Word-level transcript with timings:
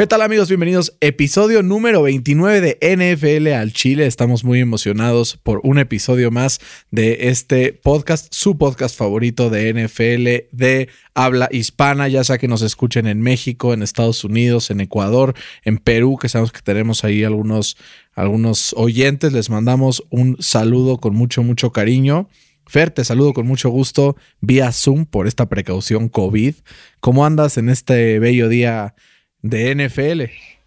¿Qué 0.00 0.06
tal 0.06 0.22
amigos? 0.22 0.48
Bienvenidos. 0.48 0.96
Episodio 1.02 1.62
número 1.62 2.00
29 2.00 2.62
de 2.62 2.78
NFL 2.96 3.52
al 3.52 3.74
Chile. 3.74 4.06
Estamos 4.06 4.44
muy 4.44 4.58
emocionados 4.58 5.36
por 5.36 5.60
un 5.62 5.76
episodio 5.76 6.30
más 6.30 6.58
de 6.90 7.28
este 7.28 7.74
podcast, 7.74 8.32
su 8.32 8.56
podcast 8.56 8.96
favorito 8.96 9.50
de 9.50 9.74
NFL 9.74 10.56
de 10.56 10.88
habla 11.12 11.50
hispana, 11.52 12.08
ya 12.08 12.24
sea 12.24 12.38
que 12.38 12.48
nos 12.48 12.62
escuchen 12.62 13.06
en 13.06 13.20
México, 13.20 13.74
en 13.74 13.82
Estados 13.82 14.24
Unidos, 14.24 14.70
en 14.70 14.80
Ecuador, 14.80 15.34
en 15.64 15.76
Perú, 15.76 16.16
que 16.16 16.30
sabemos 16.30 16.52
que 16.52 16.62
tenemos 16.62 17.04
ahí 17.04 17.22
algunos, 17.22 17.76
algunos 18.14 18.72
oyentes. 18.78 19.34
Les 19.34 19.50
mandamos 19.50 20.02
un 20.08 20.38
saludo 20.40 20.96
con 20.96 21.14
mucho, 21.14 21.42
mucho 21.42 21.72
cariño. 21.72 22.26
Fer, 22.66 22.90
te 22.90 23.04
saludo 23.04 23.34
con 23.34 23.46
mucho 23.46 23.68
gusto 23.68 24.16
vía 24.40 24.72
Zoom 24.72 25.04
por 25.04 25.26
esta 25.26 25.50
precaución 25.50 26.08
COVID. 26.08 26.54
¿Cómo 27.00 27.26
andas 27.26 27.58
en 27.58 27.68
este 27.68 28.18
bello 28.18 28.48
día 28.48 28.94
de 29.42 29.74
NFL? 29.74 30.22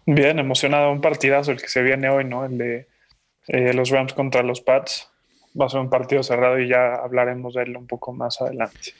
Bien, 0.06 0.38
emocionado. 0.38 0.92
Un 0.92 1.00
partidazo 1.00 1.52
el 1.52 1.60
que 1.60 1.68
se 1.68 1.82
viene 1.82 2.08
hoy, 2.08 2.24
¿no? 2.24 2.44
El 2.44 2.58
de 2.58 2.88
eh, 3.48 3.72
los 3.72 3.90
Rams 3.90 4.12
contra 4.12 4.42
los 4.42 4.60
Pats. 4.60 5.08
Va 5.58 5.66
a 5.66 5.68
ser 5.68 5.80
un 5.80 5.90
partido 5.90 6.22
cerrado 6.22 6.58
y 6.58 6.68
ya 6.68 6.96
hablaremos 6.96 7.54
de 7.54 7.62
él 7.62 7.76
un 7.76 7.86
poco 7.86 8.12
más 8.12 8.40
adelante. 8.40 8.92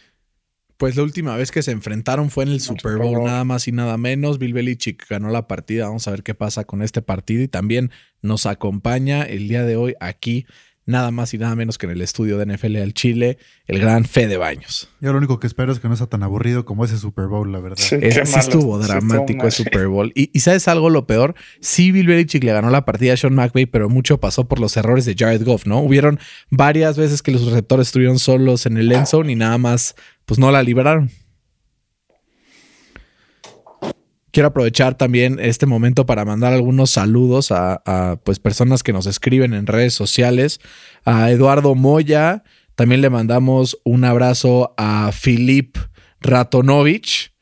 Pues 0.76 0.96
la 0.96 1.02
última 1.02 1.36
vez 1.36 1.50
que 1.52 1.62
se 1.62 1.70
enfrentaron 1.70 2.30
fue 2.30 2.44
en 2.44 2.50
el 2.50 2.60
Super 2.60 2.96
Bowl, 2.96 3.24
nada 3.24 3.44
más 3.44 3.68
y 3.68 3.72
nada 3.72 3.96
menos. 3.96 4.38
Bill 4.38 4.54
Belichick 4.54 5.08
ganó 5.08 5.30
la 5.30 5.46
partida. 5.46 5.86
Vamos 5.86 6.06
a 6.08 6.10
ver 6.10 6.22
qué 6.22 6.34
pasa 6.34 6.64
con 6.64 6.82
este 6.82 7.00
partido. 7.00 7.42
Y 7.42 7.48
también 7.48 7.90
nos 8.22 8.46
acompaña 8.46 9.22
el 9.22 9.48
día 9.48 9.64
de 9.64 9.76
hoy 9.76 9.94
aquí 10.00 10.46
nada 10.86 11.10
más 11.10 11.32
y 11.34 11.38
nada 11.38 11.54
menos 11.54 11.78
que 11.78 11.86
en 11.86 11.92
el 11.92 12.02
estudio 12.02 12.38
de 12.38 12.46
NFL 12.46 12.76
al 12.76 12.94
Chile, 12.94 13.38
el 13.66 13.78
gran 13.78 14.04
Fede 14.04 14.36
Baños. 14.36 14.88
Yo 15.00 15.12
lo 15.12 15.18
único 15.18 15.40
que 15.40 15.46
espero 15.46 15.72
es 15.72 15.80
que 15.80 15.88
no 15.88 15.96
sea 15.96 16.06
tan 16.06 16.22
aburrido 16.22 16.64
como 16.64 16.84
ese 16.84 16.98
Super 16.98 17.26
Bowl, 17.26 17.50
la 17.50 17.60
verdad. 17.60 17.78
Sí, 17.78 17.96
estuvo 18.00 18.78
dramático 18.78 19.46
el 19.46 19.52
Super 19.52 19.88
Bowl. 19.88 20.12
Y, 20.14 20.38
¿sabes 20.40 20.68
algo 20.68 20.90
lo 20.90 21.06
peor? 21.06 21.34
Sí, 21.60 21.92
Bill 21.92 22.06
Belichick 22.06 22.44
le 22.44 22.52
ganó 22.52 22.70
la 22.70 22.84
partida 22.84 23.14
a 23.14 23.16
Sean 23.16 23.34
McVay, 23.34 23.66
pero 23.66 23.88
mucho 23.88 24.20
pasó 24.20 24.46
por 24.46 24.60
los 24.60 24.76
errores 24.76 25.04
de 25.04 25.14
Jared 25.18 25.44
Goff, 25.44 25.66
¿no? 25.66 25.80
Hubieron 25.80 26.18
varias 26.50 26.98
veces 26.98 27.22
que 27.22 27.32
los 27.32 27.44
receptores 27.46 27.88
estuvieron 27.88 28.18
solos 28.18 28.66
en 28.66 28.76
el 28.76 28.92
end 28.92 29.06
zone 29.06 29.32
y 29.32 29.36
nada 29.36 29.58
más, 29.58 29.94
pues 30.26 30.38
no 30.38 30.50
la 30.50 30.62
liberaron. 30.62 31.10
Quiero 34.34 34.48
aprovechar 34.48 34.96
también 34.96 35.38
este 35.40 35.64
momento 35.64 36.06
para 36.06 36.24
mandar 36.24 36.52
algunos 36.52 36.90
saludos 36.90 37.52
a, 37.52 38.20
pues 38.24 38.40
personas 38.40 38.82
que 38.82 38.92
nos 38.92 39.06
escriben 39.06 39.54
en 39.54 39.68
redes 39.68 39.94
sociales. 39.94 40.60
A 41.04 41.30
Eduardo 41.30 41.76
Moya, 41.76 42.42
también 42.74 43.00
le 43.00 43.10
mandamos 43.10 43.78
un 43.84 44.04
abrazo 44.04 44.74
a 44.76 45.12
Filip 45.12 45.76
Ratonovich 46.20 47.33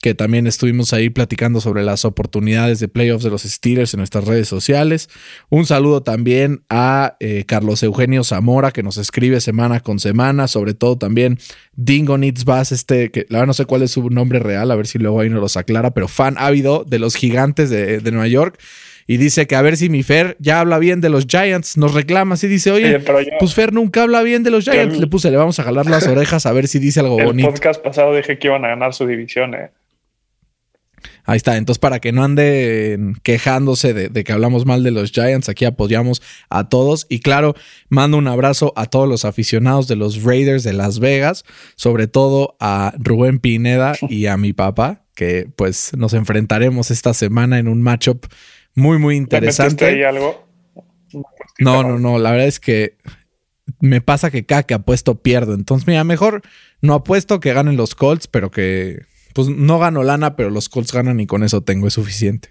que 0.00 0.14
también 0.14 0.46
estuvimos 0.46 0.92
ahí 0.92 1.10
platicando 1.10 1.60
sobre 1.60 1.82
las 1.82 2.04
oportunidades 2.04 2.78
de 2.78 2.86
playoffs 2.86 3.24
de 3.24 3.30
los 3.30 3.42
Steelers 3.42 3.94
en 3.94 3.98
nuestras 3.98 4.24
redes 4.24 4.46
sociales. 4.46 5.08
Un 5.48 5.66
saludo 5.66 6.04
también 6.04 6.62
a 6.68 7.16
eh, 7.18 7.44
Carlos 7.46 7.82
Eugenio 7.82 8.22
Zamora, 8.22 8.70
que 8.70 8.84
nos 8.84 8.96
escribe 8.96 9.40
semana 9.40 9.80
con 9.80 9.98
semana, 9.98 10.46
sobre 10.46 10.74
todo 10.74 10.96
también 10.98 11.38
Dingo 11.74 12.16
Needs 12.16 12.44
Bass, 12.44 12.70
este, 12.70 13.10
que 13.10 13.26
la 13.28 13.38
verdad 13.38 13.48
no 13.48 13.54
sé 13.54 13.64
cuál 13.64 13.82
es 13.82 13.90
su 13.90 14.08
nombre 14.08 14.38
real, 14.38 14.70
a 14.70 14.76
ver 14.76 14.86
si 14.86 14.98
luego 14.98 15.20
ahí 15.20 15.30
nos 15.30 15.40
los 15.40 15.56
aclara, 15.56 15.90
pero 15.90 16.06
fan 16.06 16.36
ávido 16.38 16.84
de 16.86 17.00
los 17.00 17.16
gigantes 17.16 17.68
de, 17.68 18.00
Nueva 18.08 18.28
York 18.28 18.58
y 19.06 19.18
dice 19.18 19.46
que 19.46 19.54
a 19.54 19.60
ver 19.60 19.76
si 19.76 19.90
mi 19.90 20.02
Fer 20.02 20.36
ya 20.38 20.60
habla 20.60 20.78
bien 20.78 21.00
de 21.00 21.10
los 21.10 21.26
Giants, 21.26 21.76
nos 21.76 21.92
reclama 21.92 22.34
así 22.34 22.46
dice, 22.46 22.70
oye, 22.70 23.00
pues 23.38 23.54
Fer 23.54 23.72
nunca 23.72 24.02
habla 24.02 24.22
bien 24.22 24.44
de 24.44 24.50
los 24.50 24.64
Giants. 24.64 24.98
le 24.98 25.06
puse, 25.08 25.30
le 25.30 25.36
vamos 25.36 25.58
a 25.58 25.64
jalar 25.64 25.86
las 25.86 26.06
orejas 26.06 26.46
a 26.46 26.52
ver 26.52 26.68
si 26.68 26.78
dice 26.78 27.00
algo 27.00 27.16
bonito. 27.16 27.48
El 27.48 27.54
podcast 27.54 27.82
pasado 27.82 28.14
dije 28.14 28.38
que 28.38 28.46
iban 28.46 28.64
a 28.64 28.68
ganar 28.68 28.94
su 28.94 29.06
división, 29.06 29.54
eh. 29.54 29.70
Ahí 31.28 31.36
está. 31.36 31.58
Entonces, 31.58 31.78
para 31.78 32.00
que 32.00 32.10
no 32.10 32.24
anden 32.24 33.14
quejándose 33.22 33.92
de, 33.92 34.24
que 34.24 34.32
hablamos 34.32 34.64
mal 34.64 34.82
de 34.82 34.92
los 34.92 35.12
Giants, 35.12 35.50
aquí 35.50 35.66
apoyamos 35.66 36.22
a 36.48 36.70
todos. 36.70 37.04
Y 37.10 37.20
claro, 37.20 37.54
mando 37.90 38.16
un 38.16 38.28
abrazo 38.28 38.72
a 38.76 38.86
todos 38.86 39.06
los 39.06 39.26
aficionados 39.26 39.88
de 39.88 39.96
los 39.96 40.22
Raiders 40.22 40.62
de 40.62 40.72
Las 40.72 41.00
Vegas, 41.00 41.44
sobre 41.76 42.06
todo 42.06 42.56
a 42.60 42.94
Rubén 42.98 43.40
Pineda 43.40 43.92
y 44.08 44.24
a 44.24 44.38
mi 44.38 44.54
papá, 44.54 45.04
que 45.14 45.50
pues 45.54 45.90
nos 45.98 46.14
enfrentaremos 46.14 46.90
esta 46.90 47.12
semana 47.12 47.58
en 47.58 47.68
un 47.68 47.82
matchup 47.82 48.24
muy, 48.74 48.96
muy 48.96 49.16
interesante. 49.16 49.84
Ahí 49.84 50.04
algo? 50.04 50.48
No, 51.58 51.82
no, 51.82 51.98
no. 51.98 52.18
La 52.18 52.30
verdad 52.30 52.46
es 52.46 52.58
que 52.58 52.96
me 53.80 54.00
pasa 54.00 54.30
que 54.30 54.46
cada 54.46 54.62
que 54.62 54.72
apuesto 54.72 55.20
pierdo. 55.20 55.52
Entonces, 55.52 55.86
mira, 55.86 56.04
mejor 56.04 56.40
no 56.80 56.94
apuesto 56.94 57.38
que 57.38 57.52
ganen 57.52 57.76
los 57.76 57.94
Colts, 57.94 58.28
pero 58.28 58.50
que 58.50 59.02
pues 59.38 59.50
no 59.50 59.78
gano 59.78 60.02
lana, 60.02 60.34
pero 60.34 60.50
los 60.50 60.68
Colts 60.68 60.92
ganan 60.92 61.20
y 61.20 61.26
con 61.28 61.44
eso 61.44 61.60
tengo, 61.60 61.86
es 61.86 61.94
suficiente. 61.94 62.50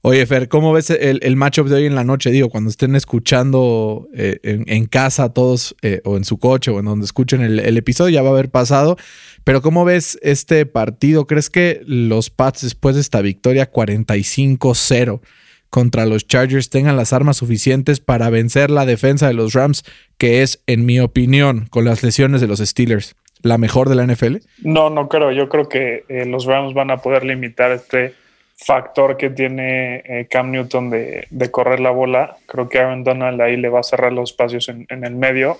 Oye, 0.00 0.24
Fer, 0.24 0.48
¿cómo 0.48 0.72
ves 0.72 0.88
el, 0.88 1.36
matchup 1.36 1.68
de 1.68 1.74
hoy 1.74 1.84
en 1.84 1.94
la 1.94 2.02
noche? 2.02 2.30
Digo, 2.30 2.48
cuando 2.48 2.70
estén 2.70 2.96
escuchando 2.96 4.08
eh, 4.14 4.38
en, 4.42 4.86
casa 4.86 5.34
todos, 5.34 5.76
eh, 5.82 6.00
o 6.06 6.16
en 6.16 6.24
su 6.24 6.38
coche, 6.38 6.70
o 6.70 6.78
en 6.78 6.86
donde 6.86 7.04
escuchen 7.04 7.42
el, 7.42 7.60
el, 7.60 7.76
episodio, 7.76 8.14
ya 8.14 8.22
va 8.22 8.30
a 8.30 8.32
haber 8.32 8.50
pasado. 8.50 8.96
Pero 9.44 9.60
¿cómo 9.60 9.84
ves 9.84 10.18
este 10.22 10.64
partido? 10.64 11.26
¿Crees 11.26 11.50
que 11.50 11.82
los 11.84 12.30
Pats, 12.30 12.62
después 12.62 12.94
de 12.94 13.02
esta 13.02 13.20
victoria 13.20 13.70
45-0 13.70 15.20
contra 15.68 16.06
los 16.06 16.26
Chargers, 16.26 16.70
tengan 16.70 16.96
las 16.96 17.12
armas 17.12 17.36
suficientes 17.36 18.00
para 18.00 18.30
vencer 18.30 18.70
la 18.70 18.86
defensa 18.86 19.26
de 19.26 19.34
los 19.34 19.52
Rams, 19.52 19.84
que 20.16 20.40
es, 20.40 20.62
en 20.66 20.86
mi 20.86 21.00
opinión, 21.00 21.66
con 21.68 21.84
las 21.84 22.02
lesiones 22.02 22.40
de 22.40 22.46
los 22.46 22.60
Steelers? 22.60 23.14
La 23.42 23.58
mejor 23.58 23.88
de 23.88 23.94
la 23.94 24.06
NFL? 24.06 24.36
No, 24.62 24.90
no 24.90 25.08
creo. 25.08 25.32
Yo 25.32 25.48
creo 25.48 25.68
que 25.68 26.04
eh, 26.08 26.24
los 26.26 26.46
Rams 26.46 26.74
van 26.74 26.90
a 26.90 26.98
poder 26.98 27.24
limitar 27.24 27.70
este 27.72 28.14
factor 28.56 29.16
que 29.16 29.30
tiene 29.30 30.02
eh, 30.06 30.28
Cam 30.30 30.50
Newton 30.50 30.90
de, 30.90 31.48
correr 31.50 31.80
la 31.80 31.90
bola. 31.90 32.36
Creo 32.46 32.68
que 32.68 32.78
Aaron 32.78 33.04
Donald 33.04 33.40
ahí 33.40 33.56
le 33.56 33.68
va 33.68 33.80
a 33.80 33.84
cerrar 33.84 34.12
los 34.12 34.30
espacios 34.30 34.68
en, 34.68 34.86
el 34.88 35.14
medio 35.14 35.58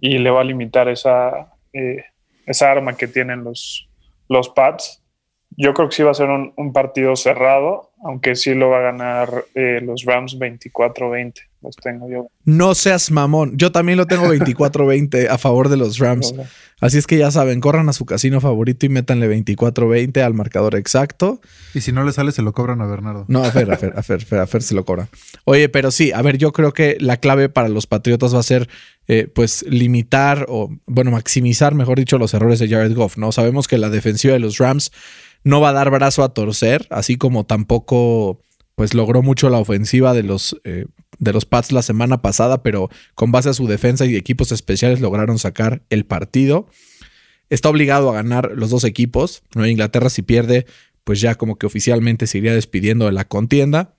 y 0.00 0.18
le 0.18 0.30
va 0.30 0.40
a 0.40 0.44
limitar 0.44 0.88
esa, 0.88 1.52
eh, 1.72 2.04
esa 2.46 2.70
arma 2.72 2.96
que 2.96 3.06
tienen 3.06 3.44
los, 3.44 3.88
los 4.28 4.48
Pats. 4.48 5.02
Yo 5.56 5.74
creo 5.74 5.88
que 5.88 5.96
sí 5.96 6.02
va 6.02 6.10
a 6.10 6.14
ser 6.14 6.30
un, 6.30 6.72
partido 6.72 7.14
cerrado, 7.14 7.92
aunque 8.02 8.34
sí 8.34 8.54
lo 8.54 8.70
va 8.70 8.78
a 8.78 8.92
ganar 8.92 9.44
los 9.54 10.04
Rams 10.04 10.38
24-20 10.38 11.51
los 11.62 11.76
tengo 11.76 12.08
yo. 12.08 12.28
No 12.44 12.74
seas 12.74 13.10
mamón. 13.10 13.56
Yo 13.56 13.72
también 13.72 13.98
lo 13.98 14.06
tengo 14.06 14.26
24-20 14.26 15.28
a 15.28 15.38
favor 15.38 15.68
de 15.68 15.76
los 15.76 15.98
Rams. 15.98 16.34
Así 16.80 16.98
es 16.98 17.06
que 17.06 17.16
ya 17.16 17.30
saben, 17.30 17.60
corran 17.60 17.88
a 17.88 17.92
su 17.92 18.06
casino 18.06 18.40
favorito 18.40 18.86
y 18.86 18.88
métanle 18.88 19.30
24-20 19.30 20.20
al 20.20 20.34
marcador 20.34 20.74
exacto. 20.74 21.40
Y 21.74 21.80
si 21.80 21.92
no 21.92 22.02
le 22.02 22.12
sale, 22.12 22.32
se 22.32 22.42
lo 22.42 22.52
cobran 22.52 22.80
a 22.80 22.86
Bernardo. 22.86 23.24
No, 23.28 23.44
a 23.44 23.52
Fer, 23.52 23.70
a 23.70 23.76
Fer, 23.76 23.92
a 23.96 24.02
Fer, 24.02 24.38
a 24.40 24.46
Fer, 24.48 24.62
se 24.62 24.74
lo 24.74 24.84
cobran. 24.84 25.08
Oye, 25.44 25.68
pero 25.68 25.92
sí, 25.92 26.10
a 26.10 26.20
ver, 26.22 26.38
yo 26.38 26.52
creo 26.52 26.72
que 26.72 26.96
la 26.98 27.18
clave 27.18 27.48
para 27.48 27.68
los 27.68 27.86
Patriotas 27.86 28.34
va 28.34 28.40
a 28.40 28.42
ser, 28.42 28.68
eh, 29.06 29.28
pues, 29.32 29.64
limitar 29.68 30.46
o, 30.48 30.70
bueno, 30.86 31.12
maximizar, 31.12 31.74
mejor 31.76 31.98
dicho, 31.98 32.18
los 32.18 32.34
errores 32.34 32.58
de 32.58 32.68
Jared 32.68 32.94
Goff, 32.94 33.16
¿no? 33.16 33.30
Sabemos 33.30 33.68
que 33.68 33.78
la 33.78 33.88
defensiva 33.88 34.32
de 34.32 34.40
los 34.40 34.58
Rams 34.58 34.90
no 35.44 35.60
va 35.60 35.68
a 35.68 35.72
dar 35.72 35.90
brazo 35.90 36.24
a 36.24 36.34
torcer, 36.34 36.86
así 36.90 37.16
como 37.16 37.46
tampoco 37.46 38.40
pues 38.74 38.94
logró 38.94 39.22
mucho 39.22 39.50
la 39.50 39.58
ofensiva 39.58 40.14
de 40.14 40.22
los, 40.22 40.56
eh, 40.64 40.86
de 41.18 41.32
los 41.32 41.44
Pats 41.44 41.72
la 41.72 41.82
semana 41.82 42.22
pasada, 42.22 42.62
pero 42.62 42.88
con 43.14 43.32
base 43.32 43.50
a 43.50 43.54
su 43.54 43.66
defensa 43.66 44.06
y 44.06 44.16
equipos 44.16 44.52
especiales 44.52 45.00
lograron 45.00 45.38
sacar 45.38 45.82
el 45.90 46.04
partido. 46.04 46.66
Está 47.50 47.68
obligado 47.68 48.10
a 48.10 48.14
ganar 48.14 48.52
los 48.54 48.70
dos 48.70 48.84
equipos. 48.84 49.42
Nueva 49.54 49.70
Inglaterra 49.70 50.08
si 50.08 50.22
pierde, 50.22 50.66
pues 51.04 51.20
ya 51.20 51.34
como 51.34 51.58
que 51.58 51.66
oficialmente 51.66 52.26
se 52.26 52.38
iría 52.38 52.54
despidiendo 52.54 53.06
de 53.06 53.12
la 53.12 53.26
contienda. 53.26 53.96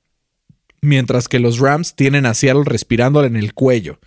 Mientras 0.82 1.30
que 1.30 1.40
los 1.40 1.60
Rams 1.60 1.96
tienen 1.96 2.26
a 2.26 2.34
Seattle 2.34 2.64
respirándole 2.66 3.28
en 3.28 3.36
el 3.36 3.54
cuello. 3.54 4.00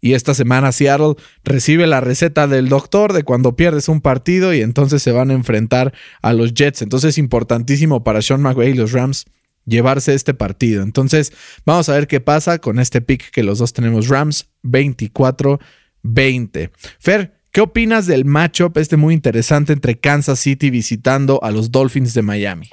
Y 0.00 0.14
esta 0.14 0.34
semana 0.34 0.72
Seattle 0.72 1.14
recibe 1.42 1.86
la 1.86 2.00
receta 2.00 2.46
del 2.46 2.68
doctor 2.68 3.12
de 3.12 3.24
cuando 3.24 3.56
pierdes 3.56 3.88
un 3.88 4.00
partido 4.00 4.54
y 4.54 4.60
entonces 4.60 5.02
se 5.02 5.10
van 5.10 5.30
a 5.30 5.34
enfrentar 5.34 5.92
a 6.22 6.32
los 6.32 6.54
Jets. 6.54 6.82
Entonces 6.82 7.10
es 7.10 7.18
importantísimo 7.18 8.04
para 8.04 8.22
Sean 8.22 8.40
McVay 8.40 8.70
y 8.70 8.74
los 8.74 8.92
Rams 8.92 9.24
llevarse 9.66 10.14
este 10.14 10.32
partido. 10.32 10.82
Entonces, 10.82 11.32
vamos 11.64 11.88
a 11.88 11.94
ver 11.94 12.06
qué 12.06 12.20
pasa 12.20 12.58
con 12.58 12.78
este 12.78 13.00
pick 13.00 13.30
que 13.30 13.42
los 13.42 13.58
dos 13.58 13.72
tenemos 13.72 14.08
Rams 14.08 14.50
24-20. 14.62 16.70
Fer, 16.98 17.32
¿qué 17.52 17.60
opinas 17.60 18.06
del 18.06 18.24
matchup 18.24 18.78
este 18.78 18.96
muy 18.96 19.14
interesante 19.14 19.72
entre 19.72 19.98
Kansas 19.98 20.38
City 20.38 20.70
visitando 20.70 21.42
a 21.42 21.50
los 21.50 21.70
Dolphins 21.70 22.14
de 22.14 22.22
Miami? 22.22 22.68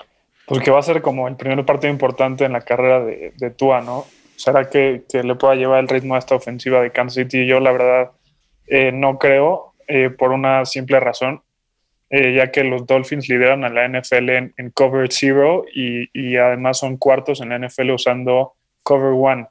Pues 0.45 0.62
que 0.62 0.72
va 0.72 0.80
a 0.80 0.84
ser 0.84 1.01
como 1.01 1.28
el 1.28 1.36
primer 1.36 1.66
partido 1.66 1.92
importante 1.92 2.45
en 2.45 2.54
la 2.54 2.62
carrera 2.62 3.04
de, 3.04 3.54
Tua, 3.57 3.81
¿no? 3.81 4.06
¿Será 4.36 4.69
que, 4.69 5.04
le 5.12 5.36
pueda 5.36 5.56
llevar 5.56 5.80
el 5.80 5.88
ritmo 5.88 6.16
a 6.16 6.19
esta 6.19 6.36
ofensiva 6.36 6.81
de 6.81 6.92
Kansas 6.92 7.16
City? 7.16 7.48
Yo 7.48 7.60
la 7.60 7.72
verdad 7.72 8.12
eh, 8.68 8.92
no 8.92 9.18
creo, 9.18 9.74
eh, 9.88 10.10
por 10.10 10.31
una 10.31 10.66
simple 10.66 11.00
razón. 11.00 11.42
Eh, 12.15 12.36
ya 12.36 12.51
que 12.51 12.63
los 12.63 12.86
Dolphins 12.86 13.27
lideran 13.27 13.63
a 13.63 13.69
la 13.69 13.88
NFL 13.88 14.30
en, 14.30 14.69
Cover 14.75 15.12
Zero 15.12 15.65
y, 15.74 16.38
además 16.38 16.77
son 16.77 16.98
cuartos 16.98 17.42
en 17.42 17.50
la 17.50 17.57
NFL 17.57 17.89
usando 17.89 18.54
Cover 18.83 19.13
One. 19.15 19.48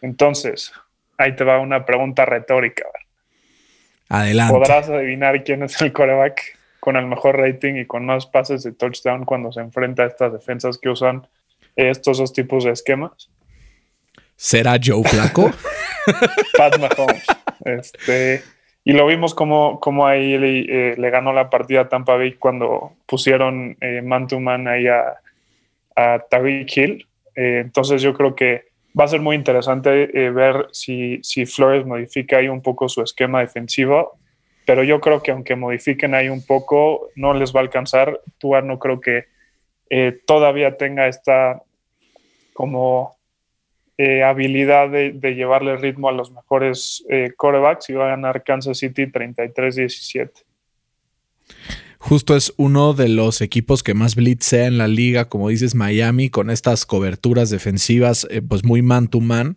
Entonces, 0.00 0.72
ahí 1.16 1.36
te 1.36 1.44
va 1.44 1.60
una 1.60 1.84
pregunta 1.86 2.24
retórica. 2.24 2.84
Adelante. 4.08 4.52
¿Podrás 4.52 4.88
adivinar 4.88 5.44
quién 5.44 5.62
es 5.62 5.80
el 5.80 5.92
coreback? 5.92 6.58
con 6.80 6.96
el 6.96 7.06
mejor 7.06 7.36
rating 7.36 7.76
y 7.76 7.86
con 7.86 8.04
más 8.04 8.26
pases 8.26 8.64
de 8.64 8.72
touchdown 8.72 9.24
cuando 9.24 9.52
se 9.52 9.60
enfrenta 9.60 10.02
a 10.02 10.06
estas 10.06 10.32
defensas 10.32 10.78
que 10.78 10.88
usan 10.88 11.28
estos 11.76 12.18
dos 12.18 12.32
tipos 12.32 12.64
de 12.64 12.72
esquemas. 12.72 13.30
¿Será 14.34 14.80
Joe 14.84 15.04
Flaco? 15.04 15.52
Pat 16.58 16.80
Mahomes. 16.80 17.24
Este, 17.64 18.42
y 18.84 18.92
lo 18.92 19.06
vimos 19.06 19.34
como, 19.34 19.78
como 19.78 20.06
ahí 20.06 20.36
le, 20.38 20.92
eh, 20.92 21.10
ganó 21.10 21.32
la 21.32 21.50
partida 21.50 21.82
a 21.82 21.88
Tampa 21.88 22.16
Bay 22.16 22.34
cuando 22.34 22.92
pusieron 23.06 23.76
eh, 23.80 24.02
man 24.02 24.26
to 24.26 24.40
man 24.40 24.66
ahí 24.66 24.88
a, 24.88 25.20
a 25.94 26.18
Tariq 26.28 26.76
Hill. 26.76 27.06
Eh, 27.36 27.60
entonces 27.60 28.02
yo 28.02 28.12
creo 28.12 28.34
que 28.34 28.64
va 28.98 29.04
a 29.04 29.08
ser 29.08 29.20
muy 29.20 29.36
interesante 29.36 30.06
ver 30.30 30.66
si, 30.72 31.20
si 31.22 31.46
Flores 31.46 31.86
modifica 31.86 32.38
ahí 32.38 32.48
un 32.48 32.60
poco 32.60 32.88
su 32.88 33.02
esquema 33.02 33.40
defensivo. 33.40 34.18
Pero 34.66 34.82
yo 34.84 35.00
creo 35.00 35.22
que 35.22 35.30
aunque 35.30 35.56
modifiquen 35.56 36.14
ahí 36.14 36.28
un 36.28 36.44
poco, 36.44 37.08
no 37.16 37.34
les 37.34 37.54
va 37.54 37.60
a 37.60 37.62
alcanzar. 37.62 38.20
Tua 38.38 38.62
no 38.62 38.78
creo 38.78 39.00
que 39.00 39.26
todavía 40.26 40.76
tenga 40.76 41.08
esta 41.08 41.62
como 42.52 43.16
eh, 43.98 44.22
habilidad 44.22 44.90
de, 44.90 45.12
llevarle 45.34 45.76
ritmo 45.76 46.08
a 46.08 46.12
los 46.12 46.32
mejores 46.32 47.04
eh, 47.10 47.32
corebacks 47.36 47.90
y 47.90 47.92
va 47.92 48.06
a 48.06 48.10
ganar 48.10 48.42
Kansas 48.42 48.78
City 48.78 49.04
33-17. 49.04 50.30
Justo 51.98 52.34
es 52.34 52.52
uno 52.56 52.94
de 52.94 53.08
los 53.08 53.40
equipos 53.42 53.82
que 53.82 53.94
más 53.94 54.16
blitzea 54.16 54.66
en 54.66 54.76
la 54.76 54.88
liga, 54.88 55.28
como 55.28 55.50
dices, 55.50 55.74
Miami, 55.74 56.30
con 56.30 56.50
estas 56.50 56.84
coberturas 56.84 57.48
defensivas, 57.50 58.26
eh, 58.30 58.42
pues 58.42 58.64
muy 58.64 58.82
man 58.82 59.08
to 59.08 59.20
man. 59.20 59.56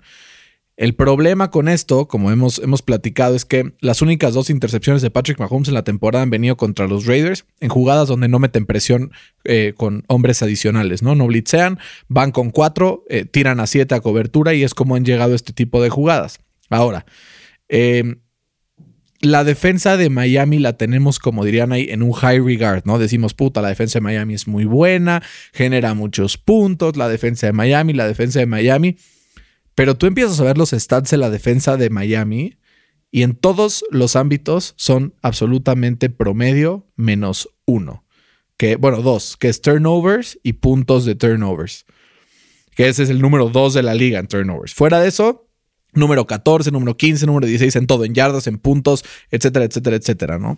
El 0.78 0.94
problema 0.94 1.52
con 1.52 1.70
esto, 1.70 2.10
como 2.10 2.32
hemos, 2.32 2.60
hemos 2.60 2.82
platicado, 2.82 3.36
es 3.36 3.46
que 3.46 3.74
las 3.80 4.02
únicas 4.02 4.34
dos 4.34 4.50
intercepciones 4.50 5.02
de 5.02 5.10
Patrick 5.10 5.40
Mahomes 5.40 5.70
en 5.70 5.74
la 5.74 5.86
temporada 5.86 6.22
han 6.22 6.30
venido 6.30 6.58
contra 6.58 6.86
los 6.86 7.06
Raiders 7.06 7.46
en 7.62 7.70
jugadas 7.70 8.10
donde 8.10 8.28
no 8.28 8.40
meten 8.40 8.66
presión 8.66 9.12
eh, 9.46 9.74
con 9.78 10.04
hombres 10.08 10.44
adicionales, 10.44 11.02
¿no? 11.02 11.16
No 11.16 11.28
blitzean, 11.28 11.80
van 12.10 12.32
con 12.32 12.50
cuatro, 12.50 13.06
eh, 13.10 13.24
tiran 13.24 13.62
a 13.62 13.68
siete 13.68 13.96
a 13.96 14.02
cobertura 14.02 14.54
y 14.54 14.64
es 14.64 14.74
como 14.74 14.96
han 14.96 15.06
llegado 15.06 15.34
este 15.34 15.54
tipo 15.54 15.82
de 15.82 15.90
jugadas. 15.90 16.40
Ahora, 16.70 17.06
em, 17.70 18.18
la 19.22 19.46
defensa 19.46 19.96
de 19.96 20.10
Miami 20.10 20.60
la 20.60 20.76
tenemos, 20.76 21.20
como 21.20 21.46
dirían 21.46 21.72
ahí, 21.72 21.88
en 21.90 22.04
un 22.04 22.12
high 22.12 22.40
regard, 22.40 22.84
¿no? 22.84 23.00
Decimos, 23.00 23.34
puta, 23.34 23.62
la 23.62 23.70
defensa 23.70 24.00
de 24.00 24.04
Miami 24.04 24.34
es 24.34 24.46
muy 24.46 24.66
buena, 24.66 25.24
genera 25.54 25.94
muchos 25.94 26.38
puntos, 26.38 26.98
la 26.98 27.08
defensa 27.08 27.48
de 27.48 27.54
Miami, 27.54 27.94
la 27.94 28.08
defensa 28.08 28.40
de 28.40 28.46
Miami. 28.46 28.98
Pero 29.76 29.96
tú 29.96 30.06
empiezas 30.06 30.40
a 30.40 30.46
ver 30.46 30.58
los 30.58 30.72
stats 30.72 31.12
de 31.12 31.18
la 31.18 31.30
defensa 31.30 31.78
de 31.78 31.90
Miami 31.90 32.58
y 33.12 33.24
en 33.24 33.36
todos 33.36 33.86
los 33.92 34.16
ámbitos 34.16 34.74
son 34.78 35.14
absolutamente 35.22 36.10
promedio 36.10 36.88
menos 36.96 37.50
uno. 37.66 38.06
Que, 38.58 38.78
bueno, 38.78 39.02
dos, 39.02 39.36
que 39.38 39.50
es 39.50 39.62
turnovers 39.62 40.40
y 40.44 40.54
puntos 40.54 41.04
de 41.06 41.16
turnovers. 41.16 41.86
Que 42.74 42.88
ese 42.88 43.04
es 43.04 43.10
el 43.10 43.22
número 43.22 43.50
dos 43.50 43.74
de 43.74 43.84
la 43.84 43.94
liga 43.94 44.20
en 44.20 44.28
turnovers. 44.28 44.74
Fuera 44.74 45.00
de 45.02 45.10
eso, 45.10 45.50
número 45.94 46.26
14, 46.26 46.72
número 46.72 46.96
15, 46.96 47.26
número 47.26 47.48
16 47.48 47.76
en 47.76 47.88
todo, 47.88 48.06
en 48.06 48.14
yardas, 48.14 48.48
en 48.48 48.60
puntos, 48.60 49.04
etcétera, 49.30 49.66
etcétera, 49.66 49.98
etcétera, 49.98 50.40
¿no? 50.40 50.58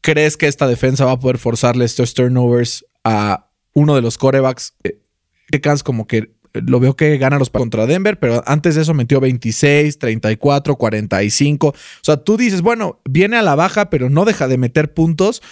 ¿Crees 0.00 0.36
que 0.36 0.46
esta 0.46 0.66
defensa 0.66 1.04
va 1.04 1.12
a 1.12 1.20
poder 1.20 1.38
forzarle 1.38 1.84
estos 1.84 2.14
turnovers 2.14 2.86
a 3.04 3.50
uno 3.74 3.94
de 3.94 4.02
los 4.02 4.18
corebacks? 4.18 4.74
Eh, 4.82 5.00
como 5.84 6.06
que 6.06 6.32
lo 6.52 6.80
veo 6.80 6.96
que 6.96 7.16
gana 7.18 7.38
los 7.38 7.50
contra 7.50 7.86
Denver, 7.86 8.18
pero 8.18 8.42
antes 8.46 8.74
de 8.74 8.82
eso 8.82 8.94
metió 8.94 9.20
26, 9.20 9.98
34, 9.98 10.76
45. 10.76 11.68
O 11.68 11.74
sea, 12.02 12.16
tú 12.18 12.36
dices, 12.36 12.62
bueno, 12.62 13.00
viene 13.08 13.36
a 13.36 13.42
la 13.42 13.54
baja, 13.54 13.90
pero 13.90 14.10
no 14.10 14.24
deja 14.24 14.48
de 14.48 14.58
meter 14.58 14.92
puntos. 14.92 15.42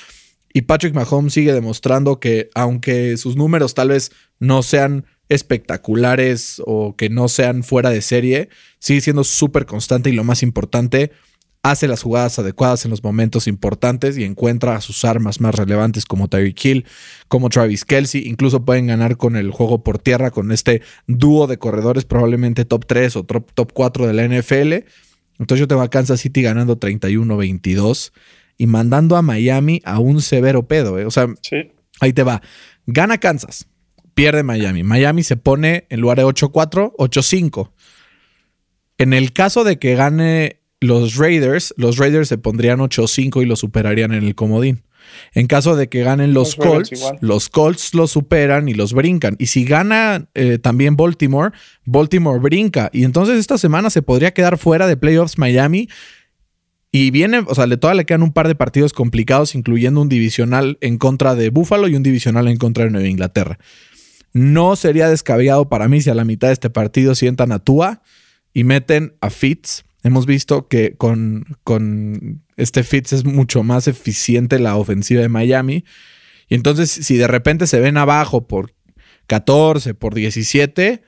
Y 0.52 0.62
Patrick 0.62 0.94
Mahomes 0.94 1.34
sigue 1.34 1.52
demostrando 1.52 2.20
que 2.20 2.50
aunque 2.54 3.16
sus 3.16 3.36
números 3.36 3.74
tal 3.74 3.88
vez 3.88 4.12
no 4.40 4.62
sean 4.62 5.04
espectaculares 5.28 6.62
o 6.64 6.96
que 6.96 7.10
no 7.10 7.28
sean 7.28 7.62
fuera 7.62 7.90
de 7.90 8.02
serie, 8.02 8.48
sigue 8.78 9.00
siendo 9.00 9.24
súper 9.24 9.66
constante 9.66 10.10
y 10.10 10.14
lo 10.14 10.24
más 10.24 10.42
importante, 10.42 11.12
hace 11.62 11.88
las 11.88 12.02
jugadas 12.02 12.38
adecuadas 12.38 12.84
en 12.84 12.90
los 12.90 13.02
momentos 13.02 13.46
importantes 13.46 14.16
y 14.16 14.24
encuentra 14.24 14.76
a 14.76 14.80
sus 14.80 15.04
armas 15.04 15.40
más 15.40 15.54
relevantes 15.54 16.04
como 16.06 16.28
Tyreek 16.28 16.64
Hill, 16.64 16.86
como 17.28 17.48
Travis 17.48 17.84
Kelsey. 17.84 18.26
Incluso 18.26 18.64
pueden 18.64 18.86
ganar 18.86 19.16
con 19.16 19.36
el 19.36 19.50
juego 19.50 19.82
por 19.82 19.98
tierra, 19.98 20.30
con 20.30 20.52
este 20.52 20.82
dúo 21.06 21.46
de 21.46 21.58
corredores, 21.58 22.04
probablemente 22.04 22.64
top 22.64 22.86
3 22.86 23.16
o 23.16 23.24
top, 23.24 23.52
top 23.52 23.72
4 23.72 24.06
de 24.06 24.12
la 24.14 24.26
NFL. 24.26 24.86
Entonces 25.38 25.60
yo 25.60 25.68
tengo 25.68 25.82
a 25.82 25.90
Kansas 25.90 26.20
City 26.20 26.42
ganando 26.42 26.78
31-22 26.78 28.12
y 28.56 28.66
mandando 28.66 29.16
a 29.16 29.22
Miami 29.22 29.80
a 29.84 29.98
un 30.00 30.20
severo 30.20 30.66
pedo. 30.66 30.98
¿eh? 30.98 31.06
O 31.06 31.10
sea, 31.10 31.28
ahí 32.00 32.12
te 32.12 32.22
va. 32.22 32.42
Gana 32.86 33.18
Kansas, 33.18 33.68
pierde 34.14 34.42
Miami. 34.42 34.82
Miami 34.82 35.22
se 35.22 35.36
pone 35.36 35.86
en 35.90 36.00
lugar 36.00 36.18
de 36.18 36.24
8-4, 36.24 36.94
8-5. 36.96 37.70
En 38.98 39.12
el 39.12 39.32
caso 39.32 39.62
de 39.62 39.78
que 39.78 39.94
gane 39.94 40.57
los 40.80 41.16
Raiders, 41.16 41.74
los 41.76 41.98
Raiders 41.98 42.28
se 42.28 42.38
pondrían 42.38 42.78
8-5 42.78 43.42
y 43.42 43.46
lo 43.46 43.56
superarían 43.56 44.12
en 44.12 44.24
el 44.24 44.34
comodín. 44.34 44.82
En 45.34 45.46
caso 45.46 45.76
de 45.76 45.88
que 45.88 46.02
ganen 46.02 46.34
los, 46.34 46.54
Colts, 46.54 47.12
los 47.20 47.48
Colts 47.48 47.94
los 47.94 48.10
superan 48.10 48.68
y 48.68 48.74
los 48.74 48.92
brincan. 48.92 49.36
Y 49.38 49.46
si 49.46 49.64
gana 49.64 50.28
eh, 50.34 50.58
también 50.58 50.96
Baltimore, 50.96 51.52
Baltimore 51.84 52.38
brinca. 52.38 52.90
Y 52.92 53.04
entonces 53.04 53.38
esta 53.38 53.58
semana 53.58 53.90
se 53.90 54.02
podría 54.02 54.32
quedar 54.32 54.58
fuera 54.58 54.86
de 54.86 54.96
playoffs 54.96 55.38
Miami. 55.38 55.88
Y 56.90 57.10
viene, 57.10 57.44
o 57.46 57.54
sea, 57.54 57.66
le 57.66 57.76
todavía 57.76 58.02
le 58.02 58.06
quedan 58.06 58.22
un 58.22 58.32
par 58.32 58.48
de 58.48 58.54
partidos 58.54 58.92
complicados, 58.92 59.54
incluyendo 59.54 60.00
un 60.00 60.08
divisional 60.08 60.78
en 60.80 60.96
contra 60.96 61.34
de 61.34 61.50
Buffalo 61.50 61.86
y 61.88 61.94
un 61.94 62.02
divisional 62.02 62.48
en 62.48 62.56
contra 62.56 62.84
de 62.84 62.90
Nueva 62.90 63.08
Inglaterra. 63.08 63.58
No 64.32 64.74
sería 64.76 65.08
descabellado 65.08 65.68
para 65.68 65.88
mí 65.88 66.00
si 66.00 66.10
a 66.10 66.14
la 66.14 66.24
mitad 66.24 66.48
de 66.48 66.54
este 66.54 66.70
partido 66.70 67.14
sientan 67.14 67.52
a 67.52 67.58
Tua 67.58 68.02
y 68.54 68.64
meten 68.64 69.14
a 69.20 69.28
Fitz 69.30 69.84
Hemos 70.02 70.26
visto 70.26 70.68
que 70.68 70.96
con, 70.96 71.44
con 71.64 72.42
este 72.56 72.84
Fitz 72.84 73.12
es 73.12 73.24
mucho 73.24 73.62
más 73.62 73.88
eficiente 73.88 74.58
la 74.58 74.76
ofensiva 74.76 75.22
de 75.22 75.28
Miami. 75.28 75.84
Y 76.48 76.54
entonces, 76.54 76.90
si 76.90 77.16
de 77.16 77.26
repente 77.26 77.66
se 77.66 77.80
ven 77.80 77.96
abajo 77.96 78.46
por 78.46 78.72
14, 79.26 79.94
por 79.94 80.14
17, 80.14 81.02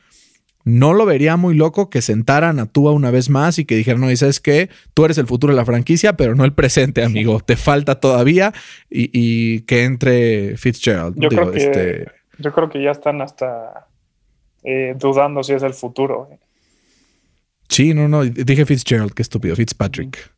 no 0.64 0.93
lo 0.93 1.07
vería 1.07 1.37
muy 1.37 1.55
loco 1.55 1.88
que 1.88 2.03
sentaran 2.03 2.59
a 2.59 2.67
Tua 2.67 2.93
una 2.93 3.11
vez 3.11 3.31
más 3.31 3.59
y 3.59 3.64
que 3.64 3.76
dijeran, 3.76 4.00
no, 4.00 4.11
y 4.11 4.17
sabes 4.17 4.41
que 4.41 4.69
tú 4.93 5.05
eres 5.05 5.19
el 5.19 5.26
futuro 5.26 5.53
de 5.53 5.57
la 5.57 5.64
franquicia, 5.64 6.14
pero 6.14 6.35
no 6.35 6.45
el 6.45 6.53
presente, 6.53 7.03
amigo. 7.03 7.41
Te 7.41 7.57
falta 7.57 7.99
todavía 8.00 8.53
y, 8.91 9.61
que 9.62 9.85
entre 9.85 10.57
Fitzgerald. 10.57 11.14
Yo, 11.17 11.29
creo 11.29 11.50
que, 11.50 11.59
este 11.59 12.07
yo 12.38 12.53
creo 12.53 12.69
que 12.69 12.83
ya 12.83 12.91
están 12.91 13.23
hasta 13.23 13.87
eh, 14.62 14.95
dudando 14.99 15.43
si 15.43 15.55
es 15.55 15.62
el 15.62 15.75
futuro. 15.75 16.29
Sí, 17.71 17.95
no, 17.95 18.09
no, 18.09 18.25
dije 18.25 18.67
Fitzgerald, 18.67 19.12
qué 19.12 19.23
estúpido, 19.23 19.55
Fitzpatrick. 19.55 20.33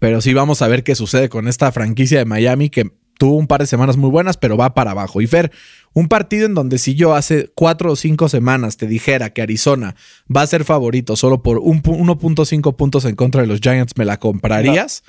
Pero 0.00 0.20
sí, 0.20 0.34
vamos 0.34 0.60
a 0.60 0.68
ver 0.68 0.82
qué 0.82 0.96
sucede 0.96 1.28
con 1.28 1.46
esta 1.46 1.70
franquicia 1.70 2.18
de 2.18 2.24
Miami 2.24 2.70
que 2.70 2.90
tuvo 3.18 3.36
un 3.36 3.46
par 3.46 3.60
de 3.60 3.66
semanas 3.66 3.96
muy 3.96 4.10
buenas, 4.10 4.36
pero 4.36 4.56
va 4.56 4.74
para 4.74 4.90
abajo. 4.90 5.20
Y 5.20 5.28
Fer, 5.28 5.52
un 5.94 6.08
partido 6.08 6.44
en 6.46 6.54
donde 6.54 6.78
si 6.78 6.96
yo 6.96 7.14
hace 7.14 7.50
cuatro 7.54 7.92
o 7.92 7.96
cinco 7.96 8.28
semanas 8.28 8.76
te 8.76 8.88
dijera 8.88 9.30
que 9.30 9.42
Arizona 9.42 9.94
va 10.34 10.42
a 10.42 10.46
ser 10.46 10.64
favorito 10.64 11.14
solo 11.14 11.42
por 11.42 11.60
1.5 11.60 12.76
puntos 12.76 13.04
en 13.04 13.14
contra 13.14 13.42
de 13.42 13.46
los 13.46 13.60
Giants, 13.60 13.96
¿me 13.96 14.04
la 14.04 14.18
comprarías? 14.18 15.04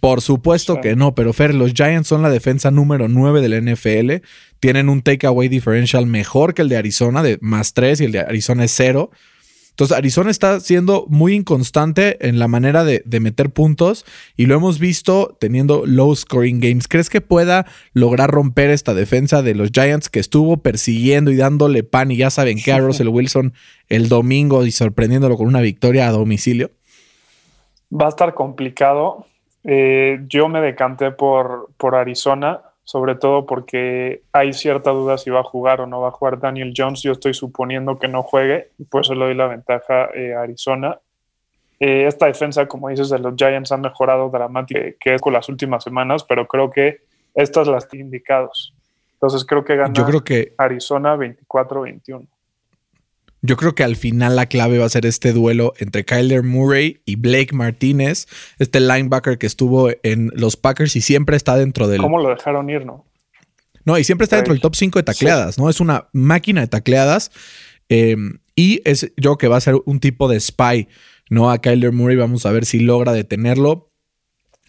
Por 0.00 0.20
supuesto 0.20 0.80
que 0.80 0.94
no, 0.94 1.14
pero 1.14 1.32
Fer, 1.32 1.54
los 1.54 1.72
Giants 1.72 2.08
son 2.08 2.22
la 2.22 2.30
defensa 2.30 2.70
número 2.70 3.08
9 3.08 3.40
del 3.40 3.72
NFL. 3.72 4.24
Tienen 4.60 4.88
un 4.88 5.02
takeaway 5.02 5.48
differential 5.48 6.06
mejor 6.06 6.54
que 6.54 6.62
el 6.62 6.68
de 6.68 6.76
Arizona, 6.76 7.22
de 7.22 7.38
más 7.40 7.74
3 7.74 8.02
y 8.02 8.04
el 8.04 8.12
de 8.12 8.20
Arizona 8.20 8.64
es 8.64 8.72
0. 8.76 9.10
Entonces, 9.76 9.94
Arizona 9.94 10.30
está 10.30 10.58
siendo 10.60 11.04
muy 11.06 11.34
inconstante 11.34 12.26
en 12.26 12.38
la 12.38 12.48
manera 12.48 12.82
de, 12.82 13.02
meter 13.20 13.50
puntos 13.50 14.06
y 14.34 14.46
lo 14.46 14.54
hemos 14.54 14.78
visto 14.78 15.36
teniendo 15.38 15.84
low 15.84 16.16
scoring 16.16 16.60
games. 16.60 16.88
¿Crees 16.88 17.10
que 17.10 17.20
pueda 17.20 17.66
lograr 17.92 18.30
romper 18.30 18.70
esta 18.70 18.94
defensa 18.94 19.42
de 19.42 19.54
los 19.54 19.72
Giants 19.72 20.08
que 20.08 20.18
estuvo 20.18 20.56
persiguiendo 20.56 21.30
y 21.30 21.36
dándole 21.36 21.82
pan 21.82 22.10
y 22.10 22.16
ya 22.16 22.30
saben 22.30 22.56
que 22.56 22.72
a 22.72 22.78
Russell 22.80 23.08
Wilson 23.08 23.52
el 23.90 24.08
domingo 24.08 24.64
y 24.64 24.70
sorprendiéndolo 24.70 25.36
con 25.36 25.46
una 25.46 25.60
victoria 25.60 26.08
a 26.08 26.10
domicilio? 26.10 26.70
Va 27.92 28.06
a 28.06 28.08
estar 28.08 28.32
complicado. 28.32 29.26
Eh, 29.62 30.20
yo 30.26 30.48
me 30.48 30.62
decanté 30.62 31.10
por, 31.10 31.68
por 31.76 31.96
Arizona 31.96 32.62
sobre 32.86 33.16
todo 33.16 33.46
porque 33.46 34.22
hay 34.32 34.52
cierta 34.52 34.92
duda 34.92 35.18
si 35.18 35.28
va 35.28 35.40
a 35.40 35.42
jugar 35.42 35.80
o 35.80 35.88
no 35.88 36.00
va 36.00 36.08
a 36.08 36.12
jugar 36.12 36.38
Daniel 36.38 36.72
Jones. 36.74 37.02
Yo 37.02 37.10
estoy 37.10 37.34
suponiendo 37.34 37.98
que 37.98 38.06
no 38.06 38.22
juegue 38.22 38.70
y 38.78 38.84
por 38.84 39.00
eso 39.02 39.14
le 39.14 39.24
doy 39.24 39.34
la 39.34 39.48
ventaja 39.48 40.08
eh, 40.14 40.34
a 40.34 40.42
Arizona. 40.42 41.00
Eh, 41.80 42.06
esta 42.06 42.26
defensa, 42.26 42.66
como 42.66 42.88
dices, 42.88 43.10
de 43.10 43.18
los 43.18 43.34
Giants 43.34 43.72
ha 43.72 43.76
mejorado 43.76 44.30
dramáticamente 44.30 44.96
que 45.00 45.14
es 45.14 45.20
con 45.20 45.32
las 45.32 45.48
últimas 45.48 45.82
semanas, 45.82 46.22
pero 46.22 46.46
creo 46.46 46.70
que 46.70 47.00
estas 47.34 47.66
las 47.66 47.92
indicados. 47.92 48.72
Entonces 49.14 49.44
creo 49.44 49.64
que 49.64 49.74
gana 49.74 49.92
Yo 49.92 50.06
creo 50.06 50.22
que 50.22 50.54
Arizona 50.56 51.16
24-21. 51.16 52.24
Yo 53.46 53.56
creo 53.56 53.74
que 53.74 53.84
al 53.84 53.96
final 53.96 54.36
la 54.36 54.46
clave 54.46 54.78
va 54.78 54.86
a 54.86 54.88
ser 54.88 55.06
este 55.06 55.32
duelo 55.32 55.72
entre 55.78 56.04
Kyler 56.04 56.42
Murray 56.42 57.00
y 57.04 57.16
Blake 57.16 57.54
Martínez, 57.54 58.26
este 58.58 58.80
linebacker 58.80 59.38
que 59.38 59.46
estuvo 59.46 59.90
en 60.02 60.30
los 60.34 60.56
Packers 60.56 60.96
y 60.96 61.00
siempre 61.00 61.36
está 61.36 61.56
dentro 61.56 61.86
del. 61.86 62.00
¿Cómo 62.00 62.20
lo 62.20 62.30
dejaron 62.30 62.68
ir, 62.68 62.84
no? 62.84 63.04
No, 63.84 63.96
y 63.96 64.04
siempre 64.04 64.24
está 64.24 64.36
dentro 64.36 64.52
del 64.52 64.60
top 64.60 64.74
5 64.74 64.98
de 64.98 65.02
tacleadas, 65.04 65.58
¿no? 65.58 65.70
Es 65.70 65.80
una 65.80 66.08
máquina 66.12 66.60
de 66.60 66.66
tacleadas. 66.66 67.30
Em, 67.88 68.40
y 68.56 68.82
es 68.84 69.12
yo 69.16 69.36
creo 69.36 69.38
que 69.38 69.48
va 69.48 69.58
a 69.58 69.60
ser 69.60 69.76
un 69.84 70.00
tipo 70.00 70.28
de 70.28 70.40
spy, 70.40 70.88
¿no? 71.30 71.50
A 71.50 71.58
Kyler 71.58 71.92
Murray. 71.92 72.16
Vamos 72.16 72.46
a 72.46 72.52
ver 72.52 72.64
si 72.64 72.80
logra 72.80 73.12
detenerlo. 73.12 73.92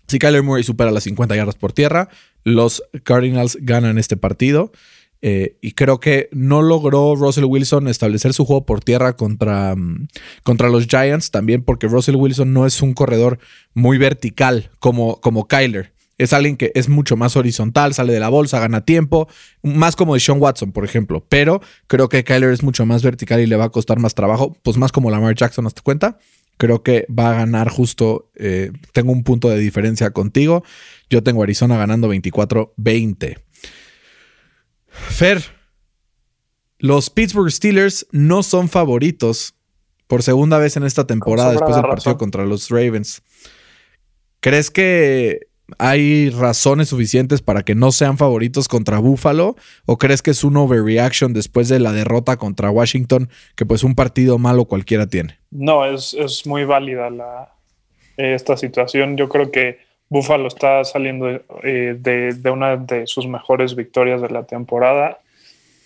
Si 0.08 0.20
Kyler 0.20 0.44
Murray 0.44 0.64
supera 0.64 0.92
las 0.92 1.04
50 1.04 1.36
yardas 1.36 1.56
por 1.56 1.74
tierra, 1.74 2.10
los 2.44 2.84
Cardinals 3.04 3.58
ganan 3.60 3.98
este 3.98 4.18
partido. 4.18 4.72
Eh, 5.22 5.58
y 5.62 5.72
creo 5.72 6.00
que 6.00 6.30
no 6.32 6.62
logró 6.62 7.16
Russell 7.16 7.46
Wilson 7.46 7.88
establecer 7.88 8.34
su 8.34 8.46
juego 8.46 8.66
por 8.66 8.82
tierra 8.82 9.16
contra, 9.16 9.76
mm, 9.76 10.08
contra 10.44 10.70
los 10.70 10.86
Giants, 10.86 11.32
también 11.32 11.64
porque 11.64 11.88
Russell 11.88 12.16
Wilson 12.16 12.54
no 12.54 12.66
es 12.66 12.82
un 12.82 12.94
corredor 12.94 13.40
muy 13.74 13.98
vertical 13.98 14.70
como, 14.80 15.20
como 15.20 15.48
Kyler. 15.48 15.94
Es 16.18 16.34
alguien 16.34 16.58
que 16.58 16.72
es 16.74 16.90
mucho 16.90 17.16
más 17.16 17.36
horizontal, 17.36 17.94
sale 17.94 18.12
de 18.12 18.20
la 18.20 18.30
bolsa, 18.30 18.60
gana 18.60 18.82
tiempo, 18.82 19.28
más 19.62 19.96
como 19.96 20.16
de 20.16 20.20
Sean 20.20 20.42
Watson, 20.42 20.72
por 20.72 20.84
ejemplo. 20.84 21.24
Pero 21.30 21.62
creo 21.86 22.10
que 22.10 22.24
Kyler 22.24 22.52
es 22.52 22.64
mucho 22.64 22.86
más 22.86 23.04
vertical 23.04 23.40
y 23.40 23.46
le 23.46 23.56
va 23.56 23.66
a 23.66 23.70
costar 23.70 24.00
más 24.00 24.16
trabajo, 24.16 24.58
pues 24.64 24.78
más 24.78 24.92
como 24.92 25.12
Lamar 25.12 25.36
Jackson, 25.36 25.68
¿te 25.70 25.82
cuenta? 25.82 26.18
Creo 26.58 26.82
que 26.82 27.06
va 27.08 27.30
a 27.30 27.34
ganar 27.34 27.70
justo, 27.70 28.32
eh, 28.36 28.72
tengo 28.94 29.12
un 29.12 29.24
punto 29.24 29.48
de 29.50 29.60
diferencia 29.60 30.10
contigo. 30.10 30.64
Yo 31.08 31.22
tengo 31.22 31.44
Arizona 31.44 31.78
ganando 31.78 32.12
24-20. 32.12 33.38
Fer, 35.10 35.42
los 36.80 37.10
Pittsburgh 37.10 37.52
Steelers 37.52 38.08
no 38.12 38.44
son 38.44 38.70
favoritos 38.70 39.56
por 40.08 40.24
segunda 40.24 40.58
vez 40.58 40.78
en 40.78 40.84
esta 40.84 41.06
temporada 41.06 41.52
después 41.52 41.76
del 41.76 41.86
partido 41.86 42.18
contra 42.18 42.46
los 42.46 42.70
Ravens. 42.70 43.22
¿Crees 44.40 44.72
que 44.72 45.48
hay 45.78 46.30
razones 46.30 46.90
suficientes 46.90 47.42
para 47.42 47.64
que 47.64 47.76
no 47.76 47.92
sean 47.92 48.18
favoritos 48.18 48.68
contra 48.68 49.00
Buffalo? 49.00 49.56
¿O 49.86 49.98
crees 49.98 50.22
que 50.22 50.32
es 50.32 50.44
un 50.44 50.56
overreaction 50.58 51.34
después 51.34 51.68
de 51.68 51.80
la 51.80 51.92
derrota 51.92 52.38
contra 52.38 52.70
Washington, 52.70 53.30
que 53.56 53.66
pues 53.66 53.84
un 53.84 53.96
partido 53.96 54.38
malo 54.38 54.66
cualquiera 54.66 55.08
tiene? 55.08 55.40
No, 55.52 55.86
es, 55.86 56.16
muy 56.46 56.64
válida 56.64 57.10
la, 57.10 57.56
esta 58.16 58.56
situación. 58.56 59.18
Yo 59.18 59.28
creo 59.28 59.52
que 59.52 59.80
Buffalo 60.10 60.48
está 60.48 60.84
saliendo 60.84 61.30
eh, 61.64 61.96
de, 61.98 62.50
una 62.50 62.78
de 62.78 63.08
sus 63.08 63.28
mejores 63.28 63.76
victorias 63.76 64.22
de 64.22 64.30
la 64.30 64.44
temporada. 64.44 65.20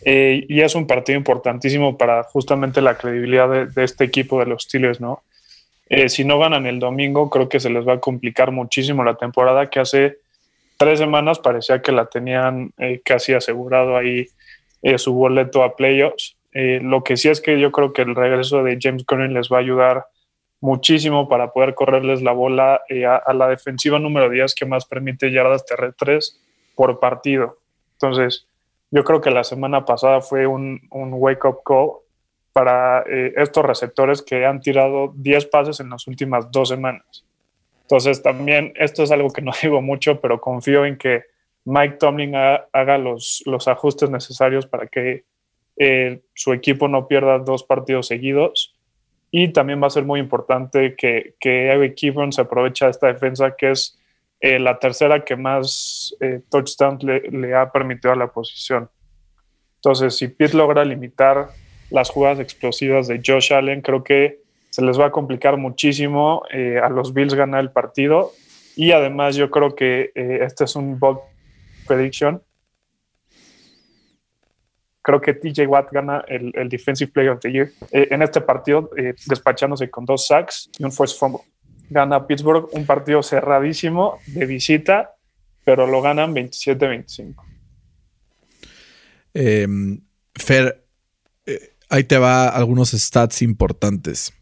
Eh, 0.03 0.45
y 0.47 0.61
es 0.61 0.75
un 0.75 0.87
partido 0.87 1.17
importantísimo 1.17 1.97
para 1.97 2.23
justamente 2.23 2.81
la 2.81 2.97
credibilidad 2.97 3.67
de, 3.67 3.83
este 3.83 4.03
equipo 4.03 4.39
de 4.39 4.47
los 4.47 4.63
Steelers, 4.63 4.99
¿no? 4.99 5.21
Eh, 5.89 6.09
si 6.09 6.23
no 6.23 6.39
ganan 6.39 6.65
el 6.65 6.79
domingo, 6.79 7.29
creo 7.29 7.49
que 7.49 7.59
se 7.59 7.69
les 7.69 7.87
va 7.87 7.93
a 7.93 7.99
complicar 7.99 8.51
muchísimo 8.51 9.03
la 9.03 9.15
temporada, 9.15 9.69
que 9.69 9.79
hace 9.79 10.17
tres 10.77 10.99
semanas 10.99 11.37
parecía 11.39 11.81
que 11.81 11.91
la 11.91 12.05
tenían 12.05 12.73
casi 13.03 13.33
asegurado 13.33 13.97
ahí 13.97 14.27
su 14.97 15.13
boleto 15.13 15.63
a 15.63 15.75
playoffs. 15.75 16.35
lo 16.53 17.03
que 17.03 17.17
sí 17.17 17.29
es 17.29 17.41
que 17.41 17.59
yo 17.59 17.71
creo 17.71 17.93
que 17.93 18.01
el 18.01 18.15
regreso 18.15 18.63
de 18.63 18.79
James 18.81 19.03
Conner 19.03 19.29
les 19.31 19.49
va 19.49 19.57
a 19.57 19.59
ayudar 19.59 20.05
muchísimo 20.61 21.27
para 21.27 21.51
poder 21.51 21.73
correrles 21.73 22.21
la 22.21 22.31
bola 22.31 22.81
eh, 22.87 23.05
a, 23.05 23.33
la 23.33 23.47
defensiva 23.49 23.99
número 23.99 24.29
10 24.29 24.53
que 24.55 24.65
más 24.65 24.85
permite 24.85 25.31
yardas 25.31 25.65
terrestres 25.65 26.39
por 26.75 26.99
partido. 26.99 27.57
Entonces, 27.93 28.47
yo 28.91 29.03
creo 29.03 29.19
que 29.21 29.31
la 29.31 29.43
semana 29.43 29.85
pasada 29.85 30.21
fue 30.21 30.45
un, 30.47 30.79
wake-up 30.91 31.61
call 31.65 31.91
para 32.53 33.03
eh, 33.09 33.33
estos 33.37 33.65
receptores 33.65 34.21
que 34.21 34.45
han 34.45 34.61
tirado 34.61 35.13
10 35.15 35.47
pases 35.47 35.79
en 35.79 35.89
las 35.89 36.07
últimas 36.07 36.51
dos 36.51 36.69
semanas. 36.69 37.25
Entonces, 37.81 38.21
también 38.21 38.73
esto 38.75 39.03
es 39.03 39.11
algo 39.11 39.31
que 39.31 39.41
no 39.41 39.51
digo 39.61 39.81
mucho, 39.81 40.21
pero 40.21 40.39
confío 40.39 40.85
en 40.85 40.97
que 40.97 41.23
Mike 41.65 41.97
Tomlin 41.97 42.35
haga 42.35 42.97
los, 42.97 43.43
los 43.45 43.67
ajustes 43.67 44.09
necesarios 44.09 44.65
para 44.67 44.87
que 44.87 45.23
eh, 45.77 46.21
su 46.33 46.53
equipo 46.53 46.87
no 46.87 47.07
pierda 47.07 47.39
dos 47.39 47.63
partidos 47.63 48.07
seguidos 48.07 48.75
y 49.31 49.47
también 49.53 49.81
va 49.81 49.87
a 49.87 49.91
ser 49.91 50.03
muy 50.03 50.19
importante 50.19 50.95
que, 50.95 51.35
que 51.39 51.67
Eric 51.67 51.95
se 52.31 52.41
aprovecha 52.41 52.85
de 52.85 52.91
esta 52.91 53.07
defensa, 53.07 53.55
que 53.57 53.71
es 53.71 53.97
eh, 54.41 54.59
la 54.59 54.77
tercera 54.77 55.23
que 55.23 55.37
más 55.37 56.13
eh, 56.19 56.41
touchdowns 56.49 57.03
le, 57.03 57.55
ha 57.55 57.71
permitido 57.71 58.11
a 58.11 58.17
la 58.17 58.27
posición. 58.27 58.89
Entonces, 59.75 60.17
si 60.17 60.27
Pitt 60.27 60.53
logra 60.53 60.83
limitar 60.83 61.49
las 61.89 62.09
jugadas 62.09 62.39
explosivas 62.39 63.07
de 63.07 63.21
Josh 63.25 63.53
Allen, 63.53 63.81
creo 63.81 64.03
que 64.03 64.41
se 64.69 64.81
les 64.81 64.99
va 64.99 65.07
a 65.07 65.11
complicar 65.11 65.57
muchísimo 65.57 66.43
eh, 66.51 66.79
a 66.83 66.89
los 66.89 67.13
Bills 67.13 67.33
ganar 67.33 67.61
el 67.61 67.71
partido. 67.71 68.33
Y 68.75 68.91
además, 68.91 69.35
yo 69.35 69.49
creo 69.49 69.75
que 69.75 70.11
este 70.15 70.63
es 70.63 70.75
un 70.75 70.97
bold 70.97 71.19
prediction 71.87 72.41
creo 75.01 75.19
que 75.19 75.33
TJ 75.33 75.67
Watt 75.67 75.91
gana 75.91 76.23
el, 76.27 76.69
Defensive 76.69 77.11
Player 77.11 77.31
of 77.31 77.39
the 77.39 77.51
Year 77.51 77.71
eh, 77.91 78.07
en 78.11 78.21
este 78.21 78.41
partido, 78.41 78.91
eh, 78.97 79.15
despachándose 79.27 79.89
con 79.89 80.05
dos 80.05 80.27
sacks 80.27 80.69
y 80.77 80.83
un 80.83 80.91
first 80.91 81.19
fumble. 81.19 81.41
Gana 81.89 82.25
Pittsburgh 82.25 82.69
un 82.71 82.85
partido 82.85 83.21
cerradísimo 83.21 84.19
de 84.27 84.45
visita, 84.45 85.11
pero 85.65 85.85
lo 85.87 86.01
ganan 86.01 86.33
27-25. 86.33 87.35
Em, 89.33 90.01
Fer, 90.35 90.85
eh, 91.45 91.73
ahí 91.89 92.05
te 92.05 92.17
va 92.17 92.47
algunos 92.47 92.91
stats 92.91 93.41
importantes. 93.41 94.33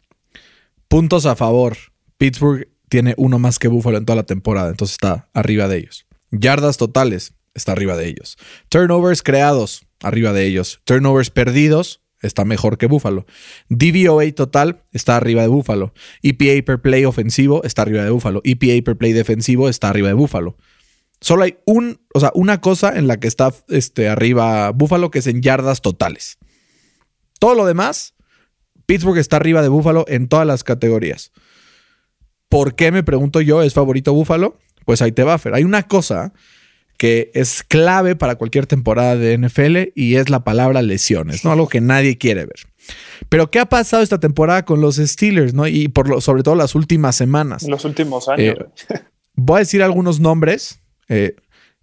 Puntos 0.88 1.25
a 1.25 1.36
favor. 1.36 1.75
Pittsburgh 2.18 2.68
tiene 2.88 3.16
uno 3.18 3.39
más 3.39 3.58
que 3.58 3.68
Buffalo 3.68 3.98
en 3.98 4.06
toda 4.06 4.18
la 4.18 4.25
temporada, 4.25 4.70
entonces 4.70 4.94
está 4.94 5.28
arriba 5.34 5.68
de 5.68 5.78
ellos. 5.78 6.06
Yardas 6.32 6.78
totales, 6.78 7.34
está 7.54 7.72
arriba 7.72 7.96
de 7.96 8.08
ellos. 8.08 8.38
Turnovers 8.70 9.24
creados, 9.24 9.88
arriba 10.01 10.34
de 10.34 10.46
ellos. 10.46 10.82
Turnovers 10.86 11.29
perdidos, 11.29 12.01
está 12.22 12.46
mejor 12.46 12.77
que 12.77 12.88
Buffalo. 12.88 13.25
DVOA 13.70 14.32
total 14.34 14.84
está 14.91 15.18
arriba 15.18 15.41
de 15.41 15.48
Buffalo. 15.48 15.94
EPA 16.22 16.65
per 16.65 16.82
play 16.82 17.06
ofensivo 17.06 17.63
está 17.63 17.84
arriba 17.84 18.03
de 18.03 18.10
Buffalo. 18.10 18.41
EPA 18.44 18.84
per 18.84 18.98
play 18.98 19.13
defensivo 19.13 19.70
está 19.70 19.89
arriba 19.89 20.10
de 20.10 20.13
Buffalo. 20.13 20.58
Solo 21.22 21.44
hay 21.44 21.58
un, 21.65 22.01
o 22.13 22.20
sea, 22.20 22.32
una 22.34 22.62
cosa 22.62 22.98
en 22.98 23.08
la 23.08 23.20
que 23.20 23.27
está 23.27 23.53
este, 23.68 24.08
arriba 24.08 24.72
Buffalo, 24.72 25.12
que 25.12 25.20
es 25.20 25.27
en 25.27 25.41
yardas 25.41 25.82
totales. 25.82 26.38
Todo 27.39 27.56
lo 27.56 27.65
demás, 27.65 28.15
Pittsburgh 28.86 29.18
está 29.18 29.38
arriba 29.38 29.62
de 29.62 29.68
Buffalo 29.68 30.06
en 30.08 30.27
todas 30.27 30.48
las 30.48 30.63
categorías. 30.63 31.32
¿Por 32.48 32.75
qué 32.75 32.91
me 32.91 33.03
pregunto 33.03 33.41
yo 33.41 33.62
es 33.62 33.74
favorito 33.74 34.13
Buffalo? 34.13 34.58
Pues 34.86 35.01
ahí 35.01 35.12
te 35.12 35.24
va, 35.24 35.38
Fer. 35.38 35.53
Hay 35.53 35.63
una 35.63 35.84
cosa 35.84 36.34
que 37.00 37.32
es 37.34 37.63
clave 37.63 38.18
para 38.18 38.36
cualquier 38.36 38.68
temporada 38.68 39.15
de 39.15 39.38
NFL 39.38 39.94
y 39.96 40.15
es 40.15 40.29
la 40.29 40.44
palabra 40.44 40.82
lesiones, 40.82 41.46
¿no? 41.46 41.51
Algo 41.53 41.70
que 41.70 41.79
nadie 41.79 42.18
quiere 42.18 42.41
ver. 42.46 42.68
Pero 43.29 43.50
¿qué 43.50 43.60
ha 43.60 43.68
pasado 43.68 44.03
esta 44.03 44.20
temporada 44.20 44.65
con 44.65 44.82
los 44.82 44.98
Steelers, 44.98 45.53
¿no? 45.53 45.65
Y 45.65 45.88
por 45.88 46.10
lo, 46.10 46.20
sobre 46.20 46.44
todo 46.44 46.56
las 46.56 46.75
últimas 46.75 47.15
semanas. 47.15 47.63
Los 47.63 47.86
últimos 47.86 48.27
años. 48.27 48.58
Eh, 48.89 49.00
voy 49.34 49.56
a 49.56 49.60
decir 49.60 49.82
algunos 49.82 50.20
nombres 50.20 50.82
eh, 51.08 51.38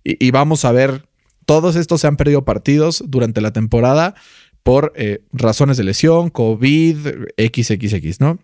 y, 0.04 0.30
vamos 0.32 0.66
a 0.66 0.72
ver. 0.72 1.08
Todos 1.46 1.76
estos 1.76 2.02
se 2.02 2.08
han 2.08 2.16
perdido 2.16 2.44
partidos 2.44 3.02
durante 3.06 3.40
la 3.40 3.52
temporada 3.52 4.16
por 4.62 4.92
eh, 4.96 5.22
razones 5.32 5.78
de 5.78 5.84
lesión, 5.84 6.28
COVID, 6.28 6.98
XXX, 7.38 8.20
¿no? 8.20 8.38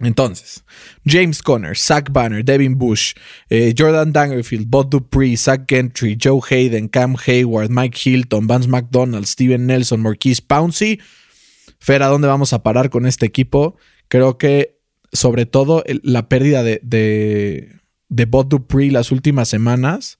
Entonces, 0.00 0.64
James 1.04 1.42
Conner, 1.42 1.76
Zach 1.76 2.10
Banner, 2.10 2.42
Devin 2.42 2.78
Bush, 2.78 3.12
eh, 3.50 3.74
Jordan 3.76 4.12
Dangerfield, 4.12 4.66
Bob 4.66 4.88
Dupree, 4.88 5.36
Zach 5.36 5.66
Gentry, 5.68 6.16
Joe 6.18 6.40
Hayden, 6.50 6.88
Cam 6.88 7.16
Hayward, 7.26 7.68
Mike 7.70 7.98
Hilton, 8.02 8.46
Vance 8.46 8.66
McDonald, 8.66 9.26
Steven 9.26 9.66
Nelson, 9.66 10.00
Marquise 10.00 10.40
Pouncey. 10.40 10.98
Fer, 11.78 12.02
¿a 12.02 12.08
dónde 12.08 12.28
vamos 12.28 12.54
a 12.54 12.62
parar 12.62 12.88
con 12.88 13.06
este 13.06 13.26
equipo? 13.26 13.76
Creo 14.08 14.38
que 14.38 14.78
sobre 15.12 15.44
todo 15.44 15.84
la 16.02 16.28
pérdida 16.28 16.62
de, 16.62 16.80
de, 18.08 18.24
Bob 18.24 18.48
Dupree 18.48 18.90
las 18.90 19.12
últimas 19.12 19.48
semanas, 19.48 20.18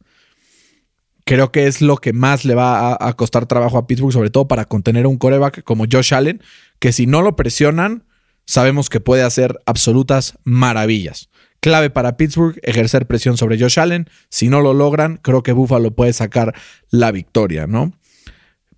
creo 1.24 1.52
que 1.52 1.66
es 1.66 1.80
lo 1.80 1.96
que 1.96 2.12
más 2.12 2.44
le 2.44 2.54
va 2.54 2.92
a, 2.92 3.08
a 3.08 3.12
costar 3.14 3.46
trabajo 3.46 3.78
a 3.78 3.86
Pittsburgh, 3.86 4.12
sobre 4.12 4.30
todo 4.30 4.46
para 4.46 4.66
contener 4.66 5.06
un 5.06 5.16
coreback 5.16 5.62
como 5.64 5.86
Josh 5.90 6.12
Allen, 6.12 6.42
que 6.80 6.92
si 6.92 7.06
no 7.06 7.22
lo 7.22 7.34
presionan 7.36 8.04
sabemos 8.50 8.90
que 8.90 8.98
puede 8.98 9.22
hacer 9.22 9.60
absolutas 9.64 10.34
maravillas. 10.42 11.30
Clave 11.60 11.88
para 11.88 12.16
Pittsburgh, 12.16 12.58
ejercer 12.62 13.06
presión 13.06 13.36
sobre 13.36 13.56
Josh 13.60 13.78
Allen. 13.78 14.08
Si 14.28 14.48
no 14.48 14.60
lo 14.60 14.74
logran, 14.74 15.18
creo 15.18 15.44
que 15.44 15.52
Buffalo 15.52 15.92
puede 15.92 16.12
sacar 16.12 16.52
la 16.90 17.12
victoria, 17.12 17.68
¿no? 17.68 17.92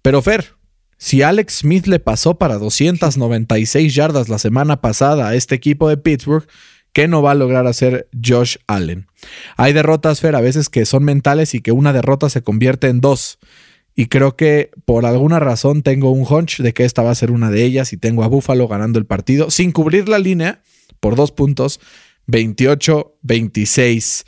Pero 0.02 0.20
Fer, 0.20 0.52
si 0.98 1.22
Alex 1.22 1.60
Smith 1.60 1.86
le 1.86 2.00
pasó 2.00 2.36
para 2.36 2.58
296 2.58 3.94
yardas 3.94 4.28
la 4.28 4.38
semana 4.38 4.82
pasada 4.82 5.28
a 5.28 5.34
este 5.36 5.54
equipo 5.54 5.88
de 5.88 5.96
Pittsburgh, 5.96 6.46
¿qué 6.92 7.08
no 7.08 7.22
va 7.22 7.30
a 7.30 7.34
lograr 7.34 7.66
hacer 7.66 8.10
Josh 8.22 8.56
Allen? 8.66 9.06
Hay 9.56 9.72
derrotas, 9.72 10.20
Fer, 10.20 10.36
a 10.36 10.42
veces 10.42 10.68
que 10.68 10.84
son 10.84 11.02
mentales 11.02 11.54
y 11.54 11.62
que 11.62 11.72
una 11.72 11.94
derrota 11.94 12.28
se 12.28 12.42
convierte 12.42 12.88
en 12.88 13.00
dos. 13.00 13.38
Y 13.94 14.06
creo 14.06 14.36
que 14.36 14.70
por 14.84 15.04
alguna 15.04 15.38
razón 15.38 15.82
tengo 15.82 16.10
un 16.10 16.26
hunch 16.28 16.60
de 16.60 16.72
que 16.72 16.84
esta 16.84 17.02
va 17.02 17.10
a 17.10 17.14
ser 17.14 17.30
una 17.30 17.50
de 17.50 17.62
ellas 17.64 17.92
y 17.92 17.96
tengo 17.96 18.24
a 18.24 18.28
Buffalo 18.28 18.66
ganando 18.68 18.98
el 18.98 19.04
partido 19.04 19.50
sin 19.50 19.70
cubrir 19.72 20.08
la 20.08 20.18
línea 20.18 20.62
por 21.00 21.16
dos 21.16 21.32
puntos, 21.32 21.80
28-26. 22.28 24.24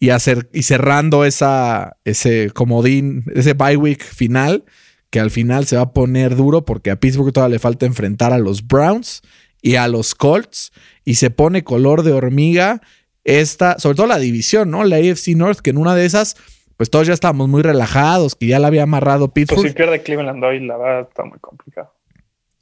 Y, 0.00 0.10
y 0.52 0.62
cerrando 0.62 1.24
esa, 1.24 1.96
ese 2.04 2.50
comodín, 2.54 3.24
ese 3.34 3.54
bye 3.54 3.76
week 3.76 4.04
final, 4.04 4.64
que 5.10 5.20
al 5.20 5.30
final 5.30 5.66
se 5.66 5.76
va 5.76 5.82
a 5.82 5.92
poner 5.92 6.36
duro 6.36 6.64
porque 6.64 6.90
a 6.90 7.00
Pittsburgh 7.00 7.32
todavía 7.32 7.54
le 7.56 7.58
falta 7.58 7.86
enfrentar 7.86 8.32
a 8.32 8.38
los 8.38 8.66
Browns 8.66 9.22
y 9.62 9.74
a 9.76 9.88
los 9.88 10.14
Colts 10.14 10.72
y 11.04 11.14
se 11.14 11.30
pone 11.30 11.64
color 11.64 12.02
de 12.02 12.12
hormiga 12.12 12.82
esta, 13.24 13.78
sobre 13.78 13.96
todo 13.96 14.06
la 14.06 14.18
división, 14.18 14.70
¿no? 14.70 14.84
La 14.84 14.96
AFC 14.96 15.28
North, 15.28 15.58
que 15.60 15.70
en 15.70 15.78
una 15.78 15.94
de 15.94 16.06
esas, 16.06 16.36
pues 16.78 16.90
todos 16.90 17.08
ya 17.08 17.12
estábamos 17.12 17.48
muy 17.48 17.60
relajados, 17.60 18.36
que 18.36 18.46
ya 18.46 18.60
la 18.60 18.68
había 18.68 18.84
amarrado 18.84 19.34
Pittsburgh. 19.34 19.62
Pues 19.62 19.72
si 19.72 19.76
pierde 19.76 20.00
Cleveland 20.00 20.42
hoy, 20.42 20.60
la 20.60 20.76
verdad 20.76 21.08
está 21.08 21.24
muy 21.24 21.40
complicado. 21.40 21.92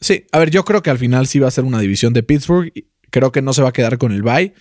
Sí, 0.01 0.25
a 0.33 0.39
ver, 0.39 0.51
yo 0.51 0.65
creo 0.65 0.83
que 0.83 0.89
al 0.89 0.97
final 0.97 1.27
sí 1.27 1.39
va 1.39 1.49
a 1.49 1.51
ser 1.51 1.65
una 1.65 1.79
división 1.79 2.15
de 2.15 2.23
Pittsburgh. 2.23 2.73
Creo 3.11 3.31
que 3.31 3.43
no 3.43 3.53
se 3.53 3.61
va 3.63 3.69
a 3.69 3.73
quedar 3.73 3.99
con 3.99 4.13
el 4.13 4.23
bye, 4.23 4.55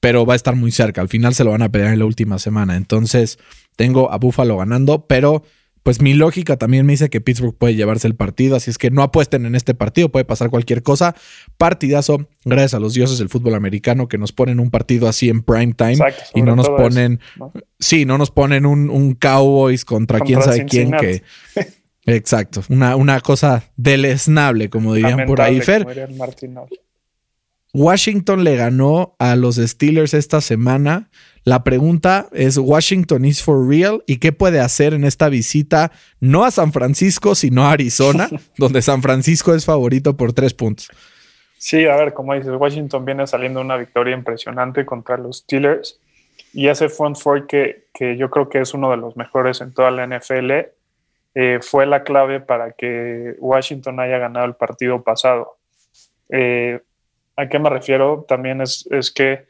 pero 0.00 0.24
va 0.24 0.32
a 0.32 0.36
estar 0.36 0.56
muy 0.56 0.72
cerca. 0.72 1.02
Al 1.02 1.08
final 1.08 1.34
se 1.34 1.44
lo 1.44 1.50
van 1.50 1.60
a 1.60 1.68
pelear 1.68 1.92
en 1.92 1.98
la 1.98 2.06
última 2.06 2.38
semana. 2.38 2.76
Entonces, 2.76 3.38
tengo 3.76 4.10
a 4.10 4.16
Buffalo 4.16 4.56
ganando, 4.56 5.06
pero 5.06 5.42
pues 5.88 6.02
mi 6.02 6.12
lógica 6.12 6.58
también 6.58 6.84
me 6.84 6.92
dice 6.92 7.08
que 7.08 7.22
Pittsburgh 7.22 7.56
puede 7.56 7.74
llevarse 7.74 8.06
el 8.06 8.14
partido, 8.14 8.56
así 8.56 8.68
es 8.68 8.76
que 8.76 8.90
no 8.90 9.02
apuesten 9.02 9.46
en 9.46 9.54
este 9.54 9.72
partido, 9.72 10.10
puede 10.10 10.26
pasar 10.26 10.50
cualquier 10.50 10.82
cosa. 10.82 11.14
Partidazo, 11.56 12.28
gracias 12.44 12.74
a 12.74 12.78
los 12.78 12.92
dioses 12.92 13.16
del 13.16 13.30
fútbol 13.30 13.54
americano 13.54 14.06
que 14.06 14.18
nos 14.18 14.32
ponen 14.32 14.60
un 14.60 14.70
partido 14.70 15.08
así 15.08 15.30
en 15.30 15.40
prime 15.40 15.72
time 15.72 15.96
y 16.34 16.42
no 16.42 16.56
nos 16.56 16.68
ponen, 16.68 17.20
sí, 17.78 18.04
no 18.04 18.18
nos 18.18 18.30
ponen 18.30 18.66
un, 18.66 19.14
Cowboys 19.14 19.86
contra, 19.86 20.20
quién 20.20 20.42
sabe 20.42 20.66
quién 20.66 20.90
que... 20.90 21.22
Exacto, 22.04 22.62
una, 22.68 22.94
una 22.94 23.22
cosa 23.22 23.64
deleznable, 23.78 24.68
como 24.68 24.92
dirían 24.92 25.24
por 25.24 25.40
ahí. 25.40 25.62
Fer, 25.62 25.86
Washington 27.72 28.44
le 28.44 28.56
ganó 28.56 29.16
a 29.18 29.36
los 29.36 29.56
Steelers 29.56 30.12
esta 30.12 30.42
semana. 30.42 31.08
La 31.48 31.64
pregunta 31.64 32.28
es, 32.32 32.58
¿Washington 32.58 33.24
is 33.24 33.42
for 33.42 33.66
real? 33.66 34.04
¿Y 34.06 34.18
qué 34.18 34.32
puede 34.32 34.60
hacer 34.60 34.92
en 34.92 35.04
esta 35.04 35.30
visita 35.30 35.92
no 36.20 36.44
a 36.44 36.50
San 36.50 36.74
Francisco, 36.74 37.34
sino 37.34 37.64
a 37.64 37.72
Arizona, 37.72 38.28
donde 38.58 38.82
San 38.82 39.00
Francisco 39.00 39.54
es 39.54 39.64
favorito 39.64 40.14
por 40.14 40.34
tres 40.34 40.52
puntos? 40.52 40.90
Sí, 41.56 41.86
a 41.86 41.96
ver, 41.96 42.12
como 42.12 42.34
dices, 42.34 42.52
Washington 42.54 43.06
viene 43.06 43.26
saliendo 43.26 43.62
una 43.62 43.78
victoria 43.78 44.14
impresionante 44.14 44.84
contra 44.84 45.16
los 45.16 45.38
Steelers 45.38 45.98
y 46.52 46.68
ese 46.68 46.90
front 46.90 47.16
four 47.16 47.46
que, 47.46 47.86
que 47.94 48.18
yo 48.18 48.28
creo 48.28 48.50
que 48.50 48.60
es 48.60 48.74
uno 48.74 48.90
de 48.90 48.98
los 48.98 49.16
mejores 49.16 49.62
en 49.62 49.72
toda 49.72 49.90
la 49.90 50.06
NFL 50.06 50.50
eh, 51.34 51.60
fue 51.62 51.86
la 51.86 52.02
clave 52.02 52.40
para 52.40 52.72
que 52.72 53.36
Washington 53.38 54.00
haya 54.00 54.18
ganado 54.18 54.44
el 54.44 54.54
partido 54.54 55.02
pasado. 55.02 55.56
Eh, 56.28 56.82
¿A 57.36 57.48
qué 57.48 57.58
me 57.58 57.70
refiero? 57.70 58.26
También 58.28 58.60
es, 58.60 58.86
es 58.90 59.10
que 59.10 59.47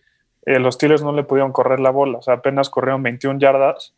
eh, 0.48 0.58
los 0.58 0.76
Steelers 0.76 1.02
no 1.02 1.12
le 1.12 1.24
pudieron 1.24 1.52
correr 1.52 1.78
la 1.78 1.90
bola, 1.90 2.20
apenas 2.26 2.70
corrieron 2.70 3.02
21 3.02 3.38
yardas. 3.38 3.94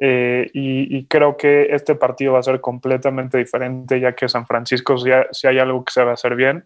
Eh, 0.00 0.48
y, 0.54 1.06
creo 1.06 1.36
que 1.36 1.74
este 1.74 1.96
partido 1.96 2.34
va 2.34 2.38
a 2.38 2.44
ser 2.44 2.60
completamente 2.60 3.36
diferente, 3.36 3.98
ya 3.98 4.12
que 4.12 4.28
San 4.28 4.46
Francisco, 4.46 4.96
si 4.96 5.10
hay, 5.48 5.58
algo 5.58 5.84
que 5.84 5.92
se 5.92 6.04
va 6.04 6.12
a 6.12 6.14
hacer 6.14 6.36
bien, 6.36 6.64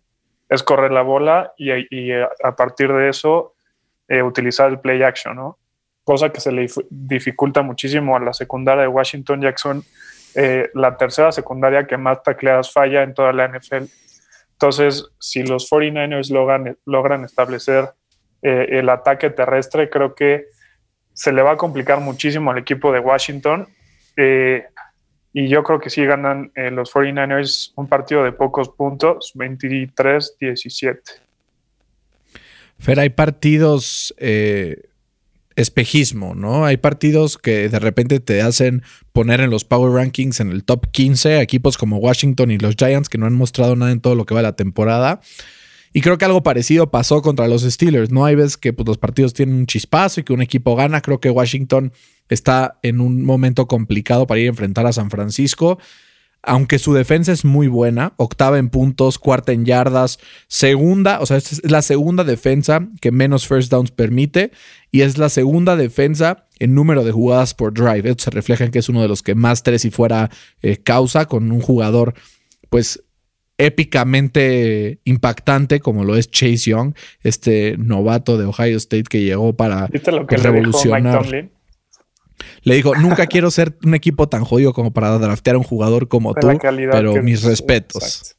es 0.50 0.62
correr 0.62 0.92
la 0.92 1.00
bola 1.00 1.54
y, 1.56 1.70
eh, 1.70 2.28
a 2.44 2.54
partir 2.54 2.92
de 2.92 3.08
eso 3.08 3.54
utilizar 4.22 4.68
el 4.68 4.80
play 4.80 5.02
action. 5.02 5.54
Cosa 6.04 6.28
que 6.28 6.42
se 6.42 6.52
le 6.52 6.66
dificulta 6.90 7.62
muchísimo 7.62 8.14
a 8.14 8.20
la 8.20 8.34
secundaria 8.34 8.82
de 8.82 8.88
Washington 8.88 9.40
Jackson, 9.40 9.82
la 10.74 10.98
tercera 10.98 11.32
secundaria 11.32 11.86
que 11.86 11.96
más 11.96 12.22
tacleadas 12.22 12.70
falla 12.70 13.02
en 13.02 13.14
toda 13.14 13.32
la 13.32 13.48
NFL. 13.48 13.84
Entonces, 14.52 15.06
si 15.18 15.42
los 15.42 15.70
49ers 15.70 16.28
logran, 16.30 16.76
logran 16.84 17.24
establecer 17.24 17.94
eh, 18.42 18.66
el 18.78 18.88
ataque 18.88 19.30
terrestre, 19.30 19.88
creo 19.88 20.14
que 20.14 20.46
se 21.12 21.32
le 21.32 21.42
va 21.42 21.52
a 21.52 21.56
complicar 21.56 22.00
muchísimo 22.00 22.50
al 22.50 22.58
equipo 22.58 22.92
de 22.92 22.98
Washington. 22.98 23.68
Eh, 24.16 24.64
y 25.32 25.48
yo 25.48 25.62
creo 25.62 25.80
que 25.80 25.90
sí 25.90 26.04
ganan 26.04 26.52
eh, 26.54 26.70
los 26.70 26.92
49ers 26.92 27.72
un 27.76 27.88
partido 27.88 28.24
de 28.24 28.32
pocos 28.32 28.68
puntos, 28.68 29.32
23-17. 29.34 30.98
Fer, 32.78 33.00
hay 33.00 33.10
partidos 33.10 34.12
espejismo, 35.56 36.34
¿no? 36.34 36.64
Hay 36.64 36.78
partidos 36.78 37.38
que 37.38 37.68
de 37.68 37.78
repente 37.78 38.20
te 38.20 38.42
hacen 38.42 38.82
poner 39.12 39.40
en 39.40 39.50
los 39.50 39.64
Power 39.64 39.92
Rankings 39.92 40.40
en 40.40 40.50
el 40.50 40.64
top 40.64 40.90
15, 40.90 41.40
equipos 41.40 41.78
como 41.78 41.98
Washington 41.98 42.50
y 42.50 42.58
los 42.58 42.74
Giants 42.76 43.08
que 43.08 43.18
no 43.18 43.26
han 43.26 43.34
mostrado 43.34 43.76
nada 43.76 43.92
en 43.92 44.00
todo 44.00 44.14
lo 44.14 44.24
que 44.24 44.34
va 44.34 44.42
la 44.42 44.56
temporada. 44.56 45.20
Y 45.92 46.00
creo 46.00 46.16
que 46.16 46.24
algo 46.24 46.42
parecido 46.42 46.90
pasó 46.90 47.20
contra 47.20 47.48
los 47.48 47.62
Steelers, 47.62 48.10
¿no? 48.10 48.24
Hay 48.24 48.34
veces 48.34 48.56
que 48.56 48.72
pues, 48.72 48.86
los 48.86 48.98
partidos 48.98 49.34
tienen 49.34 49.56
un 49.56 49.66
chispazo 49.66 50.20
y 50.20 50.24
que 50.24 50.32
un 50.32 50.42
equipo 50.42 50.74
gana. 50.74 51.02
Creo 51.02 51.20
que 51.20 51.30
Washington 51.30 51.92
está 52.28 52.78
en 52.82 53.00
un 53.00 53.24
momento 53.24 53.66
complicado 53.66 54.26
para 54.26 54.40
ir 54.40 54.46
a 54.46 54.50
enfrentar 54.50 54.86
a 54.86 54.92
San 54.92 55.10
Francisco. 55.10 55.78
Aunque 56.44 56.80
su 56.80 56.92
defensa 56.92 57.30
es 57.30 57.44
muy 57.44 57.68
buena, 57.68 58.14
octava 58.16 58.58
en 58.58 58.68
puntos, 58.68 59.20
cuarta 59.20 59.52
en 59.52 59.64
yardas, 59.64 60.18
segunda, 60.48 61.20
o 61.20 61.26
sea, 61.26 61.36
es 61.36 61.62
la 61.70 61.82
segunda 61.82 62.24
defensa 62.24 62.88
que 63.00 63.12
menos 63.12 63.46
first 63.46 63.70
downs 63.70 63.92
permite 63.92 64.50
y 64.90 65.02
es 65.02 65.18
la 65.18 65.28
segunda 65.28 65.76
defensa 65.76 66.48
en 66.58 66.74
número 66.74 67.04
de 67.04 67.12
jugadas 67.12 67.54
por 67.54 67.74
drive. 67.74 68.16
Se 68.18 68.30
refleja 68.30 68.64
en 68.64 68.72
que 68.72 68.80
es 68.80 68.88
uno 68.88 69.02
de 69.02 69.08
los 69.08 69.22
que 69.22 69.36
más 69.36 69.62
tres 69.62 69.84
y 69.84 69.90
fuera 69.90 70.30
eh, 70.62 70.78
causa 70.78 71.26
con 71.26 71.52
un 71.52 71.60
jugador, 71.60 72.14
pues 72.70 73.04
épicamente 73.66 74.98
impactante 75.04 75.80
como 75.80 76.04
lo 76.04 76.16
es 76.16 76.30
Chase 76.30 76.70
Young, 76.70 76.94
este 77.22 77.76
novato 77.78 78.36
de 78.36 78.46
Ohio 78.46 78.76
State 78.76 79.04
que 79.04 79.22
llegó 79.22 79.54
para 79.54 79.88
revolucionar. 80.28 81.50
Le 82.62 82.74
dijo, 82.74 82.94
nunca 82.96 83.26
quiero 83.26 83.50
ser 83.50 83.76
un 83.84 83.94
equipo 83.94 84.28
tan 84.28 84.44
jodido 84.44 84.72
como 84.72 84.92
para 84.92 85.16
draftear 85.18 85.56
a 85.56 85.58
un 85.58 85.64
jugador 85.64 86.08
como 86.08 86.34
tú, 86.34 86.48
pero 86.90 87.22
mis 87.22 87.42
respetos. 87.44 88.36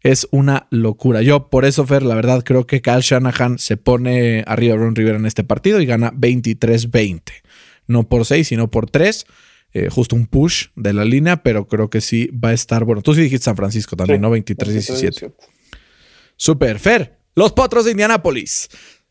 Es 0.00 0.28
una 0.30 0.68
locura. 0.70 1.22
Yo, 1.22 1.48
por 1.48 1.64
eso, 1.64 1.84
Fer, 1.84 2.04
la 2.04 2.14
verdad, 2.14 2.44
creo 2.44 2.68
que 2.68 2.80
Kyle 2.80 3.00
Shanahan 3.00 3.58
se 3.58 3.76
pone 3.76 4.44
arriba 4.46 4.74
de 4.74 4.80
Ron 4.80 4.94
Rivera 4.94 5.18
en 5.18 5.26
este 5.26 5.42
partido 5.42 5.80
y 5.80 5.86
gana 5.86 6.12
23-20. 6.12 7.22
No 7.88 8.08
por 8.08 8.24
6, 8.24 8.46
sino 8.46 8.70
por 8.70 8.88
3. 8.88 9.26
Eh, 9.74 9.88
justo 9.90 10.16
un 10.16 10.26
push 10.26 10.68
de 10.76 10.94
la 10.94 11.04
línea, 11.04 11.42
pero 11.42 11.68
creo 11.68 11.90
que 11.90 12.00
sí 12.00 12.30
va 12.32 12.50
a 12.50 12.52
estar. 12.54 12.84
Bueno, 12.84 13.02
tú 13.02 13.14
sí 13.14 13.20
dijiste 13.20 13.44
San 13.44 13.56
Francisco 13.56 13.96
también, 13.96 14.20
¿no? 14.20 14.34
23-17. 14.34 15.34
Super, 16.36 16.78
Fer. 16.78 17.18
Los 17.34 17.52
potros 17.52 17.84
de 17.84 17.90
Indianápolis 17.90 18.68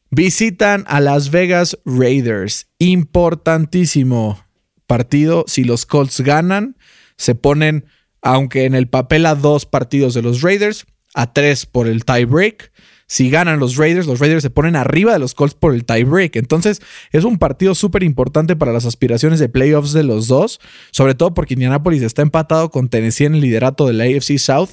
visitan 0.09 0.83
a 0.87 0.99
Las 0.99 1.29
Vegas 1.29 1.77
Raiders. 1.85 2.67
Importantísimo 2.79 4.43
partido. 4.87 5.45
Si 5.47 5.63
los 5.63 5.85
Colts 5.85 6.21
ganan, 6.21 6.77
se 7.17 7.35
ponen, 7.35 7.85
aunque 8.21 8.65
en 8.65 8.73
el 8.73 8.87
papel 8.87 9.25
a 9.25 9.35
dos 9.35 9.65
partidos 9.65 10.13
de 10.13 10.23
los 10.23 10.41
Raiders, 10.41 10.85
a 11.13 11.33
tres 11.33 11.65
por 11.65 11.87
el 11.87 12.03
tie 12.03 12.25
break. 12.25 12.71
Si 13.09 13.29
ganan 13.29 13.61
los 13.61 13.77
Raiders, 13.77 14.05
los 14.05 14.19
Raiders 14.19 14.43
se 14.43 14.49
ponen 14.49 14.75
arriba 14.75 15.13
de 15.13 15.19
los 15.19 15.33
Colts 15.33 15.55
por 15.55 15.73
el 15.73 15.85
tiebreak. 15.85 16.35
Entonces, 16.35 16.81
es 17.13 17.23
un 17.23 17.37
partido 17.37 17.73
súper 17.73 18.03
importante 18.03 18.57
para 18.57 18.73
las 18.73 18.85
aspiraciones 18.85 19.39
de 19.39 19.47
playoffs 19.47 19.93
de 19.93 20.03
los 20.03 20.27
dos, 20.27 20.59
sobre 20.91 21.15
todo 21.15 21.33
porque 21.33 21.53
Indianapolis 21.53 22.03
está 22.03 22.21
empatado 22.21 22.69
con 22.69 22.89
Tennessee 22.89 23.25
en 23.25 23.35
el 23.35 23.41
liderato 23.41 23.87
de 23.87 23.93
la 23.93 24.03
AFC 24.03 24.37
South. 24.37 24.71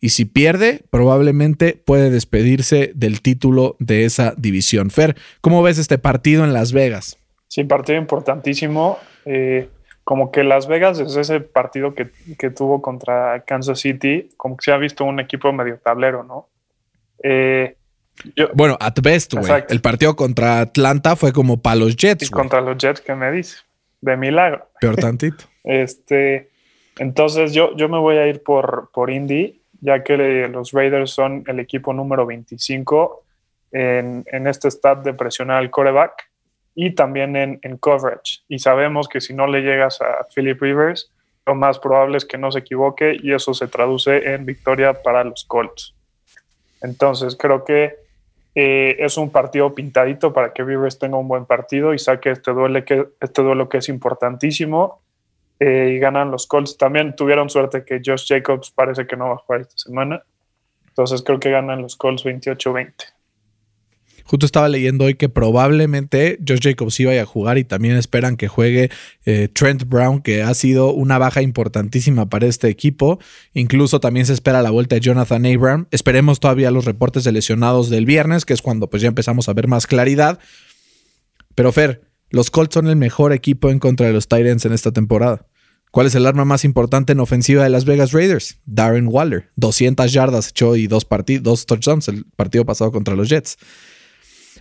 Y 0.00 0.10
si 0.10 0.24
pierde, 0.24 0.82
probablemente 0.90 1.80
puede 1.84 2.10
despedirse 2.10 2.92
del 2.94 3.22
título 3.22 3.74
de 3.80 4.04
esa 4.04 4.34
división. 4.36 4.90
Fer, 4.90 5.16
¿cómo 5.40 5.62
ves 5.62 5.78
este 5.78 5.98
partido 5.98 6.44
en 6.44 6.52
Las 6.52 6.72
Vegas? 6.72 7.18
Sí, 7.48 7.64
partido 7.64 7.98
importantísimo. 7.98 8.98
Eh, 9.24 9.68
como 10.04 10.30
que 10.30 10.44
Las 10.44 10.68
Vegas, 10.68 11.00
es 11.00 11.16
ese 11.16 11.40
partido 11.40 11.94
que, 11.94 12.10
que, 12.38 12.50
tuvo 12.50 12.82
contra 12.82 13.42
Kansas 13.46 13.80
City, 13.80 14.28
como 14.36 14.56
que 14.58 14.64
se 14.64 14.72
ha 14.72 14.76
visto 14.76 15.04
un 15.04 15.18
equipo 15.18 15.50
medio 15.52 15.78
tablero, 15.78 16.22
¿no? 16.22 16.48
Eh, 17.26 17.74
bueno, 18.52 18.76
at 18.80 18.94
best, 19.02 19.34
güey. 19.34 19.64
El 19.68 19.80
partido 19.80 20.14
contra 20.14 20.60
Atlanta 20.60 21.16
fue 21.16 21.32
como 21.32 21.60
para 21.60 21.76
los 21.76 21.96
Jets. 21.96 22.26
Y 22.26 22.30
contra 22.30 22.60
los 22.60 22.76
Jets, 22.76 23.00
¿qué 23.00 23.14
me 23.14 23.32
dice? 23.32 23.56
De 24.00 24.16
milagro. 24.16 24.68
Peor 24.80 24.96
tantito. 24.96 25.44
este, 25.64 26.50
entonces 26.98 27.52
yo, 27.52 27.74
yo 27.76 27.88
me 27.88 27.98
voy 27.98 28.18
a 28.18 28.26
ir 28.26 28.42
por, 28.42 28.90
por 28.92 29.10
Indy, 29.10 29.62
ya 29.80 30.04
que 30.04 30.48
los 30.48 30.72
Raiders 30.72 31.10
son 31.10 31.44
el 31.46 31.58
equipo 31.60 31.92
número 31.92 32.26
25 32.26 33.24
en, 33.72 34.24
en 34.30 34.46
este 34.46 34.70
stat 34.70 35.02
de 35.02 35.14
presionar 35.14 35.56
al 35.56 35.70
coreback 35.70 36.30
y 36.74 36.94
también 36.94 37.36
en, 37.36 37.58
en, 37.62 37.78
coverage. 37.78 38.42
Y 38.48 38.58
sabemos 38.58 39.08
que 39.08 39.20
si 39.20 39.32
no 39.32 39.46
le 39.46 39.62
llegas 39.62 40.00
a 40.00 40.26
Philip 40.34 40.60
Rivers, 40.60 41.10
lo 41.46 41.54
más 41.54 41.78
probable 41.78 42.18
es 42.18 42.24
que 42.24 42.38
no 42.38 42.52
se 42.52 42.60
equivoque 42.60 43.16
y 43.20 43.32
eso 43.32 43.54
se 43.54 43.66
traduce 43.66 44.34
en 44.34 44.44
victoria 44.44 45.02
para 45.02 45.24
los 45.24 45.44
Colts. 45.44 45.94
Entonces 46.84 47.34
creo 47.36 47.64
que 47.64 47.96
eh, 48.54 48.96
es 48.98 49.16
un 49.16 49.30
partido 49.30 49.74
pintadito 49.74 50.32
para 50.34 50.52
que 50.52 50.62
Rivers 50.62 50.98
tenga 50.98 51.16
un 51.16 51.26
buen 51.26 51.46
partido 51.46 51.94
y 51.94 51.98
saque 51.98 52.30
este 52.30 52.52
duelo 52.52 52.84
que, 52.84 53.08
este 53.20 53.42
duelo 53.42 53.68
que 53.68 53.78
es 53.78 53.88
importantísimo. 53.88 55.00
eh, 55.60 55.92
y 55.94 55.98
ganan 55.98 56.30
los 56.30 56.46
Colts. 56.46 56.76
También 56.76 57.14
tuvieron 57.16 57.48
suerte 57.48 57.84
que 57.84 58.02
Josh 58.04 58.26
Jacobs 58.28 58.70
parece 58.72 59.06
que 59.06 59.16
no 59.16 59.28
va 59.28 59.34
a 59.34 59.38
jugar 59.38 59.62
esta 59.62 59.78
semana. 59.78 60.22
Entonces 60.88 61.22
creo 61.22 61.40
que 61.40 61.50
ganan 61.50 61.80
los 61.80 61.96
Colts 61.96 62.24
28-20. 62.24 63.13
Justo 64.24 64.46
estaba 64.46 64.68
leyendo 64.68 65.04
hoy 65.04 65.14
que 65.14 65.28
probablemente 65.28 66.38
Josh 66.46 66.60
Jacobs 66.62 66.98
iba 66.98 67.12
a 67.12 67.26
jugar 67.26 67.58
y 67.58 67.64
también 67.64 67.96
esperan 67.96 68.36
que 68.36 68.48
juegue 68.48 68.90
eh, 69.26 69.48
Trent 69.52 69.84
Brown, 69.86 70.22
que 70.22 70.42
ha 70.42 70.54
sido 70.54 70.92
una 70.92 71.18
baja 71.18 71.42
importantísima 71.42 72.28
para 72.28 72.46
este 72.46 72.68
equipo. 72.68 73.18
Incluso 73.52 74.00
también 74.00 74.24
se 74.26 74.32
espera 74.32 74.62
la 74.62 74.70
vuelta 74.70 74.94
de 74.94 75.02
Jonathan 75.02 75.44
Abram. 75.44 75.86
Esperemos 75.90 76.40
todavía 76.40 76.70
los 76.70 76.86
reportes 76.86 77.24
de 77.24 77.32
lesionados 77.32 77.90
del 77.90 78.06
viernes, 78.06 78.44
que 78.44 78.54
es 78.54 78.62
cuando 78.62 78.88
pues 78.88 79.02
ya 79.02 79.08
empezamos 79.08 79.48
a 79.48 79.52
ver 79.52 79.68
más 79.68 79.86
claridad. 79.86 80.38
Pero 81.54 81.70
Fer, 81.70 82.02
los 82.30 82.50
Colts 82.50 82.74
son 82.74 82.88
el 82.88 82.96
mejor 82.96 83.32
equipo 83.32 83.70
en 83.70 83.78
contra 83.78 84.06
de 84.06 84.12
los 84.12 84.26
Titans 84.26 84.64
en 84.64 84.72
esta 84.72 84.90
temporada. 84.90 85.46
¿Cuál 85.90 86.08
es 86.08 86.14
el 86.16 86.26
arma 86.26 86.44
más 86.44 86.64
importante 86.64 87.12
en 87.12 87.20
ofensiva 87.20 87.62
de 87.62 87.70
Las 87.70 87.84
Vegas 87.84 88.10
Raiders? 88.10 88.58
Darren 88.64 89.06
Waller. 89.06 89.50
200 89.54 90.12
yardas 90.12 90.48
echó 90.48 90.74
y 90.74 90.88
dos, 90.88 91.06
dos 91.40 91.66
touchdowns 91.66 92.08
el 92.08 92.24
partido 92.34 92.64
pasado 92.64 92.90
contra 92.90 93.14
los 93.14 93.28
Jets. 93.28 93.58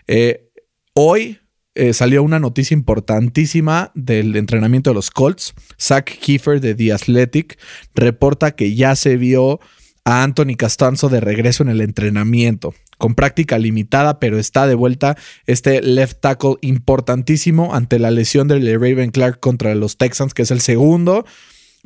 Eh, 0.07 0.49
hoy 0.93 1.39
eh, 1.75 1.93
salió 1.93 2.21
una 2.21 2.39
noticia 2.39 2.75
importantísima 2.75 3.91
del 3.95 4.35
entrenamiento 4.35 4.91
de 4.91 4.95
los 4.95 5.09
Colts. 5.09 5.53
Zach 5.79 6.05
Kiefer 6.05 6.61
de 6.61 6.75
The 6.75 6.93
Athletic 6.93 7.57
reporta 7.95 8.51
que 8.51 8.75
ya 8.75 8.95
se 8.95 9.17
vio 9.17 9.59
a 10.05 10.23
Anthony 10.23 10.55
Castanzo 10.57 11.09
de 11.09 11.19
regreso 11.19 11.63
en 11.63 11.69
el 11.69 11.81
entrenamiento, 11.81 12.75
con 12.97 13.15
práctica 13.15 13.57
limitada, 13.57 14.19
pero 14.19 14.37
está 14.37 14.67
de 14.67 14.75
vuelta 14.75 15.17
este 15.47 15.81
left 15.81 16.19
tackle 16.19 16.57
importantísimo 16.61 17.73
ante 17.73 17.99
la 17.99 18.11
lesión 18.11 18.47
de 18.47 18.59
Raven 18.73 19.11
Clark 19.11 19.39
contra 19.39 19.73
los 19.75 19.97
Texans, 19.97 20.33
que 20.33 20.43
es 20.43 20.51
el 20.51 20.61
segundo. 20.61 21.25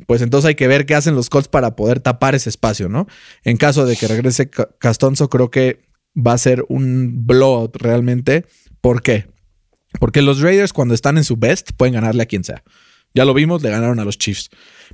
Pues 0.06 0.22
entonces 0.22 0.48
hay 0.48 0.54
que 0.54 0.68
ver 0.68 0.86
qué 0.86 0.94
hacen 0.94 1.14
los 1.14 1.28
Colts 1.28 1.48
para 1.48 1.74
poder 1.74 2.00
tapar 2.00 2.34
ese 2.34 2.50
espacio, 2.50 2.88
¿no? 2.88 3.06
En 3.42 3.56
caso 3.56 3.84
de 3.84 3.96
que 3.96 4.06
regrese 4.06 4.48
Castanzo, 4.48 5.28
creo 5.28 5.50
que 5.50 5.87
va 6.18 6.32
a 6.32 6.38
ser 6.38 6.64
un 6.68 7.26
blowout 7.26 7.76
realmente. 7.76 8.44
¿Por 8.80 9.02
qué? 9.02 9.26
Porque 10.00 10.22
los 10.22 10.40
Raiders 10.40 10.72
cuando 10.72 10.94
están 10.94 11.16
en 11.18 11.24
su 11.24 11.36
best 11.36 11.70
pueden 11.76 11.94
ganarle 11.94 12.22
a 12.22 12.26
quien 12.26 12.44
sea. 12.44 12.62
Ya 13.14 13.24
lo 13.24 13.34
vimos, 13.34 13.62
le 13.62 13.70
ganaron 13.70 13.98
a 14.00 14.04
los 14.04 14.18
Chiefs. 14.18 14.50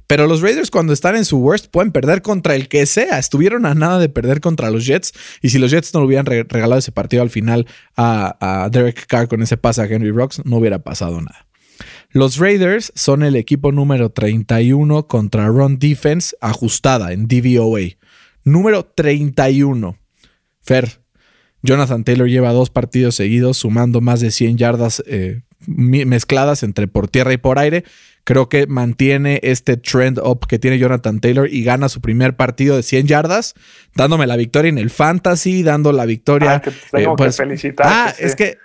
Pero 0.06 0.26
los 0.26 0.40
Raiders 0.40 0.70
cuando 0.70 0.92
están 0.92 1.16
en 1.16 1.24
su 1.24 1.38
worst 1.38 1.66
pueden 1.70 1.92
perder 1.92 2.22
contra 2.22 2.54
el 2.54 2.68
que 2.68 2.86
sea. 2.86 3.18
Estuvieron 3.18 3.66
a 3.66 3.74
nada 3.74 3.98
de 3.98 4.08
perder 4.08 4.40
contra 4.40 4.70
los 4.70 4.86
Jets. 4.86 5.12
Y 5.42 5.50
si 5.50 5.58
los 5.58 5.70
Jets 5.70 5.92
no 5.94 6.00
le 6.00 6.06
hubieran 6.06 6.26
regalado 6.26 6.78
ese 6.78 6.92
partido 6.92 7.22
al 7.22 7.30
final 7.30 7.66
a, 7.96 8.68
Derek 8.70 9.06
Carr 9.06 9.28
con 9.28 9.42
ese 9.42 9.56
pase 9.56 9.82
a 9.82 9.86
Henry 9.86 10.10
Rocks, 10.10 10.42
no 10.44 10.56
hubiera 10.56 10.78
pasado 10.78 11.20
nada. 11.20 11.46
Los 12.10 12.38
Raiders 12.38 12.92
son 12.94 13.24
el 13.24 13.34
equipo 13.34 13.72
número 13.72 14.10
31 14.10 15.08
contra 15.08 15.48
Run 15.48 15.78
Defense 15.78 16.36
ajustada 16.40 17.12
en 17.12 17.26
DVOA. 17.26 17.96
Número 18.44 18.84
31. 18.84 19.98
Fer, 20.62 21.03
Jonathan 21.64 22.04
Taylor 22.04 22.28
lleva 22.28 22.52
dos 22.52 22.68
partidos 22.68 23.14
seguidos 23.14 23.56
sumando 23.56 24.02
más 24.02 24.20
de 24.20 24.30
100 24.30 24.58
yardas 24.58 25.02
eh, 25.06 25.40
mezcladas 25.66 26.62
entre 26.62 26.88
por 26.88 27.08
tierra 27.08 27.32
y 27.32 27.38
por 27.38 27.58
aire. 27.58 27.84
Creo 28.22 28.50
que 28.50 28.66
mantiene 28.66 29.40
este 29.42 29.78
trend 29.78 30.18
up 30.18 30.46
que 30.46 30.58
tiene 30.58 30.78
Jonathan 30.78 31.20
Taylor 31.20 31.48
y 31.50 31.64
gana 31.64 31.88
su 31.88 32.02
primer 32.02 32.36
partido 32.36 32.76
de 32.76 32.82
100 32.82 33.06
yardas, 33.06 33.54
dándome 33.94 34.26
la 34.26 34.36
victoria 34.36 34.68
en 34.68 34.76
el 34.76 34.90
fantasy, 34.90 35.62
dando 35.62 35.92
la 35.92 36.04
victoria. 36.04 36.56
Ah, 36.56 36.60
que 36.60 36.70
tengo 36.90 37.16
que 37.16 37.24
pues, 37.24 37.36
felicitar. 37.38 37.86
Ah, 37.88 38.14
es 38.18 38.36
que, 38.36 38.58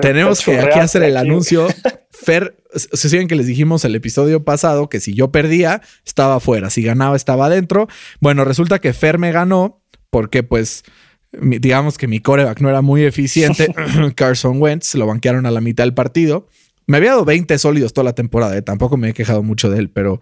tenemos 0.00 0.42
que 0.42 0.58
aquí 0.58 0.78
hacer 0.78 1.02
el 1.02 1.18
anuncio. 1.18 1.68
Fer, 2.10 2.56
se 2.74 3.10
siguen 3.10 3.28
que 3.28 3.36
les 3.36 3.46
dijimos 3.46 3.84
el 3.84 3.94
episodio 3.94 4.42
pasado 4.42 4.88
que 4.88 5.00
si 5.00 5.12
yo 5.12 5.30
perdía, 5.30 5.82
estaba 6.06 6.40
fuera, 6.40 6.70
si 6.70 6.82
ganaba, 6.82 7.14
estaba 7.14 7.46
adentro. 7.46 7.88
Bueno, 8.20 8.46
resulta 8.46 8.78
que 8.78 8.94
Fer 8.94 9.18
me 9.18 9.32
ganó 9.32 9.82
porque 10.08 10.42
pues 10.42 10.82
digamos 11.40 11.98
que 11.98 12.08
mi 12.08 12.20
coreback 12.20 12.60
no 12.60 12.68
era 12.68 12.82
muy 12.82 13.04
eficiente. 13.04 13.72
Carson 14.14 14.60
Wentz 14.60 14.94
lo 14.94 15.06
banquearon 15.06 15.46
a 15.46 15.50
la 15.50 15.60
mitad 15.60 15.84
del 15.84 15.94
partido. 15.94 16.48
Me 16.86 16.98
había 16.98 17.10
dado 17.10 17.24
20 17.24 17.58
sólidos 17.58 17.92
toda 17.92 18.04
la 18.04 18.14
temporada, 18.14 18.56
eh, 18.56 18.62
tampoco 18.62 18.96
me 18.96 19.10
he 19.10 19.12
quejado 19.12 19.42
mucho 19.42 19.70
de 19.70 19.80
él, 19.80 19.90
pero 19.90 20.20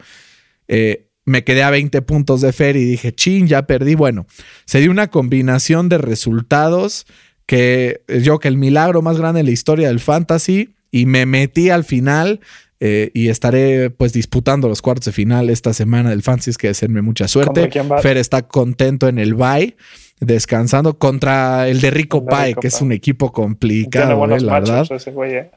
eh, 0.67 1.09
me 1.27 1.45
quedé 1.45 1.63
a 1.63 1.71
20 1.71 2.01
puntos 2.03 2.41
de 2.41 2.53
Fer 2.53 2.77
y 2.77 2.85
dije, 2.85 3.15
chin, 3.15 3.47
ya 3.47 3.67
perdí. 3.67 3.95
Bueno, 3.95 4.27
se 4.65 4.81
dio 4.81 4.91
una 4.91 5.09
combinación 5.09 5.89
de 5.89 5.99
resultados 5.99 7.07
que 7.47 8.03
yo 8.23 8.39
que 8.39 8.49
el 8.49 8.57
milagro 8.57 9.03
más 9.03 9.19
grande 9.19 9.41
en 9.41 9.47
la 9.47 9.53
historia 9.53 9.89
del 9.89 10.01
fantasy 10.01 10.75
y 10.91 11.05
me 11.05 11.27
metí 11.27 11.69
al 11.69 11.85
final 11.85 12.41
eh, 12.81 13.11
y 13.15 13.29
estaré 13.29 13.91
pues 13.91 14.13
disputando 14.13 14.69
los 14.69 14.81
cuartos 14.81 15.07
de 15.07 15.13
final 15.13 15.51
esta 15.51 15.75
semana 15.75 16.11
del 16.11 16.23
fantasy, 16.23 16.51
es 16.51 16.59
que 16.59 16.69
desearme 16.69 17.03
mucha 17.03 17.29
suerte. 17.29 17.71
Fer 18.01 18.17
está 18.17 18.49
contento 18.49 19.09
en 19.09 19.19
el 19.19 19.35
bye 19.35 19.77
descansando 20.21 20.99
contra 20.99 21.69
el 21.69 21.81
de 21.81 21.91
Rico 21.91 22.25
Pai, 22.25 22.55
que 22.55 22.69
es 22.69 22.81
un 22.81 22.93
equipo 22.93 23.33
complicado, 23.33 24.25
eh, 24.25 24.41
la 24.41 24.61
verdad. 24.61 24.87
Eh. 24.91 25.51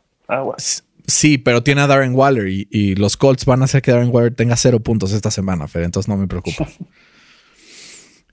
Sí, 1.06 1.38
pero 1.38 1.64
tiene 1.64 1.82
a 1.82 1.88
Darren 1.88 2.14
Waller 2.16 2.48
y, 2.48 2.96
los 2.96 3.16
Colts 3.16 3.46
van 3.46 3.62
a 3.62 3.66
hacer 3.66 3.82
que 3.82 3.92
Darren 3.92 4.10
Waller 4.14 4.36
tenga 4.36 4.56
cero 4.56 4.82
puntos 4.82 5.14
esta 5.14 5.32
semana, 5.32 5.68
Fer, 5.68 5.84
entonces 5.84 6.10
no 6.10 6.18
me 6.18 6.28
preocupa. 6.28 6.68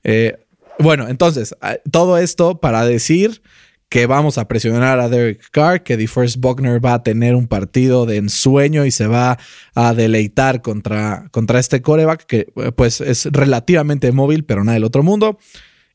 Eh, 0.06 0.36
bueno, 0.78 1.08
entonces, 1.08 1.56
todo 1.90 2.18
esto 2.18 2.60
para 2.60 2.84
decir 2.84 3.40
que 3.88 4.06
vamos 4.06 4.38
a 4.38 4.48
presionar 4.48 4.98
a 4.98 5.08
Derek 5.08 5.50
Carr, 5.50 5.82
que 5.82 5.96
DeForest 5.96 6.38
Buckner 6.38 6.84
va 6.84 6.94
a 6.94 7.02
tener 7.02 7.36
un 7.36 7.46
partido 7.46 8.06
de 8.06 8.16
ensueño 8.16 8.84
y 8.84 8.90
se 8.90 9.06
va 9.06 9.38
a 9.74 9.94
deleitar 9.94 10.62
contra, 10.62 11.28
contra 11.30 11.60
este 11.60 11.80
coreback, 11.80 12.26
que 12.26 12.52
pues 12.76 13.00
es 13.00 13.26
relativamente 13.26 14.10
móvil, 14.10 14.44
pero 14.44 14.64
nada 14.64 14.74
del 14.74 14.84
otro 14.84 15.02
mundo. 15.02 15.38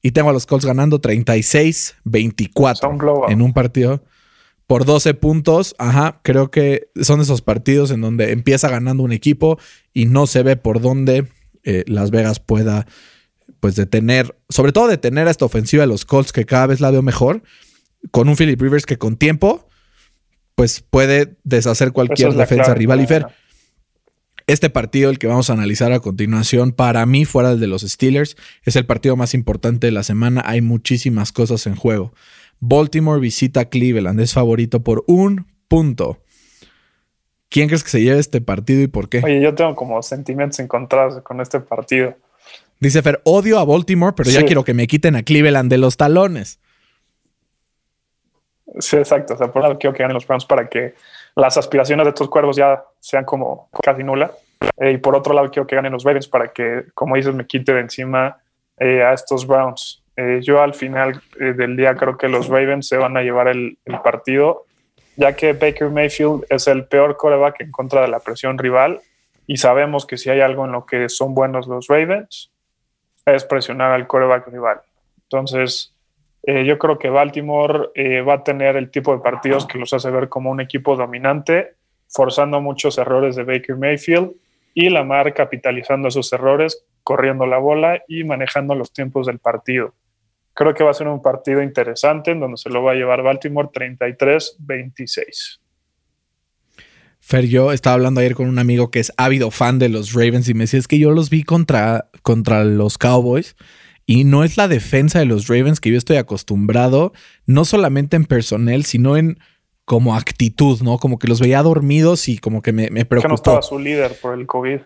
Y 0.01 0.11
tengo 0.11 0.29
a 0.29 0.33
los 0.33 0.45
Colts 0.45 0.65
ganando 0.65 1.01
36-24 1.01 3.25
en 3.29 3.41
un 3.41 3.51
partido 3.53 4.03
por 4.67 4.85
12 4.85 5.13
puntos. 5.15 5.75
Ajá, 5.77 6.21
creo 6.23 6.49
que 6.51 6.87
son 7.01 7.19
esos 7.21 7.41
partidos 7.41 7.91
en 7.91 7.99
donde 8.01 8.31
empieza 8.31 8.69
ganando 8.69 9.03
un 9.03 9.11
equipo 9.11 9.59
y 9.93 10.05
no 10.05 10.25
se 10.27 10.43
ve 10.43 10.55
por 10.55 10.79
dónde 10.79 11.27
eh, 11.63 11.83
Las 11.87 12.11
Vegas 12.11 12.39
pueda 12.39 12.85
pues 13.59 13.75
detener, 13.75 14.37
sobre 14.47 14.71
todo 14.71 14.87
detener 14.87 15.27
a 15.27 15.31
esta 15.31 15.45
ofensiva 15.45 15.81
de 15.81 15.87
los 15.87 16.05
Colts 16.05 16.31
que 16.31 16.45
cada 16.45 16.67
vez 16.67 16.79
la 16.79 16.91
veo 16.91 17.01
mejor, 17.01 17.41
con 18.11 18.29
un 18.29 18.37
Philip 18.37 18.61
Rivers 18.61 18.85
que 18.85 18.97
con 18.97 19.17
tiempo 19.17 19.67
pues 20.55 20.81
puede 20.81 21.35
deshacer 21.43 21.91
cualquier 21.91 22.33
defensa 22.33 22.73
rival 22.73 23.01
y 23.01 23.07
fer. 23.07 23.25
Este 24.49 24.71
partido, 24.71 25.11
el 25.11 25.19
que 25.19 25.27
vamos 25.27 25.51
a 25.51 25.53
analizar 25.53 25.91
a 25.91 25.99
continuación, 25.99 26.71
para 26.71 27.05
mí, 27.05 27.23
fuera 27.23 27.51
el 27.51 27.59
de 27.59 27.67
los 27.67 27.83
Steelers, 27.83 28.35
es 28.63 28.75
el 28.75 28.83
partido 28.83 29.15
más 29.15 29.35
importante 29.35 29.85
de 29.85 29.91
la 29.91 30.01
semana. 30.01 30.41
Hay 30.43 30.61
muchísimas 30.61 31.31
cosas 31.31 31.67
en 31.67 31.75
juego. 31.75 32.13
Baltimore 32.59 33.19
visita 33.19 33.65
Cleveland, 33.65 34.19
es 34.19 34.33
favorito 34.33 34.83
por 34.83 35.03
un 35.05 35.45
punto. 35.67 36.17
¿Quién 37.49 37.67
crees 37.67 37.83
que 37.83 37.91
se 37.91 38.01
lleve 38.01 38.17
este 38.17 38.41
partido 38.41 38.81
y 38.81 38.87
por 38.87 39.07
qué? 39.07 39.21
Oye, 39.23 39.39
yo 39.39 39.53
tengo 39.53 39.75
como 39.75 40.01
sentimientos 40.01 40.57
encontrados 40.59 41.21
con 41.21 41.41
este 41.41 41.59
partido. 41.59 42.15
Dice 42.79 43.03
Fer, 43.03 43.21
odio 43.25 43.59
a 43.59 43.65
Baltimore, 43.65 44.15
pero 44.17 44.31
ya 44.31 44.43
quiero 44.45 44.63
que 44.63 44.73
me 44.73 44.87
quiten 44.87 45.15
a 45.15 45.21
Cleveland 45.21 45.69
de 45.69 45.77
los 45.77 45.95
talones. 45.95 46.59
Sí, 48.79 48.97
exacto. 48.97 49.35
O 49.35 49.37
sea, 49.37 49.51
por 49.51 49.61
lado 49.61 49.77
quiero 49.77 49.95
que 49.95 50.01
ganen 50.01 50.15
los 50.15 50.25
Browns 50.25 50.45
para 50.45 50.69
que 50.69 50.95
las 51.39 51.57
aspiraciones 51.57 52.05
de 52.05 52.09
estos 52.09 52.29
cuervos 52.29 52.55
ya 52.55 52.83
sean 52.99 53.25
como 53.25 53.69
casi 53.83 54.03
nulas. 54.03 54.31
Eh, 54.77 54.91
y 54.91 54.97
por 54.97 55.15
otro 55.15 55.33
lado, 55.33 55.49
quiero 55.49 55.65
que 55.65 55.75
ganen 55.75 55.93
los 55.93 56.03
Ravens 56.03 56.27
para 56.27 56.49
que, 56.49 56.85
como 56.93 57.15
dices, 57.15 57.33
me 57.33 57.47
quite 57.47 57.73
de 57.73 57.81
encima 57.81 58.37
eh, 58.77 59.03
a 59.03 59.13
estos 59.13 59.47
Browns. 59.47 60.03
Eh, 60.15 60.39
yo 60.41 60.61
al 60.61 60.73
final 60.73 61.21
del 61.39 61.77
día 61.77 61.95
creo 61.95 62.17
que 62.17 62.27
los 62.27 62.47
Ravens 62.49 62.87
se 62.87 62.97
van 62.97 63.15
a 63.15 63.21
llevar 63.21 63.47
el, 63.47 63.77
el, 63.85 63.99
partido, 64.01 64.65
ya 65.15 65.33
que 65.35 65.53
Baker 65.53 65.89
Mayfield 65.89 66.45
es 66.49 66.67
el 66.67 66.85
peor 66.85 67.15
coreback 67.15 67.61
en 67.61 67.71
contra 67.71 68.01
de 68.01 68.09
la 68.09 68.19
presión 68.19 68.57
rival 68.57 68.99
y 69.47 69.57
sabemos 69.57 70.05
que 70.05 70.17
si 70.17 70.29
hay 70.29 70.41
algo 70.41 70.65
en 70.65 70.73
lo 70.73 70.85
que 70.85 71.07
son 71.07 71.33
buenos 71.33 71.67
los 71.67 71.87
Ravens 71.87 72.51
es 73.25 73.45
presionar 73.45 73.91
al 73.91 74.07
coreback 74.07 74.47
rival. 74.47 74.81
Entonces, 75.23 75.93
eh, 76.51 76.65
yo 76.65 76.79
creo 76.79 76.97
que 76.97 77.11
Baltimore 77.11 77.89
eh, 77.93 78.21
va 78.21 78.33
a 78.33 78.43
tener 78.43 78.75
el 78.75 78.89
tipo 78.89 79.13
de 79.13 79.21
partidos 79.21 79.67
que 79.67 79.77
los 79.77 79.93
hace 79.93 80.09
ver 80.09 80.29
como 80.29 80.49
un 80.49 80.59
equipo 80.59 80.95
dominante, 80.95 81.75
forzando 82.07 82.59
muchos 82.59 82.97
errores 82.97 83.35
de 83.35 83.43
Baker 83.43 83.75
Mayfield 83.75 84.31
y 84.73 84.89
Lamar 84.89 85.35
capitalizando 85.35 86.07
esos 86.07 86.33
errores, 86.33 86.83
corriendo 87.03 87.45
la 87.45 87.59
bola 87.59 88.01
y 88.07 88.23
manejando 88.23 88.73
los 88.73 88.91
tiempos 88.91 89.27
del 89.27 89.37
partido. 89.37 89.93
Creo 90.55 90.73
que 90.73 90.83
va 90.83 90.89
a 90.89 90.95
ser 90.95 91.07
un 91.07 91.21
partido 91.21 91.61
interesante 91.61 92.31
en 92.31 92.39
donde 92.39 92.57
se 92.57 92.71
lo 92.71 92.81
va 92.81 92.93
a 92.93 92.95
llevar 92.95 93.21
Baltimore 93.21 93.69
33-26. 93.71 95.59
Fer, 97.19 97.45
yo 97.45 97.71
estaba 97.71 97.93
hablando 97.93 98.21
ayer 98.21 98.33
con 98.33 98.49
un 98.49 98.57
amigo 98.57 98.89
que 98.89 99.01
es 99.01 99.13
ávido 99.17 99.51
fan 99.51 99.77
de 99.77 99.89
los 99.89 100.13
Ravens 100.13 100.49
y 100.49 100.55
me 100.55 100.63
decía, 100.63 100.79
es 100.79 100.87
que 100.87 100.97
yo 100.97 101.11
los 101.11 101.29
vi 101.29 101.43
contra, 101.43 102.09
contra 102.23 102.63
los 102.63 102.97
Cowboys 102.97 103.55
y 104.09 104.23
no 104.23 104.43
es 104.43 104.57
la 104.57 104.67
defensa 104.67 105.19
de 105.19 105.25
los 105.25 105.47
Ravens 105.47 105.79
que 105.79 105.91
yo 105.91 105.97
estoy 105.99 106.17
acostumbrado, 106.17 107.13
no 107.45 107.63
solamente 107.63 108.15
en 108.15 108.25
personal, 108.25 108.83
sino 108.83 109.17
en 109.17 109.37
como 109.85 110.15
actitud, 110.15 110.81
¿no? 110.81 110.97
Como 110.97 111.19
que 111.19 111.27
los 111.27 111.39
veía 111.39 111.61
dormidos 111.61 112.27
y 112.27 112.39
como 112.39 112.63
que 112.63 112.73
me, 112.73 112.89
me 112.89 113.05
preocupó. 113.05 113.27
Que 113.27 113.29
no 113.29 113.35
estaba 113.35 113.61
su 113.61 113.77
líder 113.77 114.17
por 114.19 114.33
el 114.33 114.47
COVID. 114.47 114.79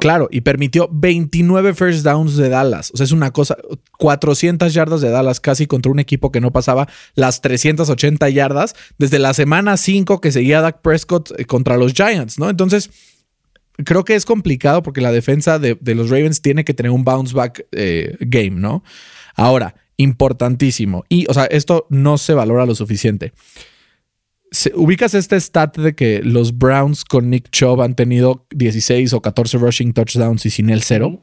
Claro, 0.00 0.28
y 0.30 0.40
permitió 0.40 0.88
29 0.90 1.74
first 1.74 2.04
downs 2.04 2.38
de 2.38 2.48
Dallas. 2.48 2.90
O 2.94 2.96
sea, 2.96 3.04
es 3.04 3.12
una 3.12 3.32
cosa, 3.32 3.58
400 3.98 4.72
yardas 4.72 5.02
de 5.02 5.10
Dallas 5.10 5.38
casi 5.38 5.66
contra 5.66 5.92
un 5.92 5.98
equipo 5.98 6.32
que 6.32 6.40
no 6.40 6.52
pasaba 6.52 6.88
las 7.14 7.42
380 7.42 8.30
yardas 8.30 8.74
desde 8.96 9.18
la 9.18 9.34
semana 9.34 9.76
5 9.76 10.22
que 10.22 10.32
seguía 10.32 10.62
Dak 10.62 10.80
Prescott 10.80 11.38
eh, 11.38 11.44
contra 11.44 11.76
los 11.76 11.92
Giants, 11.92 12.38
¿no? 12.38 12.48
Entonces, 12.48 12.90
creo 13.84 14.04
que 14.04 14.14
es 14.14 14.24
complicado 14.24 14.82
porque 14.82 15.00
la 15.00 15.12
defensa 15.12 15.58
de, 15.58 15.76
los 15.94 16.10
Ravens 16.10 16.42
tiene 16.42 16.64
que 16.64 16.74
tener 16.74 16.92
un 16.92 17.04
bounce 17.04 17.34
back 17.34 17.66
eh, 17.72 18.16
game, 18.20 18.52
¿no? 18.52 18.82
Ahora, 19.34 19.74
importantísimo. 19.96 21.04
Y, 21.08 21.26
o 21.28 21.34
sea, 21.34 21.44
esto 21.44 21.86
no 21.90 22.18
se 22.18 22.34
valora 22.34 22.66
lo 22.66 22.74
suficiente. 22.74 23.32
¿Ubicas 24.74 25.14
este 25.14 25.40
stat 25.40 25.78
de 25.78 25.94
que 25.94 26.20
los 26.22 26.58
Browns 26.58 27.04
con 27.04 27.30
Nick 27.30 27.48
Chubb 27.50 27.80
han 27.80 27.94
tenido 27.94 28.46
16 28.50 29.14
o 29.14 29.22
14 29.22 29.56
rushing 29.56 29.94
touchdowns 29.94 30.44
y 30.44 30.50
sin 30.50 30.68
él 30.68 30.82
cero? 30.82 31.20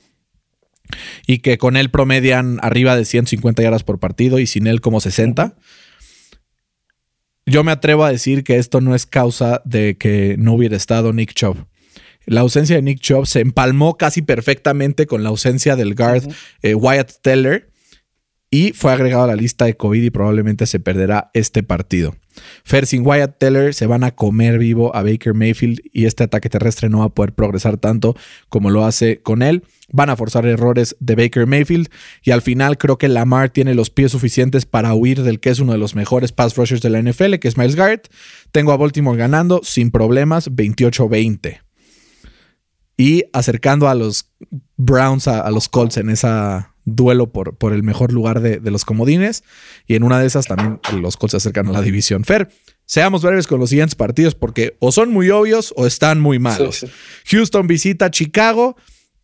Y 1.28 1.40
que 1.40 1.60
con 1.60 1.78
él 1.78 1.92
promedian 1.92 2.58
arriba 2.64 2.96
de 2.96 3.06
150 3.06 3.62
yardas 3.62 3.84
por 3.84 4.00
partido 4.00 4.40
y 4.40 4.48
sin 4.48 4.66
él 4.66 4.82
como 4.82 5.00
60. 5.00 5.56
Yo 7.46 7.64
me 7.64 7.72
atrevo 7.72 8.04
a 8.04 8.12
decir 8.12 8.44
que 8.44 8.58
esto 8.58 8.82
no 8.82 8.96
es 8.96 9.06
causa 9.06 9.62
de 9.64 9.98
que 9.98 10.36
no 10.40 10.54
hubiera 10.54 10.76
estado 10.76 11.14
Nick 11.14 11.34
Chubb. 11.34 11.68
La 12.26 12.42
ausencia 12.42 12.76
de 12.76 12.82
Nick 12.82 13.00
Chubb 13.00 13.26
se 13.26 13.40
empalmó 13.40 13.98
casi 13.98 14.22
perfectamente 14.22 15.08
con 15.08 15.24
la 15.24 15.30
ausencia 15.30 15.76
del 15.76 15.96
guard 15.96 16.24
eh, 16.62 16.76
Wyatt 16.76 17.22
Teller 17.22 17.70
y 18.52 18.74
fue 18.74 18.92
agregado 18.92 19.24
a 19.24 19.28
la 19.28 19.36
lista 19.36 19.66
de 19.66 19.78
COVID 19.78 20.04
y 20.04 20.10
probablemente 20.10 20.66
se 20.66 20.80
perderá 20.80 21.30
este 21.34 21.64
partido. 21.64 22.16
Fer 22.64 22.86
sin 22.86 23.06
Wyatt 23.06 23.38
Teller 23.38 23.74
se 23.74 23.86
van 23.86 24.04
a 24.04 24.12
comer 24.12 24.58
vivo 24.58 24.96
a 24.96 25.04
Baker 25.04 25.34
Mayfield 25.34 25.82
y 25.92 26.06
este 26.06 26.24
ataque 26.24 26.50
terrestre 26.50 26.90
no 26.90 27.00
va 27.00 27.06
a 27.06 27.10
poder 27.10 27.34
progresar 27.34 27.78
tanto 27.78 28.16
como 28.48 28.70
lo 28.70 28.86
hace 28.86 29.22
con 29.22 29.42
él. 29.42 29.64
Van 29.92 30.10
a 30.10 30.16
forzar 30.16 30.46
errores 30.46 30.96
de 31.00 31.16
Baker 31.16 31.48
Mayfield 31.48 31.90
y 32.24 32.32
al 32.32 32.42
final 32.42 32.78
creo 32.78 32.98
que 32.98 33.08
Lamar 33.08 33.50
tiene 33.50 33.76
los 33.76 33.90
pies 33.90 34.12
suficientes 34.12 34.66
para 34.66 34.94
huir 34.94 35.22
del 35.24 35.40
que 35.40 35.50
es 35.50 35.60
uno 35.60 35.74
de 35.74 35.80
los 35.80 35.96
mejores 35.96 36.32
pass 36.32 36.56
rushers 36.56 36.82
de 36.82 36.90
la 36.90 37.02
NFL, 37.02 37.36
que 37.36 37.48
es 37.48 37.58
Miles 37.58 37.76
Garrett. 37.76 38.10
Tengo 38.52 38.72
a 38.72 38.78
Baltimore 38.78 39.18
ganando 39.18 39.62
sin 39.64 39.92
problemas 39.92 40.52
28-20 40.52 41.69
y 43.00 43.24
acercando 43.32 43.88
a 43.88 43.96
los 43.96 44.30
Browns 44.76 45.30
a 45.30 45.50
los 45.52 45.70
Colts 45.70 45.96
en 45.96 46.10
esa 46.10 46.76
duelo 46.84 47.32
por, 47.32 47.56
por 47.56 47.72
el 47.72 47.82
mejor 47.82 48.12
lugar 48.12 48.42
de, 48.42 48.60
los 48.70 48.84
comodines. 48.84 49.46
Y 49.88 49.96
en 49.96 50.04
una 50.04 50.20
de 50.20 50.28
esas 50.28 50.48
también 50.48 50.82
los 51.00 51.16
Colts 51.16 51.32
se 51.32 51.38
acercan 51.38 51.70
a 51.70 51.72
la 51.72 51.82
división. 51.82 52.26
Fer, 52.26 52.50
seamos 52.86 53.22
breves 53.22 53.48
con 53.48 53.58
los 53.58 53.70
siguientes 53.70 53.96
partidos 53.96 54.36
porque 54.36 54.76
o 54.80 54.92
son 54.92 55.14
muy 55.14 55.30
obvios 55.30 55.74
o 55.78 55.88
están 55.88 56.20
muy 56.20 56.40
malos. 56.40 56.86
Houston 57.28 57.68
visita 57.68 58.12
Chicago, 58.12 58.76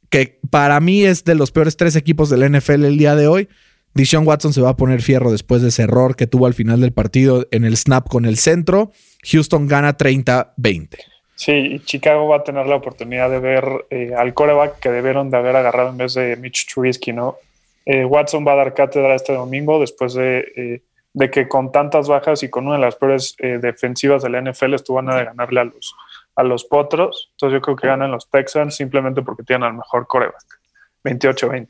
que 0.10 0.40
para 0.50 0.80
mí 0.80 1.04
es 1.04 1.26
de 1.26 1.36
los 1.36 1.52
peores 1.52 1.76
tres 1.76 1.98
equipos 1.98 2.30
del 2.30 2.50
NFL 2.50 2.86
el 2.86 2.98
día 2.98 3.18
de 3.18 3.28
hoy. 3.28 3.50
Dishon 3.94 4.26
Watson 4.26 4.54
se 4.54 4.62
va 4.62 4.70
a 4.70 4.78
poner 4.78 5.02
fierro 5.02 5.34
después 5.34 5.62
de 5.62 5.68
ese 5.68 5.84
error 5.84 6.16
que 6.16 6.28
tuvo 6.28 6.46
al 6.46 6.54
final 6.54 6.80
del 6.80 6.94
partido 6.94 7.46
en 7.52 7.66
el 7.66 7.76
snap 7.76 8.08
con 8.08 8.26
el 8.26 8.38
centro. 8.38 8.94
Houston 9.30 9.68
gana 9.68 9.98
30-20. 9.98 11.15
Sí, 11.36 11.82
Chicago 11.84 12.28
va 12.30 12.38
a 12.38 12.44
tener 12.44 12.66
la 12.66 12.78
oportunidad 12.78 13.30
de 13.30 13.40
ver 13.40 13.86
eh, 13.90 14.14
al 14.16 14.34
coreback 14.34 14.80
que 14.80 14.90
debieron 14.90 15.30
de 15.30 15.38
haber 15.38 15.56
agarrado 15.58 15.90
en 15.90 15.98
vez 15.98 16.14
de 16.14 16.38
Mitch 16.38 16.66
Trubisky, 16.74 17.12
¿no? 17.12 17.38
Eh, 17.86 18.06
Watson 18.06 18.48
va 18.48 18.54
a 18.54 18.56
dar 18.56 18.74
cátedra 18.74 19.16
este 19.16 19.34
domingo 19.34 19.80
después 19.80 20.16
eh, 20.18 20.82
de, 21.14 21.32
que 21.32 21.48
con 21.48 21.72
tantas 21.74 22.08
bajas 22.08 22.42
y 22.44 22.50
con 22.50 22.66
una 22.66 22.78
de 22.78 22.82
las 22.82 22.96
peores 22.96 23.36
defensivas 23.38 24.24
de 24.24 24.30
la 24.30 24.42
NFL 24.42 24.74
estuvieron 24.74 25.12
a 25.12 25.24
ganarle 25.24 25.60
a 25.60 25.64
los, 25.66 25.94
a 26.36 26.44
los 26.44 26.64
potros. 26.64 27.30
Entonces 27.32 27.58
yo 27.58 27.62
creo 27.62 27.76
que 27.76 27.88
ganan 27.88 28.12
los 28.12 28.30
Texans 28.30 28.76
simplemente 28.76 29.22
porque 29.22 29.44
tienen 29.44 29.64
al 29.64 29.74
mejor 29.76 30.08
coreback. 30.08 30.60
28-20. 31.04 31.68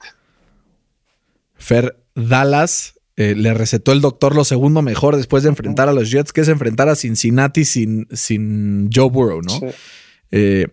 Fer 1.55 1.97
Dallas 2.13 2.94
le 3.15 3.53
recetó 3.53 3.91
el 3.91 4.01
doctor 4.01 4.35
lo 4.35 4.43
segundo 4.43 4.81
mejor 4.81 5.15
después 5.15 5.43
de 5.43 5.49
enfrentar 5.49 5.87
a 5.87 5.93
los 5.93 6.11
Jets, 6.11 6.33
que 6.33 6.41
es 6.41 6.47
enfrentar 6.47 6.89
a 6.89 6.95
Cincinnati 6.95 7.63
sin, 7.63 8.07
sin 8.11 8.89
Joe 8.93 9.09
Burrow, 9.09 9.41
¿no? 9.41 9.59
Sí. 9.59 10.65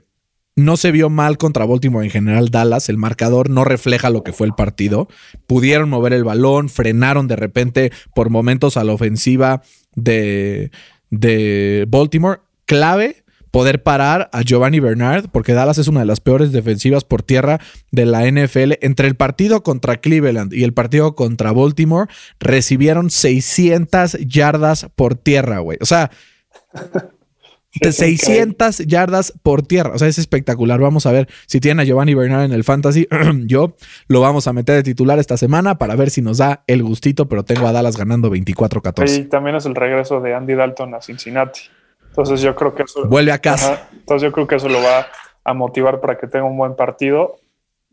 No 0.54 0.76
se 0.76 0.92
vio 0.92 1.08
mal 1.08 1.38
contra 1.38 1.64
Baltimore 1.64 2.04
en 2.04 2.10
general 2.10 2.50
Dallas, 2.50 2.90
el 2.90 2.98
marcador 2.98 3.48
no 3.48 3.64
refleja 3.64 4.10
lo 4.10 4.22
que 4.22 4.34
fue 4.34 4.46
el 4.46 4.52
partido. 4.52 5.08
Pudieron 5.46 5.88
mover 5.88 6.12
el 6.12 6.24
balón, 6.24 6.68
frenaron 6.68 7.26
de 7.26 7.36
repente 7.36 7.90
por 8.14 8.28
momentos 8.28 8.76
a 8.76 8.84
la 8.84 8.92
ofensiva 8.92 9.62
de, 9.94 10.70
de 11.08 11.86
Baltimore. 11.88 12.40
Clave 12.66 13.21
poder 13.52 13.82
parar 13.82 14.30
a 14.32 14.42
Giovanni 14.42 14.80
Bernard, 14.80 15.28
porque 15.30 15.52
Dallas 15.52 15.78
es 15.78 15.86
una 15.86 16.00
de 16.00 16.06
las 16.06 16.20
peores 16.20 16.50
defensivas 16.52 17.04
por 17.04 17.22
tierra 17.22 17.60
de 17.92 18.06
la 18.06 18.26
NFL. 18.26 18.72
Entre 18.80 19.06
el 19.06 19.14
partido 19.14 19.62
contra 19.62 19.98
Cleveland 19.98 20.52
y 20.54 20.64
el 20.64 20.72
partido 20.72 21.14
contra 21.14 21.52
Baltimore, 21.52 22.10
recibieron 22.40 23.10
600 23.10 24.18
yardas 24.26 24.88
por 24.96 25.14
tierra, 25.16 25.58
güey. 25.58 25.76
O 25.82 25.84
sea, 25.84 26.10
de 27.74 27.92
600 27.92 28.78
yardas 28.78 29.34
por 29.42 29.60
tierra. 29.62 29.92
O 29.94 29.98
sea, 29.98 30.08
es 30.08 30.16
espectacular. 30.16 30.80
Vamos 30.80 31.04
a 31.04 31.12
ver 31.12 31.28
si 31.46 31.60
tiene 31.60 31.82
a 31.82 31.84
Giovanni 31.84 32.14
Bernard 32.14 32.44
en 32.44 32.52
el 32.52 32.64
fantasy. 32.64 33.06
Yo 33.44 33.76
lo 34.08 34.22
vamos 34.22 34.48
a 34.48 34.54
meter 34.54 34.76
de 34.76 34.82
titular 34.82 35.18
esta 35.18 35.36
semana 35.36 35.76
para 35.76 35.94
ver 35.94 36.08
si 36.08 36.22
nos 36.22 36.38
da 36.38 36.64
el 36.66 36.82
gustito, 36.82 37.28
pero 37.28 37.44
tengo 37.44 37.66
a 37.66 37.72
Dallas 37.72 37.98
ganando 37.98 38.30
24-14. 38.30 39.24
Y 39.24 39.24
también 39.24 39.56
es 39.56 39.66
el 39.66 39.74
regreso 39.74 40.22
de 40.22 40.34
Andy 40.34 40.54
Dalton 40.54 40.94
a 40.94 41.02
Cincinnati. 41.02 41.60
Entonces 42.12 42.40
yo 42.40 42.54
creo 42.54 42.74
que 42.74 42.82
eso... 42.82 43.06
Vuelve 43.06 43.32
a 43.32 43.38
casa. 43.38 43.88
entonces 43.92 44.22
yo 44.22 44.32
creo 44.32 44.46
que 44.46 44.56
eso 44.56 44.68
lo 44.68 44.82
va 44.82 45.06
a 45.44 45.54
motivar 45.54 46.00
para 46.00 46.18
que 46.18 46.26
tenga 46.26 46.44
un 46.44 46.56
buen 46.56 46.76
partido. 46.76 47.36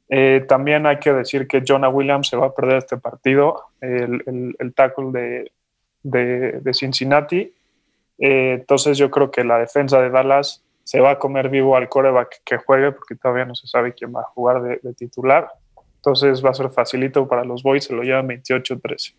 Eh, 0.10 0.46
también 0.48 0.86
hay 0.86 1.00
que 1.00 1.14
decir 1.14 1.48
que 1.48 1.64
Jonah 1.66 1.90
Williams 1.90 2.28
se 2.28 2.36
va 2.38 2.48
a 2.48 2.54
perder 2.54 2.78
este 2.78 2.98
partido, 2.98 3.62
el, 3.80 4.56
el, 4.58 4.74
tackle 4.74 5.12
de, 5.12 5.52
de, 6.04 6.60
de 6.62 6.74
Cincinnati 6.74 7.54
eh, 8.20 8.58
entonces 8.60 8.98
yo 8.98 9.10
creo 9.10 9.32
que 9.32 9.44
la 9.44 9.58
defensa 9.58 10.02
de 10.02 10.10
Dallas 10.10 10.64
se 10.84 11.00
va 11.00 11.12
a 11.12 11.20
comer 11.20 11.50
vivo 11.50 11.76
al 11.76 11.88
coreback 11.88 12.42
que 12.44 12.58
juegue 12.58 12.92
porque 12.92 13.16
todavía 13.16 13.46
no 13.46 13.56
se 13.56 13.68
sabe 13.68 13.94
quién 13.94 14.14
va 14.14 14.22
a 14.22 14.32
jugar 14.36 14.62
de, 14.62 14.94
titular. 14.94 15.50
Entonces 15.96 16.44
va 16.44 16.50
a 16.50 16.54
ser 16.54 16.70
facilito 16.70 17.28
para 17.28 17.44
los 17.44 17.64
Boys, 17.64 17.86
se 17.86 17.94
lo 17.94 18.04
llevan 18.04 18.28
28-13. 18.28 19.14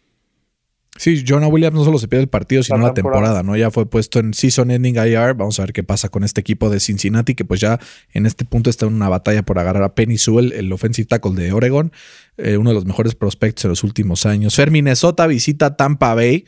Sí, 0.97 1.25
Jonah 1.27 1.47
Williams 1.47 1.75
no 1.75 1.85
solo 1.85 1.99
se 1.99 2.09
pierde 2.09 2.25
el 2.25 2.29
partido, 2.29 2.63
sino 2.63 2.79
la, 2.79 2.93
temporada. 2.93 3.43
¿no? 3.43 3.57
Ya 3.57 3.71
fue 3.71 3.87
puesto 3.87 4.19
en 4.19 4.35
Season 4.35 4.71
Ending 4.71 4.97
IR. 4.97 5.35
Vamos 5.35 5.59
a 5.59 5.63
ver 5.63 5.73
qué 5.73 5.83
pasa 5.83 6.09
con 6.09 6.25
este 6.25 6.41
equipo 6.41 6.69
de 6.69 6.81
Cincinnati, 6.81 7.35
que 7.35 7.45
pues 7.45 7.61
ya 7.61 7.79
en 8.13 8.27
este 8.27 8.45
punto 8.45 8.71
está 8.71 8.87
en 8.87 8.95
una 8.95 9.09
batalla 9.09 9.43
por 9.43 9.59
agarrar 9.59 9.85
a 9.85 9.95
Penny 9.95 10.19
Sewell, 10.19 10.53
el 10.53 10.73
offensive 10.73 11.07
tackle 11.07 11.35
de 11.35 11.53
Oregon, 11.53 11.93
eh, 12.37 12.57
uno 12.57 12.71
de 12.71 12.75
los 12.75 12.85
mejores 12.85 13.15
prospectos 13.15 13.65
en 13.65 13.71
los 13.71 13.85
últimos 13.85 14.27
años. 14.27 14.55
Fer 14.57 14.71
Minnesota 14.71 15.27
visita 15.27 15.77
Tampa 15.77 16.15
Bay. 16.15 16.47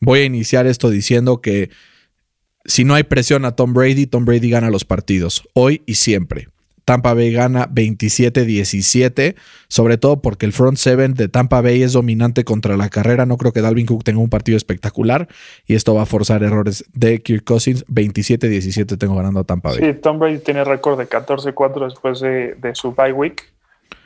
Voy 0.00 0.20
a 0.20 0.24
iniciar 0.24 0.66
esto 0.66 0.90
diciendo 0.90 1.40
que 1.40 1.70
si 2.66 2.84
no 2.84 2.94
hay 2.94 3.04
presión 3.04 3.44
a 3.44 3.56
Tom 3.56 3.72
Brady, 3.72 4.06
Tom 4.06 4.24
Brady 4.24 4.50
gana 4.50 4.70
los 4.70 4.84
partidos, 4.84 5.48
hoy 5.54 5.82
y 5.86 5.94
siempre. 5.94 6.48
Tampa 6.84 7.14
Bay 7.14 7.32
gana 7.32 7.68
27-17, 7.68 9.34
sobre 9.68 9.96
todo 9.98 10.20
porque 10.20 10.46
el 10.46 10.52
front 10.52 10.76
seven 10.76 11.14
de 11.14 11.28
Tampa 11.28 11.60
Bay 11.60 11.82
es 11.82 11.92
dominante 11.92 12.44
contra 12.44 12.76
la 12.76 12.88
carrera. 12.88 13.26
No 13.26 13.36
creo 13.36 13.52
que 13.52 13.60
Dalvin 13.60 13.86
Cook 13.86 14.04
tenga 14.04 14.20
un 14.20 14.30
partido 14.30 14.56
espectacular 14.56 15.28
y 15.66 15.74
esto 15.74 15.94
va 15.94 16.02
a 16.02 16.06
forzar 16.06 16.42
errores 16.42 16.84
de 16.92 17.20
Kirk 17.22 17.44
Cousins. 17.44 17.86
27-17 17.86 18.98
tengo 18.98 19.16
ganando 19.16 19.40
a 19.40 19.44
Tampa 19.44 19.70
Bay. 19.70 19.78
Sí, 19.78 19.94
Tom 19.94 20.18
Brady 20.18 20.38
tiene 20.38 20.64
récord 20.64 20.98
de 20.98 21.08
14-4 21.08 21.84
después 21.84 22.20
de, 22.20 22.54
su 22.74 22.92
bye 22.92 23.12
week 23.12 23.44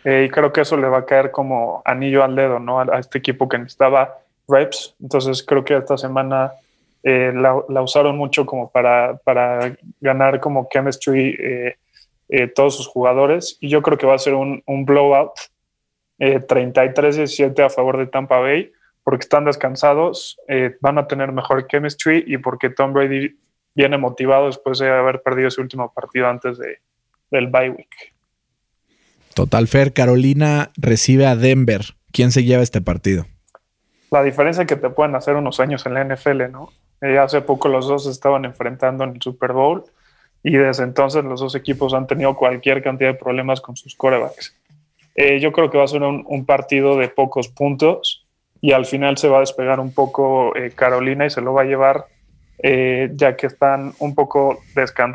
eh, 0.05 0.25
y 0.27 0.31
creo 0.31 0.53
que 0.53 0.61
eso 0.61 0.77
le 0.77 0.89
va 0.89 0.99
a 0.99 1.07
caer 1.07 1.31
como 1.31 1.83
anillo 1.85 2.23
al 2.23 2.37
dedo 2.37 2.59
¿no? 2.59 2.81
a 2.81 2.99
este 2.99 3.19
equipo 3.19 3.49
que 3.49 3.59
necesitaba 3.59 4.19
reps. 4.47 4.95
Entonces 5.01 5.43
creo 5.43 5.65
que 5.65 5.77
esta 5.77 5.97
semana 5.97 6.53
eh, 7.03 7.33
la, 7.35 7.81
usaron 7.81 8.17
mucho 8.17 8.45
como 8.45 8.71
para, 8.71 9.17
para 9.25 9.77
ganar 10.01 10.41
como 10.41 10.69
chemistry 10.71 11.37
eh, 11.39 11.77
eh, 12.29 12.49
todos 12.49 12.77
sus 12.77 12.87
jugadores. 12.87 13.57
Y 13.61 13.69
yo 13.69 13.83
creo 13.83 13.99
que 13.99 14.07
va 14.07 14.15
a 14.15 14.19
ser 14.19 14.35
un, 14.35 14.63
un 14.67 14.85
blowout 14.85 15.33
33-17 16.19 17.65
a 17.65 17.71
favor 17.71 17.97
de 17.97 18.07
Tampa 18.07 18.41
Bay 18.41 18.73
porque 19.05 19.23
están 19.23 19.45
descansados, 19.45 20.37
van 20.81 20.99
a 20.99 21.07
tener 21.07 21.31
mejor 21.31 21.69
chemistry 21.69 22.25
y 22.27 22.39
porque 22.39 22.71
Tom 22.71 22.93
Brady 22.93 23.39
viene 23.73 23.99
motivado 23.99 24.47
después 24.47 24.81
de 24.81 24.91
haber 24.91 25.23
perdido 25.23 25.49
su 25.49 25.61
último 25.61 25.93
partido 25.95 26.27
antes 26.27 26.59
de, 26.59 26.81
del 27.31 27.47
bye 27.47 27.71
week. 27.71 28.13
Total 29.33 29.69
Fer, 29.69 29.93
Carolina 29.93 30.73
recibe 30.77 31.27
a 31.27 31.37
Denver. 31.37 31.83
¿Quién 32.11 32.33
se 32.33 32.43
lleva 32.43 32.65
este 32.65 32.81
partido? 32.81 33.27
la 34.11 34.23
diferencia 34.23 34.67
que 34.67 34.77
te 34.77 34.91
pueden 34.91 35.15
hacer 35.15 35.37
unos 35.37 35.61
años 35.61 35.85
en 35.87 35.95
la 35.95 36.05
NFL, 36.05 36.51
¿no? 36.51 36.71
Eh, 37.01 37.19
hace 37.19 37.41
poco 37.41 37.69
los 37.69 37.87
dos 37.87 38.07
estaban 38.07 38.45
enfrentando 38.45 39.05
en 39.05 39.11
el 39.11 39.23
Super 39.23 39.53
Bowl 39.53 39.85
y 40.43 40.53
desde 40.53 40.85
entonces 40.85 41.25
los 41.25 41.41
dos 41.41 41.55
equipos 41.55 41.95
han 41.95 42.07
tenido 42.07 42.37
cualquier 42.37 42.83
cantidad 42.83 43.11
de 43.11 43.19
problemas 43.19 43.61
con 43.61 43.77
sus 43.77 43.95
corebacks. 43.95 44.57
Eh, 45.15 45.41
yo 45.41 45.53
creo 45.53 45.71
que 45.71 45.79
va 45.79 45.85
a 45.85 45.89
ser 45.89 46.03
un, 46.03 46.47
partido 46.47 46.97
de 46.97 47.09
pocos 47.09 47.49
puntos 47.49 48.27
y 48.61 48.73
al 48.73 48.87
final 48.87 49.19
se 49.19 49.29
va 49.29 49.39
a 49.39 49.41
despegar 49.41 49.81
un 49.81 49.93
poco 49.93 50.55
eh, 50.55 50.71
Carolina 50.75 51.27
y 51.27 51.31
se 51.31 51.41
lo 51.41 51.53
va 51.53 51.63
a 51.63 51.65
llevar 51.65 52.07
eh, 52.63 53.11
ya 53.15 53.37
que 53.37 53.49
están 53.49 53.93
un 53.99 54.15
poco, 54.15 54.61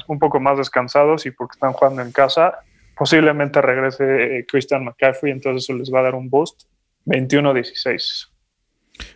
un 0.08 0.20
poco 0.20 0.40
más 0.40 0.58
descansados 0.58 1.26
y 1.26 1.32
porque 1.32 1.54
están 1.56 1.74
jugando 1.74 2.02
en 2.02 2.12
casa. 2.12 2.60
Posiblemente 2.98 3.62
regrese 3.62 4.46
Christian 4.48 4.84
McCaffrey, 4.84 5.32
entonces 5.32 5.64
eso 5.64 5.74
les 5.74 5.92
va 5.92 6.02
a 6.02 6.04
dar 6.04 6.16
un 6.16 6.30
boost. 6.30 6.64
21-16. 7.06 8.33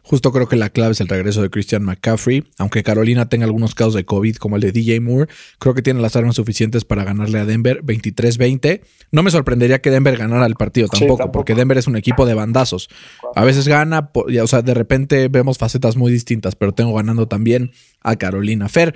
Justo 0.02 0.32
creo 0.32 0.48
que 0.48 0.56
la 0.56 0.70
clave 0.70 0.94
es 0.94 1.02
el 1.02 1.08
regreso 1.08 1.42
de 1.42 1.50
Christian 1.50 1.84
McCaffrey. 1.84 2.44
Aunque 2.58 2.84
Carolina 2.84 3.30
tenga 3.30 3.46
algunos 3.46 3.76
casos 3.76 3.94
de 3.94 4.06
COVID 4.06 4.38
como 4.38 4.56
el 4.56 4.62
de 4.62 4.72
DJ 4.72 5.00
Moore, 5.02 5.32
creo 5.60 5.74
que 5.74 5.82
tiene 5.82 6.02
las 6.02 6.16
armas 6.16 6.36
suficientes 6.36 6.86
para 6.86 7.04
ganarle 7.04 7.40
a 7.40 7.46
Denver 7.46 7.84
23-20. 7.84 8.82
No 9.12 9.24
me 9.24 9.32
sorprendería 9.32 9.80
que 9.80 9.92
Denver 9.92 10.18
ganara 10.18 10.46
el 10.46 10.56
partido 10.56 10.88
tampoco, 10.88 11.32
porque 11.32 11.56
Denver 11.56 11.78
es 11.78 11.88
un 11.88 11.96
equipo 11.96 12.26
de 12.26 12.34
bandazos. 12.34 12.90
A 13.36 13.44
veces 13.44 13.68
gana, 13.68 14.12
o 14.14 14.48
sea, 14.48 14.62
de 14.62 14.74
repente 14.74 15.28
vemos 15.28 15.58
facetas 15.58 15.96
muy 15.96 16.12
distintas, 16.12 16.56
pero 16.56 16.74
tengo 16.74 16.94
ganando 16.94 17.28
también 17.28 17.72
a 18.02 18.16
Carolina. 18.16 18.70
Fer, 18.70 18.96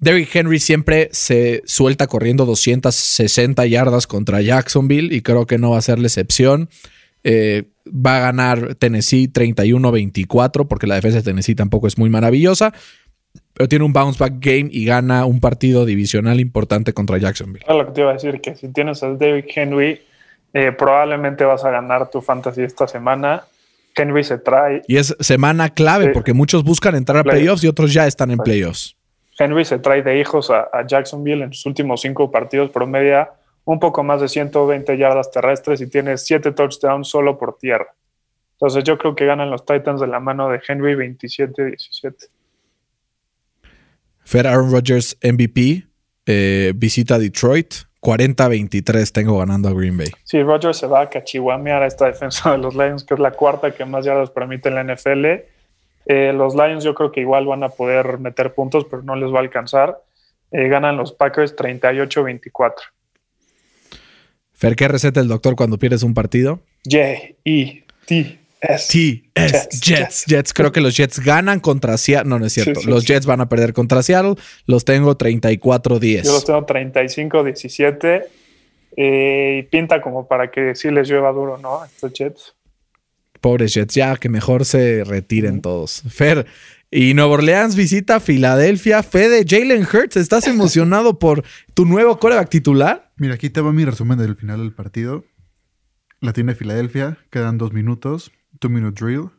Derrick 0.00 0.34
Henry 0.34 0.60
siempre 0.60 1.08
se 1.12 1.62
suelta 1.66 2.06
corriendo 2.06 2.46
260 2.46 3.66
yardas 3.66 4.06
contra 4.06 4.40
Jacksonville 4.40 5.14
y 5.14 5.22
creo 5.22 5.46
que 5.46 5.58
no 5.58 5.70
va 5.70 5.78
a 5.78 5.82
ser 5.82 5.98
la 5.98 6.06
excepción. 6.06 6.68
Eh, 7.24 7.64
va 7.92 8.16
a 8.16 8.20
ganar 8.20 8.74
Tennessee 8.74 9.28
31-24 9.32 10.66
porque 10.66 10.86
la 10.86 10.96
defensa 10.96 11.18
de 11.18 11.24
Tennessee 11.24 11.54
tampoco 11.54 11.86
es 11.86 11.98
muy 11.98 12.10
maravillosa. 12.10 12.72
Pero 13.52 13.68
tiene 13.68 13.84
un 13.84 13.92
bounce 13.92 14.18
back 14.18 14.34
game 14.38 14.68
y 14.70 14.84
gana 14.84 15.24
un 15.24 15.40
partido 15.40 15.84
divisional 15.84 16.40
importante 16.40 16.92
contra 16.92 17.18
Jacksonville. 17.18 17.64
lo 17.68 17.86
que 17.86 17.92
te 17.92 18.00
iba 18.00 18.10
a 18.10 18.14
decir, 18.14 18.40
que 18.40 18.54
si 18.54 18.68
tienes 18.68 19.02
a 19.02 19.12
David 19.14 19.44
Henry, 19.54 20.00
eh, 20.54 20.72
probablemente 20.72 21.44
vas 21.44 21.64
a 21.64 21.70
ganar 21.70 22.10
tu 22.10 22.20
fantasy 22.20 22.62
esta 22.62 22.86
semana. 22.86 23.44
Henry 23.94 24.22
se 24.22 24.38
trae. 24.38 24.82
Y 24.86 24.96
es 24.96 25.14
semana 25.20 25.70
clave 25.70 26.10
porque 26.10 26.32
muchos 26.32 26.62
buscan 26.62 26.94
entrar 26.94 27.18
a 27.18 27.24
playoffs 27.24 27.64
y 27.64 27.68
otros 27.68 27.92
ya 27.92 28.06
están 28.06 28.30
en 28.30 28.38
playoffs. 28.38 28.96
Henry 29.38 29.64
se 29.64 29.78
trae 29.78 30.02
de 30.02 30.20
hijos 30.20 30.50
a, 30.50 30.68
a 30.72 30.86
Jacksonville 30.86 31.44
en 31.44 31.52
sus 31.52 31.66
últimos 31.66 32.00
cinco 32.00 32.30
partidos, 32.30 32.70
promedia 32.70 33.30
un 33.68 33.78
poco 33.78 34.02
más 34.02 34.22
de 34.22 34.28
120 34.28 34.96
yardas 34.96 35.30
terrestres 35.30 35.82
y 35.82 35.86
tiene 35.88 36.16
7 36.16 36.52
touchdowns 36.52 37.06
solo 37.06 37.38
por 37.38 37.58
tierra. 37.58 37.94
Entonces 38.52 38.82
yo 38.82 38.96
creo 38.96 39.14
que 39.14 39.26
ganan 39.26 39.50
los 39.50 39.66
Titans 39.66 40.00
de 40.00 40.06
la 40.06 40.20
mano 40.20 40.48
de 40.48 40.58
Henry 40.66 40.94
27-17. 40.94 42.30
Fer 44.24 44.46
Aaron 44.46 44.72
Rodgers 44.72 45.18
MVP, 45.22 45.84
eh, 46.24 46.72
visita 46.76 47.18
Detroit, 47.18 47.74
40-23 48.00 49.12
tengo 49.12 49.38
ganando 49.38 49.68
a 49.68 49.74
Green 49.74 49.98
Bay. 49.98 50.12
Sí, 50.24 50.42
Rodgers 50.42 50.78
se 50.78 50.86
va 50.86 51.02
a 51.02 51.10
cachihuamear 51.10 51.82
a 51.82 51.88
esta 51.88 52.06
defensa 52.06 52.52
de 52.52 52.58
los 52.58 52.74
Lions, 52.74 53.04
que 53.04 53.12
es 53.12 53.20
la 53.20 53.32
cuarta 53.32 53.72
que 53.72 53.84
más 53.84 54.06
yardas 54.06 54.30
permite 54.30 54.70
en 54.70 54.76
la 54.76 54.94
NFL. 54.94 55.26
Eh, 56.06 56.32
los 56.32 56.54
Lions 56.54 56.84
yo 56.84 56.94
creo 56.94 57.12
que 57.12 57.20
igual 57.20 57.44
van 57.44 57.64
a 57.64 57.68
poder 57.68 58.16
meter 58.16 58.54
puntos, 58.54 58.86
pero 58.86 59.02
no 59.02 59.14
les 59.14 59.30
va 59.30 59.40
a 59.40 59.42
alcanzar. 59.42 60.00
Eh, 60.52 60.68
ganan 60.68 60.96
los 60.96 61.12
Packers 61.12 61.54
38-24. 61.54 62.72
Fer, 64.58 64.74
¿qué 64.74 64.88
receta 64.88 65.20
el 65.20 65.28
doctor 65.28 65.54
cuando 65.54 65.78
pierdes 65.78 66.02
un 66.02 66.14
partido? 66.14 66.58
J-E-T. 66.84 68.38
S. 68.60 68.88
T, 68.92 69.30
S, 69.36 69.68
Jets, 69.80 70.24
Jets, 70.26 70.52
Creo 70.52 70.72
que 70.72 70.80
los 70.80 70.96
Jets 70.96 71.20
ganan 71.20 71.60
contra 71.60 71.96
Seattle. 71.96 72.28
No, 72.28 72.40
no 72.40 72.46
es 72.46 72.54
cierto. 72.54 72.80
los 72.86 73.04
Jets 73.06 73.24
van 73.24 73.40
a 73.40 73.48
perder 73.48 73.72
contra 73.72 74.02
Seattle. 74.02 74.34
Los 74.66 74.84
tengo 74.84 75.16
34-10. 75.16 76.24
Yo 76.24 76.32
los 76.32 76.44
tengo 76.44 76.66
35-17. 76.66 78.24
Eh, 78.96 79.58
y 79.60 79.62
pinta 79.62 80.00
como 80.00 80.26
para 80.26 80.50
que 80.50 80.74
sí 80.74 80.90
les 80.90 81.08
llueva 81.08 81.30
duro, 81.30 81.58
¿no? 81.58 81.84
Estos 81.84 82.12
Jets. 82.12 82.56
Pobres 83.40 83.74
Jets, 83.74 83.94
ya 83.94 84.16
que 84.16 84.28
mejor 84.28 84.64
se 84.64 85.04
retiren 85.04 85.60
todos. 85.60 86.02
Fer, 86.08 86.46
y 86.90 87.12
Nueva 87.12 87.32
Orleans 87.32 87.76
visita 87.76 88.18
Filadelfia. 88.18 89.02
Fede, 89.02 89.44
Jalen 89.46 89.82
Hurts, 89.82 90.16
¿estás 90.16 90.46
emocionado 90.46 91.18
por 91.18 91.44
tu 91.74 91.84
nuevo 91.84 92.18
coreback 92.18 92.48
titular? 92.48 93.12
Mira, 93.16 93.34
aquí 93.34 93.50
te 93.50 93.60
va 93.60 93.72
mi 93.72 93.84
resumen 93.84 94.18
del 94.18 94.36
final 94.36 94.60
del 94.60 94.72
partido. 94.72 95.24
La 96.20 96.32
tiene 96.32 96.54
Filadelfia, 96.54 97.18
quedan 97.30 97.58
dos 97.58 97.72
minutos, 97.72 98.32
two 98.58 98.70
minute 98.70 98.98
drill. 98.98 99.30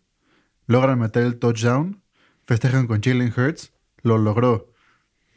Logran 0.68 1.00
meter 1.00 1.24
el 1.24 1.40
touchdown, 1.40 2.02
festejan 2.46 2.88
con 2.88 3.02
Jalen 3.02 3.34
Hurts, 3.36 3.72
lo 4.04 4.18
logró. 4.18 4.72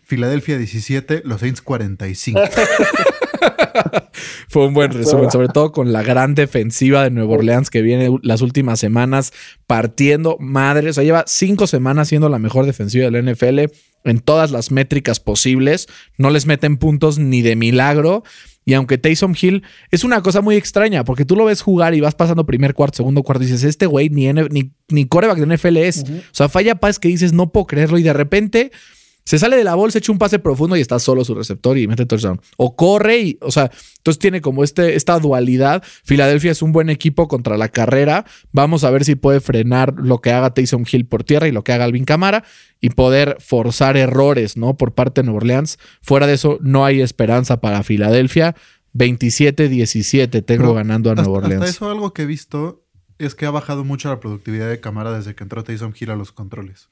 Filadelfia 0.04 0.58
17, 0.58 1.22
los 1.24 1.40
Saints 1.40 1.62
45. 1.62 2.40
Fue 4.48 4.66
un 4.66 4.74
buen 4.74 4.92
resumen, 4.92 5.30
sobre 5.30 5.48
todo 5.48 5.72
con 5.72 5.92
la 5.92 6.02
gran 6.02 6.34
defensiva 6.34 7.04
de 7.04 7.10
Nueva 7.10 7.34
Orleans 7.34 7.70
que 7.70 7.82
viene 7.82 8.10
las 8.22 8.42
últimas 8.42 8.78
semanas 8.78 9.32
partiendo 9.66 10.36
madre. 10.38 10.90
O 10.90 10.92
sea, 10.92 11.04
lleva 11.04 11.24
cinco 11.26 11.66
semanas 11.66 12.08
siendo 12.08 12.28
la 12.28 12.38
mejor 12.38 12.66
defensiva 12.66 13.10
del 13.10 13.32
NFL 13.32 13.60
en 14.04 14.18
todas 14.20 14.50
las 14.50 14.70
métricas 14.70 15.20
posibles. 15.20 15.86
No 16.18 16.30
les 16.30 16.46
meten 16.46 16.76
puntos 16.76 17.18
ni 17.18 17.42
de 17.42 17.56
milagro. 17.56 18.24
Y 18.64 18.74
aunque 18.74 18.96
Taysom 18.96 19.34
Hill 19.40 19.64
es 19.90 20.04
una 20.04 20.22
cosa 20.22 20.40
muy 20.40 20.54
extraña, 20.54 21.04
porque 21.04 21.24
tú 21.24 21.34
lo 21.34 21.46
ves 21.46 21.62
jugar 21.62 21.94
y 21.94 22.00
vas 22.00 22.14
pasando 22.14 22.46
primer 22.46 22.74
cuarto, 22.74 22.98
segundo 22.98 23.24
cuarto, 23.24 23.42
y 23.42 23.46
dices, 23.46 23.64
este 23.64 23.86
güey 23.86 24.08
ni, 24.08 24.32
ni, 24.32 24.72
ni 24.88 25.04
coreback 25.06 25.38
de 25.38 25.56
NFL 25.56 25.76
es. 25.78 26.04
O 26.04 26.34
sea, 26.34 26.48
falla 26.48 26.76
paz 26.76 27.00
que 27.00 27.08
dices, 27.08 27.32
no 27.32 27.50
puedo 27.50 27.66
creerlo, 27.66 27.98
y 27.98 28.04
de 28.04 28.12
repente 28.12 28.70
se 29.24 29.38
sale 29.38 29.56
de 29.56 29.64
la 29.64 29.74
bolsa, 29.74 29.98
echa 29.98 30.10
un 30.10 30.18
pase 30.18 30.38
profundo 30.38 30.76
y 30.76 30.80
está 30.80 30.98
solo 30.98 31.24
su 31.24 31.34
receptor 31.34 31.78
y 31.78 31.86
mete 31.86 32.06
touchdown. 32.06 32.40
O 32.56 32.74
corre 32.74 33.18
y, 33.18 33.38
o 33.40 33.50
sea, 33.50 33.70
entonces 33.98 34.18
tiene 34.18 34.40
como 34.40 34.64
este, 34.64 34.96
esta 34.96 35.18
dualidad. 35.18 35.82
Filadelfia 36.04 36.50
es 36.50 36.60
un 36.60 36.72
buen 36.72 36.90
equipo 36.90 37.28
contra 37.28 37.56
la 37.56 37.68
carrera. 37.68 38.24
Vamos 38.50 38.82
a 38.84 38.90
ver 38.90 39.04
si 39.04 39.14
puede 39.14 39.40
frenar 39.40 39.94
lo 39.96 40.20
que 40.20 40.32
haga 40.32 40.54
Taysom 40.54 40.84
Hill 40.90 41.06
por 41.06 41.22
tierra 41.22 41.46
y 41.46 41.52
lo 41.52 41.62
que 41.62 41.72
haga 41.72 41.84
Alvin 41.84 42.04
Camara 42.04 42.44
y 42.80 42.90
poder 42.90 43.36
forzar 43.38 43.96
errores, 43.96 44.56
¿no? 44.56 44.76
Por 44.76 44.92
parte 44.92 45.20
de 45.20 45.26
Nueva 45.26 45.38
Orleans. 45.38 45.78
Fuera 46.00 46.26
de 46.26 46.34
eso, 46.34 46.58
no 46.60 46.84
hay 46.84 47.00
esperanza 47.00 47.60
para 47.60 47.82
Filadelfia. 47.84 48.56
27-17 48.94 50.44
tengo 50.44 50.74
ganando 50.74 51.10
a 51.10 51.14
Nueva 51.14 51.30
Orleans. 51.30 51.62
Hasta 51.62 51.70
eso 51.70 51.90
algo 51.90 52.12
que 52.12 52.22
he 52.22 52.26
visto 52.26 52.84
es 53.18 53.34
que 53.36 53.46
ha 53.46 53.50
bajado 53.50 53.84
mucho 53.84 54.08
la 54.08 54.18
productividad 54.18 54.68
de 54.68 54.80
Camara 54.80 55.12
desde 55.12 55.34
que 55.34 55.44
entró 55.44 55.62
Taysom 55.62 55.92
Hill 55.98 56.10
a 56.10 56.16
los 56.16 56.32
controles. 56.32 56.88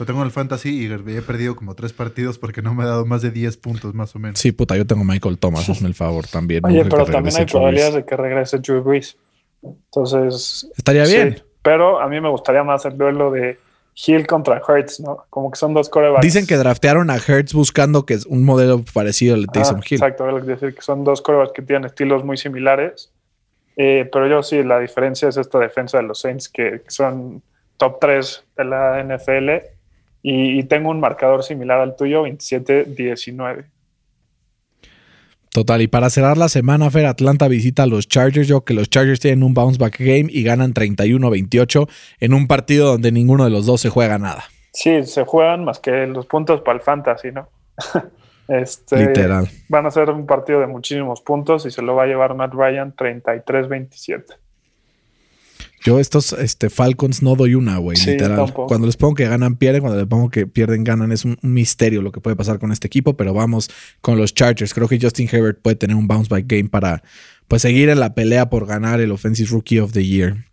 Lo 0.00 0.06
tengo 0.06 0.20
en 0.20 0.26
el 0.26 0.32
fantasy 0.32 0.86
y 0.86 1.14
he 1.14 1.20
perdido 1.20 1.54
como 1.54 1.74
tres 1.74 1.92
partidos 1.92 2.38
porque 2.38 2.62
no 2.62 2.72
me 2.72 2.84
ha 2.84 2.86
dado 2.86 3.04
más 3.04 3.20
de 3.20 3.30
10 3.30 3.58
puntos 3.58 3.92
más 3.92 4.16
o 4.16 4.18
menos. 4.18 4.38
Sí, 4.38 4.50
puta, 4.50 4.74
yo 4.74 4.86
tengo 4.86 5.04
Michael 5.04 5.36
Thomas, 5.36 5.68
hazme 5.68 5.88
el 5.88 5.94
favor 5.94 6.26
también. 6.26 6.64
Oye, 6.64 6.86
pero 6.86 7.04
también 7.04 7.36
hay 7.36 7.44
probabilidades 7.44 7.96
de 7.96 8.04
que 8.06 8.16
regrese 8.16 8.60
Drew 8.60 8.82
Brees. 8.82 9.18
Entonces... 9.62 10.66
Estaría 10.74 11.04
bien. 11.04 11.42
pero 11.60 12.00
a 12.00 12.08
mí 12.08 12.18
me 12.18 12.30
gustaría 12.30 12.64
más 12.64 12.86
el 12.86 12.96
duelo 12.96 13.30
de 13.30 13.58
Hill 13.94 14.26
contra 14.26 14.62
Hertz, 14.66 15.00
¿no? 15.00 15.26
Como 15.28 15.50
que 15.50 15.58
son 15.58 15.74
dos 15.74 15.90
corebacks. 15.90 16.22
Dicen 16.22 16.46
que 16.46 16.56
draftearon 16.56 17.10
a 17.10 17.16
Hertz 17.16 17.52
buscando 17.52 18.06
que 18.06 18.14
es 18.14 18.24
un 18.24 18.42
modelo 18.42 18.82
parecido 18.94 19.34
al 19.34 19.42
de 19.42 19.48
Taysom 19.48 19.80
Hill. 19.80 19.96
Exacto, 19.96 20.38
es 20.38 20.46
decir 20.46 20.74
que 20.74 20.80
son 20.80 21.04
dos 21.04 21.20
corebacks 21.20 21.52
que 21.52 21.60
tienen 21.60 21.84
estilos 21.84 22.24
muy 22.24 22.38
similares. 22.38 23.12
Eh, 23.76 24.08
pero 24.10 24.26
yo 24.26 24.42
sí, 24.42 24.62
la 24.62 24.78
diferencia 24.78 25.28
es 25.28 25.36
esta 25.36 25.58
defensa 25.58 25.98
de 25.98 26.04
los 26.04 26.22
Saints 26.22 26.48
que 26.48 26.80
son 26.88 27.42
top 27.76 27.98
3 28.00 28.44
de 28.56 28.64
la 28.64 29.04
NFL 29.04 29.79
y, 30.22 30.62
tengo 30.64 30.90
un 30.90 31.00
marcador 31.00 31.42
similar 31.42 31.80
al 31.80 31.96
tuyo, 31.96 32.26
27-19. 32.26 33.64
Total, 35.52 35.82
y 35.82 35.88
para 35.88 36.10
cerrar 36.10 36.36
la 36.36 36.48
semana, 36.48 36.90
Fer, 36.90 37.06
Atlanta 37.06 37.48
visita 37.48 37.82
a 37.82 37.86
los 37.86 38.06
Chargers. 38.06 38.46
Yo 38.46 38.62
que 38.64 38.74
los 38.74 38.88
Chargers 38.88 39.18
tienen 39.18 39.42
un 39.42 39.52
bounce 39.52 39.78
back 39.78 39.98
game 39.98 40.26
y 40.28 40.44
ganan 40.44 40.74
31-28 40.74 41.88
en 42.20 42.34
un 42.34 42.46
partido 42.46 42.92
donde 42.92 43.10
ninguno 43.10 43.44
de 43.44 43.50
los 43.50 43.66
dos 43.66 43.80
se 43.80 43.88
juega 43.88 44.18
nada. 44.18 44.44
Sí, 44.72 45.02
se 45.02 45.24
juegan 45.24 45.64
más 45.64 45.80
que 45.80 46.06
los 46.06 46.26
puntos 46.26 46.60
para 46.60 46.78
el 46.78 46.84
fantasy, 46.84 47.32
¿no? 47.32 47.48
este, 48.48 49.08
Literal. 49.08 49.48
Van 49.68 49.86
a 49.86 49.90
ser 49.90 50.10
un 50.10 50.26
partido 50.26 50.60
de 50.60 50.68
muchísimos 50.68 51.20
puntos 51.20 51.66
y 51.66 51.72
se 51.72 51.82
lo 51.82 51.96
va 51.96 52.04
a 52.04 52.06
llevar 52.06 52.34
Matt 52.34 52.54
Ryan 52.54 52.94
33-27. 52.94 54.36
Yo 55.82 55.98
estos 55.98 56.34
este, 56.34 56.68
Falcons 56.68 57.22
no 57.22 57.36
doy 57.36 57.54
una, 57.54 57.78
güey, 57.78 57.96
literal. 57.98 58.52
Cuando 58.52 58.86
les 58.86 58.96
pongo 58.96 59.14
que 59.14 59.26
ganan, 59.26 59.56
pierden. 59.56 59.80
Cuando 59.80 59.98
les 59.98 60.06
pongo 60.06 60.28
que 60.28 60.46
pierden, 60.46 60.84
ganan. 60.84 61.10
Es 61.10 61.24
un, 61.24 61.38
misterio 61.42 62.02
lo 62.02 62.12
que 62.12 62.20
puede 62.20 62.36
pasar 62.36 62.58
con 62.58 62.70
este 62.70 62.86
equipo, 62.86 63.16
pero 63.16 63.32
vamos 63.32 63.70
con 64.00 64.18
los 64.18 64.34
Chargers. 64.34 64.74
Creo 64.74 64.88
que 64.88 64.98
Justin 65.00 65.28
Herbert 65.30 65.60
puede 65.62 65.76
tener 65.76 65.96
un 65.96 66.06
bounce 66.06 66.28
back 66.28 66.44
game 66.46 66.68
para 66.68 67.02
pues, 67.48 67.62
seguir 67.62 67.88
en 67.88 67.98
la 67.98 68.14
pelea 68.14 68.50
por 68.50 68.66
ganar 68.66 69.00
el 69.00 69.10
Offensive 69.10 69.48
Rookie 69.50 69.80
of 69.80 69.92
the 69.92 70.04
Year. 70.04 70.44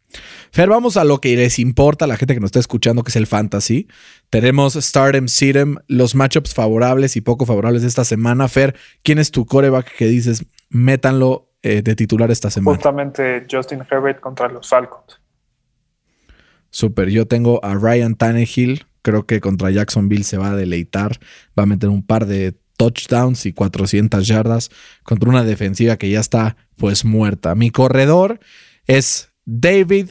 Fer, 0.51 0.69
vamos 0.69 0.95
a 0.95 1.03
lo 1.03 1.19
que 1.19 1.35
les 1.35 1.59
importa 1.59 2.05
a 2.05 2.07
la 2.07 2.15
gente 2.15 2.33
que 2.33 2.39
nos 2.39 2.47
está 2.47 2.59
escuchando, 2.59 3.03
que 3.03 3.09
es 3.09 3.15
el 3.17 3.27
fantasy. 3.27 3.87
Tenemos 4.29 4.75
Stardom, 4.75 5.27
Sitem, 5.27 5.75
los 5.87 6.15
matchups 6.15 6.53
favorables 6.53 7.17
y 7.17 7.21
poco 7.21 7.45
favorables 7.45 7.81
de 7.81 7.89
esta 7.89 8.05
semana. 8.05 8.47
Fer, 8.47 8.75
¿quién 9.03 9.19
es 9.19 9.31
tu 9.31 9.45
coreback 9.45 9.93
que 9.97 10.07
dices, 10.07 10.45
métanlo 10.69 11.51
eh, 11.67 11.81
de 11.81 11.95
titular 11.95 12.31
esta 12.31 12.49
semana. 12.49 12.75
Justamente 12.75 13.45
Justin 13.49 13.83
Herbert 13.89 14.19
contra 14.19 14.47
los 14.47 14.69
Falcons. 14.69 15.19
Super, 16.69 17.09
yo 17.09 17.25
tengo 17.25 17.63
a 17.63 17.75
Ryan 17.75 18.15
Tannehill, 18.15 18.85
creo 19.01 19.25
que 19.25 19.39
contra 19.39 19.71
Jacksonville 19.71 20.23
se 20.23 20.37
va 20.37 20.51
a 20.51 20.55
deleitar, 20.55 21.17
va 21.57 21.63
a 21.63 21.65
meter 21.65 21.89
un 21.89 22.03
par 22.03 22.25
de 22.25 22.55
touchdowns 22.77 23.45
y 23.45 23.53
400 23.53 24.25
yardas 24.27 24.69
contra 25.03 25.29
una 25.29 25.43
defensiva 25.43 25.97
que 25.97 26.09
ya 26.09 26.19
está 26.19 26.55
pues 26.77 27.03
muerta. 27.03 27.55
Mi 27.55 27.71
corredor 27.71 28.39
es 28.85 29.31
David 29.45 30.09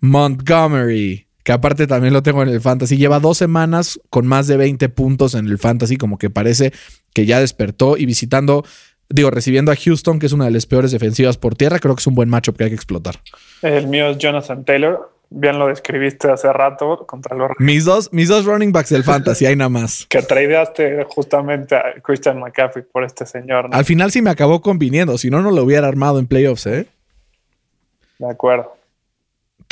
Montgomery. 0.00 1.28
que 1.44 1.52
aparte 1.52 1.88
también 1.88 2.12
lo 2.12 2.22
tengo 2.22 2.42
en 2.42 2.48
el 2.48 2.60
fantasy. 2.60 2.96
Lleva 2.96 3.18
dos 3.18 3.38
semanas 3.38 3.98
con 4.10 4.26
más 4.26 4.46
de 4.46 4.56
20 4.56 4.88
puntos 4.90 5.34
en 5.34 5.46
el 5.46 5.58
fantasy, 5.58 5.96
como 5.96 6.18
que 6.18 6.30
parece 6.30 6.72
que 7.14 7.26
ya 7.26 7.40
despertó 7.40 7.96
y 7.96 8.06
visitando, 8.06 8.64
digo, 9.12 9.30
recibiendo 9.30 9.72
a 9.72 9.76
Houston, 9.76 10.18
que 10.18 10.26
es 10.26 10.32
una 10.32 10.46
de 10.46 10.50
las 10.50 10.66
peores 10.66 10.90
defensivas 10.90 11.36
por 11.36 11.54
tierra, 11.54 11.78
creo 11.78 11.94
que 11.94 12.00
es 12.00 12.06
un 12.06 12.14
buen 12.14 12.28
matchup 12.28 12.56
que 12.56 12.64
hay 12.64 12.70
que 12.70 12.76
explotar. 12.76 13.16
El 13.62 13.86
mío 13.86 14.08
es 14.08 14.18
Jonathan 14.18 14.64
Taylor. 14.64 15.10
Bien 15.34 15.58
lo 15.58 15.68
describiste 15.68 16.30
hace 16.30 16.52
rato 16.52 17.06
contra 17.06 17.34
los... 17.34 17.52
Mis 17.58 17.86
dos, 17.86 18.12
mis 18.12 18.28
dos 18.28 18.44
running 18.44 18.70
backs 18.70 18.90
del 18.90 19.02
fantasy, 19.02 19.46
hay 19.46 19.56
nada 19.56 19.70
más. 19.70 20.06
Que 20.10 20.20
tradeaste 20.20 21.04
justamente 21.08 21.74
a 21.74 21.94
Christian 22.02 22.38
McCaffrey 22.38 22.84
por 22.84 23.02
este 23.02 23.24
señor. 23.24 23.70
Al 23.72 23.84
final 23.86 24.10
sí 24.10 24.20
me 24.20 24.28
acabó 24.28 24.60
conviniendo, 24.60 25.16
si 25.16 25.30
no, 25.30 25.40
no 25.40 25.50
lo 25.50 25.62
hubiera 25.62 25.88
armado 25.88 26.18
en 26.18 26.26
playoffs, 26.26 26.66
¿eh? 26.66 26.86
De 28.18 28.30
acuerdo. 28.30 28.76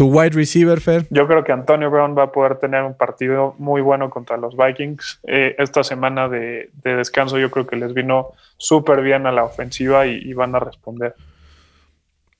Tu 0.00 0.06
wide 0.06 0.30
receiver, 0.30 0.80
Fer. 0.80 1.06
Yo 1.10 1.28
creo 1.28 1.44
que 1.44 1.52
Antonio 1.52 1.90
Brown 1.90 2.16
va 2.16 2.22
a 2.22 2.32
poder 2.32 2.56
tener 2.56 2.84
un 2.84 2.94
partido 2.94 3.54
muy 3.58 3.82
bueno 3.82 4.08
contra 4.08 4.38
los 4.38 4.56
Vikings. 4.56 5.20
Eh, 5.24 5.54
esta 5.58 5.84
semana 5.84 6.26
de, 6.26 6.70
descanso 6.82 7.38
yo 7.38 7.50
creo 7.50 7.66
que 7.66 7.76
les 7.76 7.92
vino 7.92 8.28
súper 8.56 9.02
bien 9.02 9.26
a 9.26 9.30
la 9.30 9.44
ofensiva 9.44 10.06
y, 10.06 10.32
van 10.32 10.54
a 10.54 10.58
responder. 10.58 11.14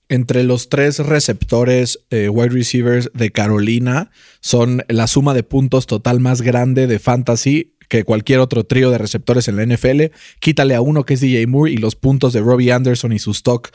Entre 0.08 0.42
los 0.42 0.70
tres 0.70 1.06
receptores 1.06 2.06
eh, 2.08 2.30
wide 2.30 2.48
receivers 2.48 3.10
de 3.12 3.30
Carolina 3.30 4.10
son 4.40 4.82
la 4.88 5.06
suma 5.06 5.34
de 5.34 5.42
puntos 5.42 5.86
total 5.86 6.18
más 6.18 6.40
grande 6.40 6.86
de 6.86 6.98
fantasy 6.98 7.76
que 7.90 8.04
cualquier 8.04 8.38
otro 8.38 8.64
trío 8.64 8.90
de 8.90 8.98
receptores 8.98 9.48
en 9.48 9.56
la 9.56 9.66
NFL. 9.66 10.14
Quítale 10.38 10.76
a 10.76 10.80
uno 10.80 11.04
que 11.04 11.14
es 11.14 11.20
DJ 11.20 11.46
Moore 11.48 11.72
y 11.72 11.76
los 11.76 11.96
puntos 11.96 12.32
de 12.32 12.40
Robbie 12.40 12.72
Anderson 12.72 13.12
y 13.12 13.18
su 13.18 13.32
stock 13.32 13.68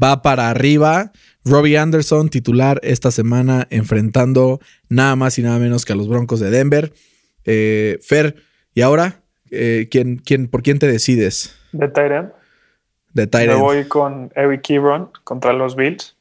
va 0.00 0.20
para 0.20 0.50
arriba. 0.50 1.10
Robbie 1.44 1.78
Anderson, 1.78 2.28
titular 2.28 2.78
esta 2.84 3.10
semana, 3.10 3.66
enfrentando 3.70 4.60
nada 4.90 5.16
más 5.16 5.38
y 5.38 5.42
nada 5.42 5.58
menos 5.58 5.86
que 5.86 5.94
a 5.94 5.96
los 5.96 6.06
Broncos 6.06 6.38
de 6.38 6.50
Denver. 6.50 6.92
Eh, 7.46 7.98
Fer, 8.02 8.36
¿y 8.74 8.82
ahora? 8.82 9.22
Eh, 9.50 9.88
¿quién, 9.90 10.18
quién, 10.18 10.48
¿Por 10.48 10.62
quién 10.62 10.78
te 10.78 10.86
decides? 10.86 11.56
De 11.72 11.88
Tyrant. 11.88 12.30
De 13.14 13.26
Tyrant. 13.26 13.58
Me 13.58 13.64
voy 13.64 13.84
con 13.84 14.30
Eric 14.36 14.68
Ebron 14.68 15.10
contra 15.24 15.54
los 15.54 15.76
Bills. 15.76 16.14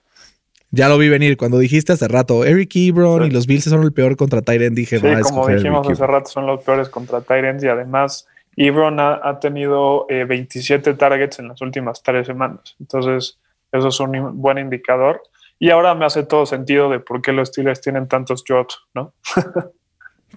Ya 0.72 0.88
lo 0.88 0.98
vi 0.98 1.10
venir. 1.10 1.38
Cuando 1.38 1.58
dijiste 1.60 1.94
hace 1.94 2.08
rato, 2.08 2.46
Eric 2.46 2.72
Ebron 2.76 3.26
y 3.26 3.30
los 3.30 3.46
Bills 3.46 3.66
son 3.66 3.84
el 3.84 3.92
peor 3.92 4.16
contra 4.16 4.42
Tyrant, 4.42 4.76
dije, 4.76 5.00
sí, 5.00 5.08
como 5.24 5.48
dijimos 5.48 5.88
hace 5.88 6.08
rato, 6.08 6.30
son 6.30 6.46
los 6.48 6.64
peores 6.64 6.90
contra 6.90 7.22
Tyrant 7.22 7.62
y 7.62 7.68
además 7.68 8.28
Ebron 8.56 9.00
ha, 9.00 9.40
tenido 9.40 10.08
27 10.08 10.90
eh, 10.90 10.94
targets 10.94 11.40
en 11.40 11.50
las 11.50 11.62
últimas 11.62 12.02
tres 12.02 12.28
semanas. 12.28 12.76
Entonces, 12.80 13.38
eso 13.72 13.88
es 13.90 14.00
un 14.00 14.42
buen 14.42 14.58
indicador. 14.58 15.22
Y 15.60 15.70
ahora 15.70 15.94
me 15.94 16.06
hace 16.06 16.24
todo 16.24 16.46
sentido 16.46 16.90
de 16.90 17.00
por 17.00 17.22
qué 17.22 17.34
los 17.34 17.50
Steelers 17.50 17.82
tienen 17.82 18.08
tantos 18.08 18.44
drops, 18.44 18.80
¿no? 18.94 19.14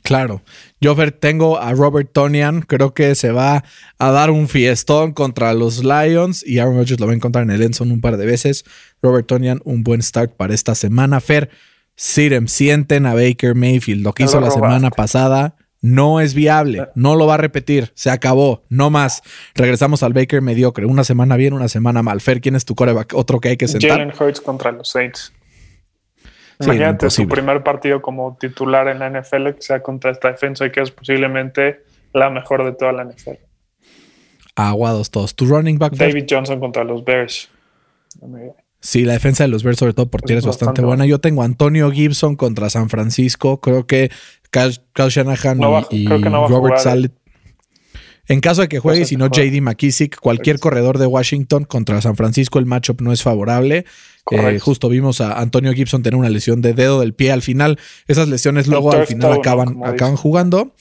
Claro. 0.02 0.42
Yo 0.80 0.94
tengo 1.12 1.58
a 1.58 1.72
Robert 1.72 2.10
Tonian. 2.12 2.62
Creo 2.62 2.92
que 2.92 3.14
se 3.14 3.30
va 3.30 3.64
a 3.98 4.10
dar 4.10 4.30
un 4.30 4.48
fiestón 4.48 5.12
contra 5.12 5.54
los 5.54 5.82
Lions 5.82 6.46
y 6.46 6.58
Aaron 6.58 6.76
Rodgers 6.76 7.00
lo 7.00 7.06
va 7.06 7.12
a 7.12 7.16
encontrar 7.16 7.44
en 7.44 7.50
el 7.50 7.62
Enson 7.62 7.90
un 7.90 8.00
par 8.00 8.16
de 8.16 8.26
veces. 8.26 8.64
Robert 9.02 9.26
Tonian, 9.26 9.60
un 9.64 9.82
buen 9.82 10.02
start 10.02 10.32
para 10.36 10.54
esta 10.54 10.74
semana. 10.74 11.20
Fer, 11.20 11.50
Sirem, 11.96 12.48
sienten 12.48 13.06
a 13.06 13.14
Baker 13.14 13.54
Mayfield. 13.54 14.02
Lo 14.02 14.12
que 14.12 14.24
hizo 14.24 14.40
la 14.40 14.50
semana 14.50 14.90
pasada 14.90 15.56
no 15.84 16.20
es 16.20 16.32
viable, 16.32 16.88
no 16.94 17.14
lo 17.14 17.26
va 17.26 17.34
a 17.34 17.36
repetir, 17.36 17.92
se 17.94 18.08
acabó, 18.10 18.64
no 18.70 18.88
más. 18.88 19.20
Regresamos 19.54 20.02
al 20.02 20.14
Baker 20.14 20.40
mediocre, 20.40 20.86
una 20.86 21.04
semana 21.04 21.36
bien, 21.36 21.52
una 21.52 21.68
semana 21.68 22.02
mal. 22.02 22.22
Fer, 22.22 22.40
¿quién 22.40 22.56
es 22.56 22.64
tu 22.64 22.74
coreback? 22.74 23.12
Otro 23.14 23.38
que 23.38 23.50
hay 23.50 23.58
que 23.58 23.68
sentar. 23.68 23.90
Jalen 23.90 24.12
Hurts 24.18 24.40
contra 24.40 24.72
los 24.72 24.88
Saints. 24.88 25.30
Imagínate 26.60 27.10
su 27.10 27.26
primer 27.28 27.62
partido 27.62 28.00
como 28.00 28.36
titular 28.38 28.88
en 28.88 28.98
la 29.00 29.10
NFL 29.10 29.50
que 29.50 29.62
sea 29.62 29.82
contra 29.82 30.10
esta 30.10 30.28
defensa 30.30 30.66
y 30.66 30.70
que 30.70 30.80
es 30.80 30.90
posiblemente 30.90 31.82
la 32.12 32.30
mejor 32.30 32.64
de 32.64 32.72
toda 32.72 32.92
la 32.92 33.04
NFL. 33.04 33.38
Aguados 34.56 35.10
todos. 35.10 35.34
Tu 35.34 35.46
running 35.46 35.78
back. 35.78 35.94
David 35.94 36.26
Johnson 36.30 36.60
contra 36.60 36.84
los 36.84 37.04
Bears. 37.04 37.50
Sí, 38.80 39.04
la 39.04 39.14
defensa 39.14 39.44
de 39.44 39.48
los 39.48 39.64
Bears, 39.64 39.78
sobre 39.78 39.94
todo 39.94 40.06
por 40.10 40.22
tierra, 40.22 40.40
es 40.40 40.46
bastante, 40.46 40.82
buena. 40.82 41.06
Yo 41.06 41.18
tengo 41.18 41.42
Antonio 41.42 41.90
Gibson 41.90 42.36
contra 42.36 42.70
San 42.70 42.88
Francisco. 42.88 43.60
Creo 43.60 43.86
que 43.86 44.10
Kyle 44.50 45.08
Shanahan 45.08 45.58
y, 45.90 46.06
Robert 46.06 46.78
Saleh. 46.78 47.10
En 48.26 48.40
caso 48.40 48.62
de 48.62 48.68
que 48.68 48.78
juegue, 48.78 49.00
pues 49.00 49.08
si 49.08 49.16
no 49.16 49.26
JD 49.28 49.60
McKissick, 49.60 50.18
cualquier 50.18 50.58
corredor 50.58 50.98
de 50.98 51.06
Washington 51.06 51.64
contra 51.64 52.00
San 52.00 52.16
Francisco, 52.16 52.58
el 52.58 52.66
matchup 52.66 53.00
no 53.00 53.12
es 53.12 53.22
favorable. 53.22 53.84
Eh, 54.30 54.58
justo 54.58 54.88
vimos 54.88 55.20
a 55.20 55.38
Antonio 55.40 55.72
Gibson 55.74 56.02
tener 56.02 56.18
una 56.18 56.30
lesión 56.30 56.62
de 56.62 56.72
dedo 56.72 57.00
del 57.00 57.12
pie 57.14 57.32
al 57.32 57.42
final. 57.42 57.78
Esas 58.06 58.28
lesiones 58.28 58.66
luego 58.66 58.92
al 58.92 59.06
final 59.06 59.32
acaban, 59.32 59.80
acaban 59.84 60.16
jugando. 60.16 60.74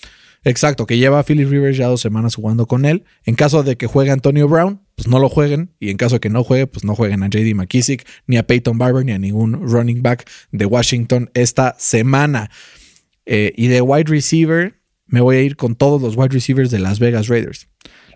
Exacto, 0.45 0.85
que 0.85 0.97
lleva 0.97 1.19
a 1.19 1.23
Philip 1.23 1.49
Rivers 1.49 1.77
ya 1.77 1.87
dos 1.87 2.01
semanas 2.01 2.35
jugando 2.35 2.67
con 2.67 2.85
él. 2.85 3.05
En 3.23 3.35
caso 3.35 3.63
de 3.63 3.77
que 3.77 3.87
juegue 3.87 4.11
Antonio 4.11 4.47
Brown, 4.47 4.81
pues 4.95 5.07
no 5.07 5.19
lo 5.19 5.29
jueguen. 5.29 5.71
Y 5.79 5.89
en 5.89 5.97
caso 5.97 6.15
de 6.15 6.19
que 6.19 6.29
no 6.29 6.43
juegue, 6.43 6.67
pues 6.67 6.83
no 6.83 6.95
jueguen 6.95 7.23
a 7.23 7.27
JD 7.27 7.55
McKissick, 7.55 8.05
ni 8.27 8.37
a 8.37 8.43
Peyton 8.45 8.77
Barber, 8.77 9.05
ni 9.05 9.13
a 9.13 9.19
ningún 9.19 9.53
running 9.69 10.01
back 10.01 10.29
de 10.51 10.65
Washington 10.65 11.29
esta 11.33 11.75
semana. 11.79 12.49
Eh, 13.25 13.53
y 13.55 13.67
de 13.67 13.81
wide 13.81 14.09
receiver, 14.09 14.75
me 15.13 15.21
voy 15.21 15.35
a 15.35 15.41
ir 15.41 15.57
con 15.57 15.75
todos 15.75 16.01
los 16.01 16.17
wide 16.17 16.29
receivers 16.29 16.71
de 16.71 16.79
Las 16.79 16.97
Vegas 16.97 17.27
Raiders. 17.27 17.69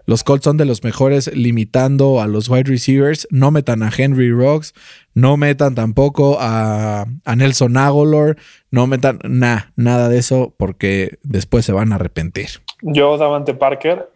Los 0.08 0.24
Colts 0.24 0.46
son 0.46 0.58
de 0.58 0.66
los 0.66 0.84
mejores 0.84 1.32
limitando 1.32 2.20
a 2.20 2.26
los 2.26 2.50
wide 2.50 2.64
receivers. 2.64 3.28
No 3.30 3.52
metan 3.52 3.84
a 3.84 3.92
Henry 3.96 4.32
Rocks, 4.32 4.74
no 5.14 5.38
metan 5.38 5.76
tampoco 5.76 6.38
a, 6.40 7.06
Nelson 7.36 7.78
Aguilar, 7.78 8.38
no 8.72 8.88
metan 8.88 9.20
nada 9.22 10.10
de 10.10 10.18
eso 10.18 10.56
porque 10.58 11.20
después 11.22 11.66
se 11.66 11.72
van 11.72 11.92
a 11.92 11.98
arrepentir. 11.98 12.48
Yo, 12.82 13.16
Davante 13.16 13.54
Parker, 13.54 14.10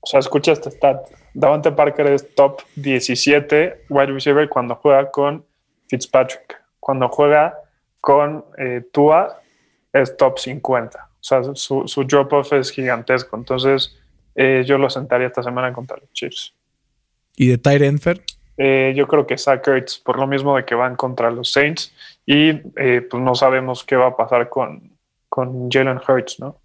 o 0.00 0.06
sea, 0.06 0.20
escucha 0.20 0.52
este 0.52 0.70
stat. 0.70 1.08
Davante 1.32 1.72
Parker 1.72 2.08
es 2.08 2.34
top 2.34 2.60
17 2.74 3.86
wide 3.88 4.12
receiver 4.12 4.46
cuando 4.50 4.74
juega 4.74 5.10
con 5.10 5.42
Fitzpatrick. 5.88 6.62
Cuando 6.80 7.08
juega 7.08 7.54
con 8.02 8.44
eh, 8.58 8.82
Tua, 8.92 9.40
es 9.94 10.14
top 10.18 10.38
50. 10.38 11.15
O 11.30 11.54
sea, 11.54 11.86
su, 11.86 12.04
drop-off 12.04 12.52
es 12.52 12.70
gigantesco. 12.70 13.36
Entonces, 13.36 13.96
eh, 14.34 14.64
yo 14.66 14.78
lo 14.78 14.88
sentaría 14.88 15.26
esta 15.26 15.42
semana 15.42 15.72
contra 15.72 15.96
los 15.96 16.12
Chiefs. 16.12 16.54
¿Y 17.36 17.48
de 17.48 17.58
Tyre 17.58 17.86
Enfer? 17.86 18.22
Eh, 18.56 18.94
yo 18.96 19.06
creo 19.08 19.26
que 19.26 19.36
Zach 19.36 19.62
por 20.04 20.18
lo 20.18 20.26
mismo 20.26 20.56
de 20.56 20.64
que 20.64 20.74
van 20.74 20.94
contra 20.94 21.30
los 21.30 21.50
Saints. 21.50 21.92
Y 22.24 22.50
eh, 22.76 23.06
pues 23.10 23.22
no 23.22 23.34
sabemos 23.34 23.82
qué 23.84 23.96
va 23.96 24.08
a 24.08 24.16
pasar 24.16 24.48
con, 24.48 24.92
con 25.28 25.68
Jalen 25.68 25.98
Hurts, 26.06 26.38
¿no? 26.38 26.60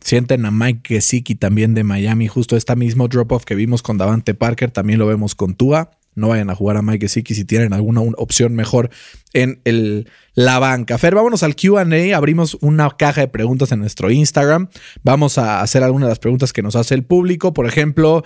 Sienten 0.00 0.46
a 0.46 0.50
Mike 0.50 0.94
Gesicki 0.94 1.34
también 1.34 1.74
de 1.74 1.84
Miami. 1.84 2.28
Justo 2.28 2.56
este 2.56 2.74
mismo 2.74 3.06
drop-off 3.06 3.44
que 3.44 3.54
vimos 3.54 3.82
con 3.82 3.98
Davante 3.98 4.34
Parker, 4.34 4.70
también 4.70 4.98
lo 4.98 5.06
vemos 5.06 5.34
con 5.34 5.54
Tua 5.54 5.90
no 6.14 6.28
vayan 6.28 6.50
a 6.50 6.54
jugar 6.54 6.76
a 6.76 6.82
Mike 6.82 7.06
Gesicki 7.06 7.34
si 7.34 7.44
tienen 7.44 7.72
alguna 7.72 8.02
opción 8.16 8.54
mejor 8.54 8.90
en 9.32 9.60
el, 9.64 10.08
la 10.34 10.58
banca. 10.58 10.98
Fer, 10.98 11.14
vámonos 11.14 11.42
al 11.42 11.56
QA. 11.56 11.84
Abrimos 12.16 12.58
una 12.60 12.90
caja 12.90 13.22
de 13.22 13.28
preguntas 13.28 13.72
en 13.72 13.80
nuestro 13.80 14.10
Instagram. 14.10 14.68
Vamos 15.02 15.38
a 15.38 15.60
hacer 15.60 15.82
algunas 15.82 16.08
de 16.08 16.10
las 16.10 16.18
preguntas 16.18 16.52
que 16.52 16.62
nos 16.62 16.76
hace 16.76 16.94
el 16.94 17.04
público. 17.04 17.52
Por 17.52 17.66
ejemplo, 17.66 18.24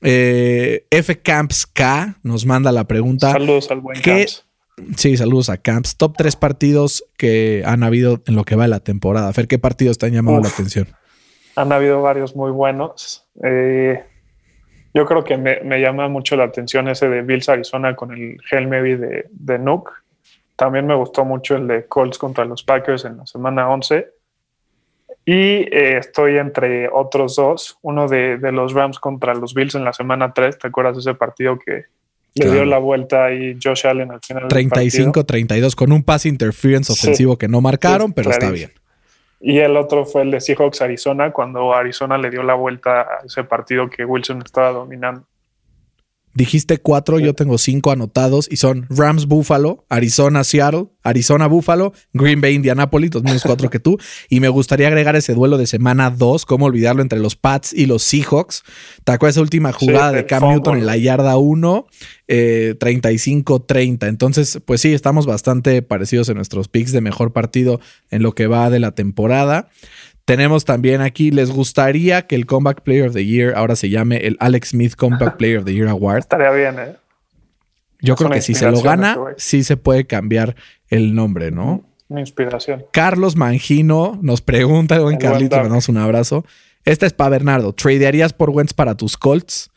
eh, 0.00 0.86
F 0.90 1.20
Camps 1.20 1.66
K 1.66 2.18
nos 2.22 2.46
manda 2.46 2.72
la 2.72 2.84
pregunta. 2.84 3.32
Saludos 3.32 3.70
al 3.70 3.80
buen 3.80 4.00
Camps. 4.00 4.44
Sí, 4.96 5.16
saludos 5.16 5.48
a 5.48 5.56
Camps. 5.56 5.96
Top 5.96 6.14
tres 6.16 6.36
partidos 6.36 7.04
que 7.16 7.62
han 7.66 7.82
habido 7.82 8.22
en 8.26 8.36
lo 8.36 8.44
que 8.44 8.56
va 8.56 8.64
de 8.64 8.68
la 8.68 8.80
temporada. 8.80 9.32
Fer, 9.32 9.48
¿qué 9.48 9.58
partidos 9.58 9.98
te 9.98 10.06
han 10.06 10.12
llamado 10.12 10.40
la 10.40 10.48
atención? 10.48 10.88
Han 11.56 11.72
habido 11.72 12.00
varios 12.00 12.36
muy 12.36 12.52
buenos. 12.52 13.26
Eh, 13.42 14.04
yo 14.94 15.06
creo 15.06 15.24
que 15.24 15.36
me, 15.36 15.80
llama 15.80 16.08
mucho 16.08 16.36
la 16.36 16.44
atención 16.44 16.88
ese 16.88 17.08
de 17.08 17.22
Bills 17.22 17.48
Arizona 17.48 17.94
con 17.94 18.12
el 18.12 18.68
Mary 18.68 18.96
de, 18.96 19.26
de 19.30 19.58
Nuke. 19.58 19.92
También 20.56 20.86
me 20.86 20.94
gustó 20.94 21.24
mucho 21.24 21.56
el 21.56 21.68
de 21.68 21.86
Colts 21.86 22.18
contra 22.18 22.44
los 22.44 22.62
Packers 22.64 23.04
en 23.04 23.18
la 23.18 23.26
semana 23.26 23.68
11. 23.70 24.08
Y 25.24 25.32
eh, 25.32 25.98
estoy 25.98 26.38
entre 26.38 26.88
otros 26.88 27.36
dos. 27.36 27.78
Uno 27.82 28.08
de, 28.08 28.38
los 28.50 28.72
Rams 28.72 28.98
contra 28.98 29.34
los 29.34 29.52
Bills 29.52 29.74
en 29.74 29.84
la 29.84 29.92
semana 29.92 30.32
3. 30.32 30.58
¿Te 30.58 30.68
acuerdas 30.68 30.94
de 30.96 31.00
ese 31.00 31.14
partido 31.14 31.58
que 31.58 31.84
le 32.34 32.50
dio 32.50 32.64
la 32.64 32.78
vuelta 32.78 33.32
y 33.32 33.58
Josh 33.62 33.86
Allen 33.86 34.10
al 34.10 34.20
final? 34.20 34.48
35-32 34.48 35.74
con 35.74 35.92
un 35.92 36.02
pass 36.02 36.24
interference 36.24 36.90
ofensivo 36.90 37.36
que 37.36 37.46
no 37.46 37.60
marcaron, 37.60 38.14
pero 38.14 38.30
está 38.30 38.50
bien. 38.50 38.72
Y 39.40 39.58
el 39.58 39.76
otro 39.76 40.04
fue 40.04 40.22
el 40.22 40.30
de 40.30 40.40
Seahawks 40.40 40.82
Arizona, 40.82 41.32
cuando 41.32 41.72
Arizona 41.72 42.18
le 42.18 42.30
dio 42.30 42.42
la 42.42 42.54
vuelta 42.54 43.02
a 43.02 43.24
ese 43.24 43.44
partido 43.44 43.88
que 43.88 44.04
Wilson 44.04 44.42
estaba 44.44 44.72
dominando. 44.72 45.26
Dijiste 46.38 46.78
cuatro, 46.78 47.18
yo 47.18 47.34
tengo 47.34 47.58
cinco 47.58 47.90
anotados 47.90 48.46
y 48.48 48.58
son 48.58 48.86
Rams 48.90 49.26
Buffalo, 49.26 49.84
Arizona 49.88 50.44
Seattle, 50.44 50.84
Arizona 51.02 51.48
Buffalo, 51.48 51.92
Green 52.12 52.40
Bay 52.40 52.54
Indianapolis, 52.54 53.10
dos 53.10 53.24
menos 53.24 53.42
cuatro 53.42 53.68
que 53.70 53.80
tú. 53.80 53.98
Y 54.28 54.38
me 54.38 54.48
gustaría 54.48 54.86
agregar 54.86 55.16
ese 55.16 55.34
duelo 55.34 55.58
de 55.58 55.66
semana 55.66 56.10
dos, 56.10 56.46
cómo 56.46 56.66
olvidarlo 56.66 57.02
entre 57.02 57.18
los 57.18 57.34
Pats 57.34 57.72
y 57.72 57.86
los 57.86 58.04
Seahawks. 58.04 58.62
¿Te 59.02 59.10
acuerdas 59.10 59.34
esa 59.34 59.40
última 59.40 59.72
jugada 59.72 60.12
de 60.12 60.26
Cam 60.26 60.48
Newton 60.48 60.78
en 60.78 60.86
la 60.86 60.96
yarda 60.96 61.36
1? 61.38 61.86
35-30. 62.28 64.04
Eh, 64.04 64.08
Entonces, 64.08 64.60
pues 64.64 64.80
sí, 64.80 64.94
estamos 64.94 65.26
bastante 65.26 65.82
parecidos 65.82 66.28
en 66.28 66.36
nuestros 66.36 66.68
picks 66.68 66.92
de 66.92 67.00
mejor 67.00 67.32
partido 67.32 67.80
en 68.10 68.22
lo 68.22 68.36
que 68.36 68.46
va 68.46 68.70
de 68.70 68.78
la 68.78 68.92
temporada. 68.92 69.70
Tenemos 70.28 70.66
también 70.66 71.00
aquí, 71.00 71.30
¿les 71.30 71.50
gustaría 71.50 72.26
que 72.26 72.34
el 72.34 72.44
Comeback 72.44 72.82
Player 72.82 73.08
of 73.08 73.14
the 73.14 73.24
Year 73.24 73.54
ahora 73.56 73.76
se 73.76 73.88
llame 73.88 74.18
el 74.26 74.36
Alex 74.40 74.68
Smith 74.68 74.94
Comeback 74.94 75.38
Player 75.38 75.56
of 75.56 75.64
the 75.64 75.72
Year 75.72 75.88
Award? 75.88 76.18
Estaría 76.18 76.50
bien, 76.50 76.78
¿eh? 76.78 76.96
Yo 78.02 78.14
creo 78.14 78.28
que 78.28 78.42
si 78.42 78.52
se 78.52 78.70
lo 78.70 78.82
gana, 78.82 79.16
sí 79.38 79.64
se 79.64 79.78
puede 79.78 80.06
cambiar 80.06 80.54
el 80.88 81.14
nombre, 81.14 81.50
¿no? 81.50 81.82
Mi 82.10 82.20
inspiración. 82.20 82.84
Carlos 82.92 83.36
Mangino 83.36 84.18
nos 84.20 84.42
pregunta, 84.42 85.00
buen 85.00 85.16
Carlito, 85.16 85.56
le 85.56 85.62
damos 85.62 85.88
un 85.88 85.96
abrazo. 85.96 86.44
Esta 86.84 87.06
es 87.06 87.14
para 87.14 87.30
Bernardo. 87.30 87.72
¿Tradearías 87.72 88.34
por 88.34 88.50
Wentz 88.50 88.74
para 88.74 88.98
tus 88.98 89.16
Colts? 89.16 89.70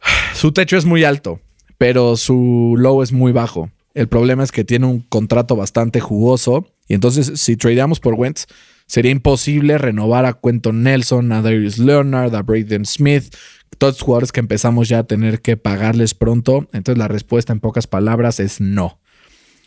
Su 0.32 0.52
techo 0.52 0.78
es 0.78 0.86
muy 0.86 1.04
alto, 1.04 1.40
pero 1.76 2.16
su 2.16 2.76
low 2.78 3.02
es 3.02 3.12
muy 3.12 3.32
bajo. 3.32 3.68
El 3.92 4.08
problema 4.08 4.42
es 4.42 4.52
que 4.52 4.64
tiene 4.64 4.86
un 4.86 5.00
contrato 5.00 5.54
bastante 5.54 6.00
jugoso. 6.00 6.66
Y 6.88 6.94
entonces, 6.94 7.38
si 7.38 7.58
tradeamos 7.58 8.00
por 8.00 8.14
Wentz, 8.14 8.46
Sería 8.86 9.10
imposible 9.10 9.78
renovar 9.78 10.26
a 10.26 10.34
Quentin 10.34 10.82
Nelson, 10.84 11.32
a 11.32 11.42
Darius 11.42 11.78
Leonard, 11.78 12.34
a 12.34 12.42
Braden 12.42 12.86
Smith, 12.86 13.34
todos 13.78 13.94
los 13.94 14.02
jugadores 14.02 14.32
que 14.32 14.40
empezamos 14.40 14.88
ya 14.88 15.00
a 15.00 15.04
tener 15.04 15.40
que 15.40 15.56
pagarles 15.56 16.14
pronto. 16.14 16.68
Entonces 16.72 16.98
la 16.98 17.08
respuesta 17.08 17.52
en 17.52 17.60
pocas 17.60 17.86
palabras 17.86 18.40
es 18.40 18.60
no. 18.60 19.00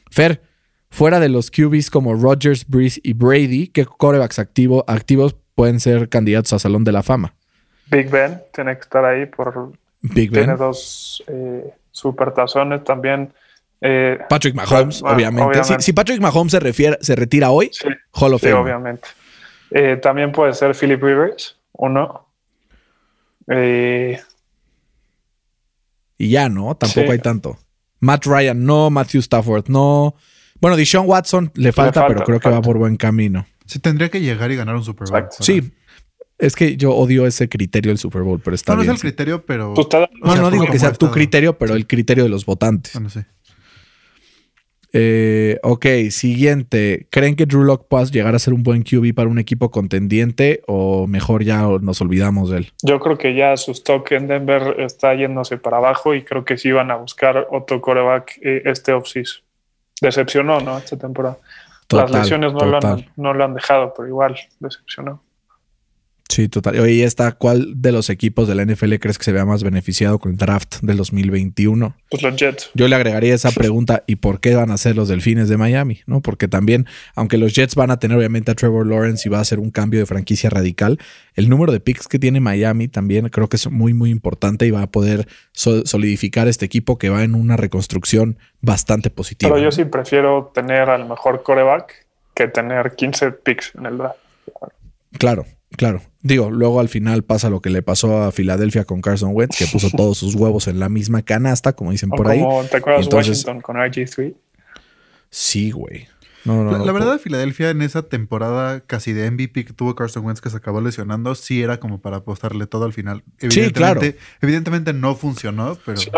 Fer, 0.09 0.41
fuera 0.89 1.19
de 1.19 1.29
los 1.29 1.51
QBs 1.51 1.89
como 1.89 2.15
Rodgers, 2.15 2.67
Breeze 2.67 2.99
y 3.03 3.13
Brady, 3.13 3.67
¿qué 3.67 3.85
corebacks 3.85 4.39
activos 4.39 5.35
pueden 5.53 5.79
ser 5.79 6.09
candidatos 6.09 6.53
a 6.53 6.59
Salón 6.59 6.83
de 6.83 6.93
la 6.93 7.03
Fama? 7.03 7.35
Big 7.91 8.09
Ben 8.09 8.41
tiene 8.53 8.75
que 8.75 8.81
estar 8.81 9.03
ahí 9.03 9.25
por... 9.25 9.73
Big 10.01 10.31
Ben. 10.31 10.45
Tiene 10.45 10.55
dos 10.55 11.23
eh, 11.27 11.73
supertazones 11.91 12.83
también. 12.85 13.33
Eh, 13.81 14.17
Patrick 14.29 14.55
Mahomes, 14.55 15.01
obviamente. 15.03 15.63
Si, 15.79 15.93
Patrick 15.93 16.19
Mahomes 16.19 16.51
se, 16.51 16.59
refiere, 16.59 16.97
se 17.01 17.15
retira 17.15 17.51
hoy, 17.51 17.71
Hall 18.11 18.33
of 18.33 18.41
sí, 18.41 18.49
obviamente. 18.49 19.07
Eh, 19.71 19.97
también 19.97 20.31
puede 20.31 20.53
ser 20.53 20.75
Philip 20.75 21.01
Rivers, 21.01 21.57
uno. 21.73 22.27
Eh, 23.47 24.19
y 26.17 26.29
ya, 26.29 26.49
¿no? 26.49 26.75
Tampoco 26.75 27.11
hay 27.11 27.19
tanto. 27.19 27.57
Matt 27.99 28.25
Ryan, 28.25 28.65
no. 28.65 28.89
Matthew 28.89 29.21
Stafford, 29.21 29.69
no. 29.69 30.15
Bueno, 30.59 30.75
Deshaun 30.75 31.07
Watson 31.07 31.51
le 31.55 31.71
falta, 31.71 32.05
pero 32.07 32.23
creo 32.23 32.39
que 32.39 32.49
va 32.49 32.61
por 32.61 32.77
buen 32.77 32.97
camino. 32.97 33.47
Sí, 33.65 33.79
tendría 33.79 34.09
que 34.09 34.19
llegar 34.19 34.51
y 34.51 34.55
ganar 34.55 34.75
un 34.75 34.83
Super 34.83 35.07
Bowl. 35.09 35.27
Sí. 35.39 35.71
Es 36.37 36.55
que 36.55 36.77
yo 36.77 36.91
odio 36.95 37.27
ese 37.27 37.49
criterio 37.49 37.89
del 37.89 37.97
Super 37.97 38.23
Bowl, 38.23 38.39
pero 38.41 38.55
está 38.55 38.73
no, 38.73 38.81
bien. 38.81 38.87
No 38.87 38.93
es 38.93 39.03
el 39.03 39.09
criterio, 39.09 39.45
pero. 39.45 39.73
No, 40.21 40.35
no 40.35 40.51
digo 40.51 40.65
que 40.65 40.79
sea 40.79 40.93
tu 40.93 41.11
criterio, 41.11 41.57
pero 41.57 41.75
el 41.75 41.85
criterio 41.87 42.23
de 42.23 42.29
los 42.29 42.45
votantes. 42.45 42.93
Bueno, 42.93 43.09
sí. 43.09 43.19
Eh, 44.91 45.59
ok, 45.61 45.85
siguiente. 46.09 47.07
¿Creen 47.11 47.35
que 47.35 47.45
Drew 47.45 47.63
Lock 47.63 47.87
pueda 47.87 48.05
llegar 48.05 48.35
a 48.35 48.39
ser 48.39 48.53
un 48.53 48.63
buen 48.63 48.83
QB 48.83 49.13
para 49.13 49.29
un 49.29 49.39
equipo 49.39 49.69
contendiente 49.69 50.61
o 50.67 51.05
mejor 51.07 51.43
ya 51.43 51.61
nos 51.81 52.01
olvidamos 52.01 52.49
de 52.49 52.57
él? 52.57 52.71
Yo 52.81 52.99
creo 52.99 53.17
que 53.17 53.35
ya 53.35 53.55
su 53.57 53.71
stock 53.71 54.11
en 54.11 54.27
Denver 54.27 54.75
está 54.79 55.13
yéndose 55.13 55.57
para 55.57 55.77
abajo 55.77 56.15
y 56.15 56.23
creo 56.23 56.43
que 56.43 56.57
sí 56.57 56.71
van 56.71 56.91
a 56.91 56.95
buscar 56.95 57.47
otro 57.51 57.81
coreback 57.81 58.39
eh, 58.41 58.63
este 58.65 58.93
offseason. 58.93 59.43
Decepcionó, 60.01 60.61
¿no? 60.61 60.77
Esta 60.77 60.97
temporada. 60.97 61.37
Las 61.89 62.11
lesiones 62.11 62.53
no 62.53 62.65
lo, 62.65 62.77
han, 62.77 63.05
no 63.15 63.33
lo 63.33 63.43
han 63.43 63.53
dejado, 63.53 63.93
pero 63.95 64.07
igual 64.07 64.35
decepcionó. 64.59 65.23
Sí, 66.29 66.47
total. 66.47 66.79
Oye, 66.79 67.03
está, 67.03 67.31
¿cuál 67.31 67.81
de 67.81 67.91
los 67.91 68.11
equipos 68.11 68.47
de 68.47 68.53
la 68.53 68.63
NFL 68.63 68.95
crees 68.95 69.17
que 69.17 69.23
se 69.23 69.31
vea 69.31 69.45
más 69.45 69.63
beneficiado 69.63 70.19
con 70.19 70.33
el 70.33 70.37
draft 70.37 70.75
del 70.83 70.97
2021? 70.97 71.95
Pues 72.07 72.21
los 72.21 72.35
Jets. 72.35 72.69
Yo 72.75 72.87
le 72.87 72.95
agregaría 72.95 73.33
esa 73.33 73.49
pregunta, 73.49 74.03
¿y 74.05 74.17
por 74.17 74.39
qué 74.39 74.53
van 74.53 74.69
a 74.69 74.77
ser 74.77 74.95
los 74.95 75.09
Delfines 75.09 75.49
de 75.49 75.57
Miami? 75.57 76.01
¿No? 76.05 76.21
Porque 76.21 76.47
también, 76.47 76.85
aunque 77.15 77.39
los 77.39 77.55
Jets 77.55 77.73
van 77.73 77.89
a 77.89 77.97
tener 77.97 78.15
obviamente 78.15 78.51
a 78.51 78.55
Trevor 78.55 78.85
Lawrence 78.85 79.27
y 79.27 79.31
va 79.31 79.39
a 79.39 79.43
ser 79.43 79.57
un 79.57 79.71
cambio 79.71 79.99
de 79.99 80.05
franquicia 80.05 80.51
radical, 80.51 80.99
el 81.33 81.49
número 81.49 81.71
de 81.71 81.79
picks 81.79 82.07
que 82.07 82.19
tiene 82.19 82.39
Miami 82.39 82.87
también 82.87 83.29
creo 83.29 83.49
que 83.49 83.55
es 83.55 83.69
muy, 83.71 83.95
muy 83.95 84.11
importante 84.11 84.67
y 84.67 84.71
va 84.71 84.83
a 84.83 84.87
poder 84.87 85.27
solidificar 85.51 86.47
este 86.47 86.63
equipo 86.63 86.99
que 86.99 87.09
va 87.09 87.23
en 87.23 87.33
una 87.33 87.57
reconstrucción 87.57 88.37
bastante 88.61 89.09
positiva. 89.09 89.51
Pero 89.51 89.63
yo 89.63 89.71
sí 89.71 89.83
prefiero 89.85 90.51
tener 90.53 90.91
al 90.91 91.09
mejor 91.09 91.41
coreback 91.41 92.05
que 92.35 92.47
tener 92.47 92.95
15 92.95 93.31
picks 93.31 93.73
en 93.73 93.87
el 93.87 93.97
draft. 93.97 94.17
Claro, 95.17 95.45
Claro, 95.77 96.01
digo, 96.21 96.49
luego 96.49 96.79
al 96.79 96.89
final 96.89 97.23
pasa 97.23 97.49
lo 97.49 97.61
que 97.61 97.69
le 97.69 97.81
pasó 97.81 98.23
a 98.23 98.31
Filadelfia 98.31 98.85
con 98.85 99.01
Carson 99.01 99.31
Wentz, 99.33 99.57
que 99.57 99.67
puso 99.67 99.89
todos 99.95 100.17
sus 100.17 100.35
huevos 100.35 100.67
en 100.67 100.79
la 100.79 100.89
misma 100.89 101.21
canasta, 101.21 101.73
como 101.73 101.91
dicen 101.91 102.09
por 102.09 102.27
ahí. 102.27 102.43
¿Te 102.69 102.77
acuerdas 102.77 103.07
Washington 103.07 103.61
con 103.61 103.75
RG3? 103.77 104.33
Sí, 105.29 105.71
güey 105.71 106.07
la, 106.45 106.91
verdad, 106.91 107.13
de 107.13 107.19
Filadelfia 107.19 107.69
en 107.69 107.81
esa 107.81 108.03
temporada 108.03 108.81
casi 108.81 109.13
de 109.13 109.29
MVP 109.29 109.65
que 109.65 109.73
tuvo 109.73 109.95
Carson 109.95 110.25
Wentz 110.25 110.41
que 110.41 110.49
se 110.49 110.57
acabó 110.57 110.81
lesionando, 110.81 111.35
sí 111.35 111.61
era 111.61 111.79
como 111.79 112.01
para 112.01 112.17
apostarle 112.17 112.67
todo 112.67 112.85
al 112.85 112.93
final. 112.93 113.23
Sí, 113.49 113.71
claro. 113.71 114.01
Evidentemente 114.41 114.93
no 114.93 115.15
funcionó, 115.15 115.77
pero. 115.85 115.97
Si, 115.97 116.09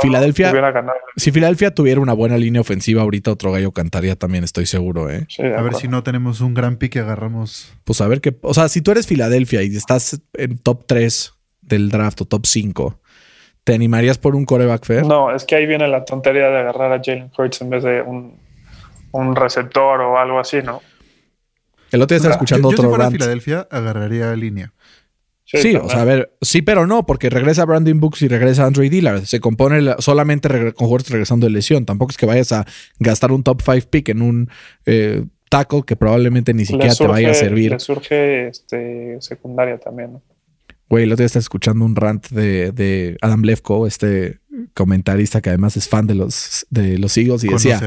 Filadelfia, 0.00 0.52
si 1.16 1.30
Filadelfia 1.32 1.74
tuviera 1.74 2.00
una 2.00 2.12
buena 2.12 2.36
línea 2.36 2.60
ofensiva, 2.60 3.02
ahorita 3.02 3.30
otro 3.30 3.52
gallo 3.52 3.72
cantaría 3.72 4.16
también, 4.16 4.44
estoy 4.44 4.66
seguro, 4.66 5.10
¿eh? 5.10 5.26
a 5.56 5.62
ver 5.62 5.74
si 5.74 5.88
no 5.88 6.02
tenemos 6.02 6.40
un 6.40 6.54
gran 6.54 6.76
pique 6.76 7.00
agarramos. 7.00 7.72
Pues 7.84 8.00
a 8.00 8.08
ver 8.08 8.20
qué. 8.20 8.36
O 8.42 8.54
sea, 8.54 8.68
si 8.68 8.82
tú 8.82 8.90
eres 8.90 9.06
Filadelfia 9.06 9.62
y 9.62 9.76
estás 9.76 10.20
en 10.34 10.58
top 10.58 10.84
3 10.86 11.32
del 11.62 11.88
draft 11.88 12.20
o 12.20 12.24
top 12.26 12.46
5. 12.46 12.98
¿Te 13.64 13.74
animarías 13.74 14.18
por 14.18 14.34
un 14.34 14.44
coreback 14.44 14.84
fair? 14.84 15.06
No, 15.06 15.32
es 15.32 15.44
que 15.44 15.54
ahí 15.54 15.66
viene 15.66 15.86
la 15.86 16.04
tontería 16.04 16.48
de 16.48 16.58
agarrar 16.58 16.92
a 16.92 17.00
Jalen 17.02 17.30
Hurts 17.36 17.62
en 17.62 17.70
vez 17.70 17.84
de 17.84 18.02
un 18.02 18.41
un 19.12 19.36
receptor 19.36 20.00
o 20.00 20.18
algo 20.18 20.38
así, 20.38 20.62
¿no? 20.62 20.82
El 21.90 22.02
otro 22.02 22.14
día 22.14 22.18
estaba 22.18 22.34
escuchando 22.34 22.68
otro 22.68 22.84
yo 22.84 22.88
si 22.88 22.94
fuera 22.94 23.10
Filadelfia 23.10 23.68
agarraría 23.70 24.34
línea. 24.34 24.72
Sí, 25.44 25.76
o 25.76 25.88
sea, 25.88 26.00
a 26.00 26.04
ver, 26.04 26.32
sí, 26.40 26.62
pero 26.62 26.86
no, 26.86 27.04
porque 27.04 27.28
regresa 27.28 27.66
Brandon 27.66 28.00
Books 28.00 28.22
y 28.22 28.28
regresa 28.28 28.64
Andre 28.64 28.88
Dillard. 28.88 29.24
Se 29.26 29.40
compone 29.40 29.94
solamente 29.98 30.48
con 30.48 30.86
jugadores 30.86 31.10
regresando 31.10 31.46
de 31.46 31.52
lesión. 31.52 31.84
Tampoco 31.84 32.10
es 32.10 32.16
que 32.16 32.24
vayas 32.24 32.52
a 32.52 32.64
gastar 32.98 33.32
un 33.32 33.42
top 33.42 33.60
5 33.60 33.88
pick 33.90 34.08
en 34.08 34.22
un 34.22 34.48
eh, 34.86 35.24
tackle 35.50 35.82
que 35.86 35.96
probablemente 35.96 36.54
ni 36.54 36.64
siquiera 36.64 36.94
te 36.94 37.06
vaya 37.06 37.32
a 37.32 37.34
servir. 37.34 37.72
Le 37.72 37.80
surge 37.80 38.48
este, 38.48 39.20
secundaria 39.20 39.78
también, 39.78 40.14
¿no? 40.14 40.22
Güey, 40.88 41.04
el 41.04 41.12
otro 41.12 41.22
día 41.22 41.26
estaba 41.26 41.40
escuchando 41.40 41.84
un 41.86 41.96
rant 41.96 42.28
de, 42.28 42.70
de, 42.70 43.16
Adam 43.22 43.42
Lefko, 43.42 43.86
este 43.86 44.40
comentarista 44.74 45.40
que 45.40 45.48
además 45.48 45.74
es 45.78 45.88
fan 45.88 46.06
de 46.06 46.14
los, 46.14 46.66
de 46.68 46.98
los 46.98 47.16
Eagles, 47.16 47.44
y 47.44 47.48
decía: 47.48 47.80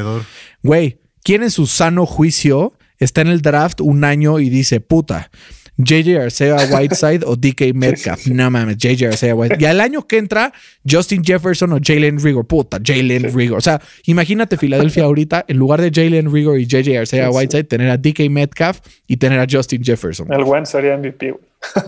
Güey, 0.63 0.99
¿Quién 1.25 1.41
en 1.41 1.49
su 1.49 1.65
sano 1.65 2.05
juicio 2.05 2.73
está 2.99 3.21
en 3.21 3.29
el 3.29 3.41
draft 3.41 3.81
un 3.81 4.03
año 4.03 4.39
y 4.39 4.51
dice, 4.51 4.79
puta, 4.79 5.31
JJ 5.77 6.19
Arcea 6.19 6.55
Whiteside 6.69 7.21
o 7.25 7.35
DK 7.35 7.73
Metcalf? 7.73 8.27
No 8.31 8.51
mames, 8.51 8.77
JJ 8.77 9.07
Arcea 9.07 9.33
Whiteside. 9.33 9.59
Y 9.59 9.65
al 9.65 9.81
año 9.81 10.05
que 10.05 10.19
entra, 10.19 10.53
Justin 10.87 11.23
Jefferson 11.23 11.73
o 11.73 11.79
Jalen 11.81 12.21
Rigor. 12.21 12.45
Puta, 12.45 12.77
Jalen 12.79 13.33
Rigor. 13.33 13.57
O 13.57 13.61
sea, 13.61 13.81
imagínate 14.05 14.55
Filadelfia 14.55 15.03
ahorita, 15.05 15.45
en 15.47 15.57
lugar 15.57 15.81
de 15.81 15.89
Jalen 15.89 16.31
Rigor 16.31 16.59
y 16.59 16.67
JJ 16.67 16.95
Arcea 16.99 17.31
Whiteside, 17.31 17.63
tener 17.63 17.89
a 17.89 17.97
DK 17.97 18.29
Metcalf 18.29 18.81
y 19.07 19.17
tener 19.17 19.39
a 19.39 19.47
Justin 19.49 19.83
Jefferson. 19.83 20.31
El 20.31 20.43
buen 20.43 20.67
sería 20.67 20.95
MVP. 20.95 21.33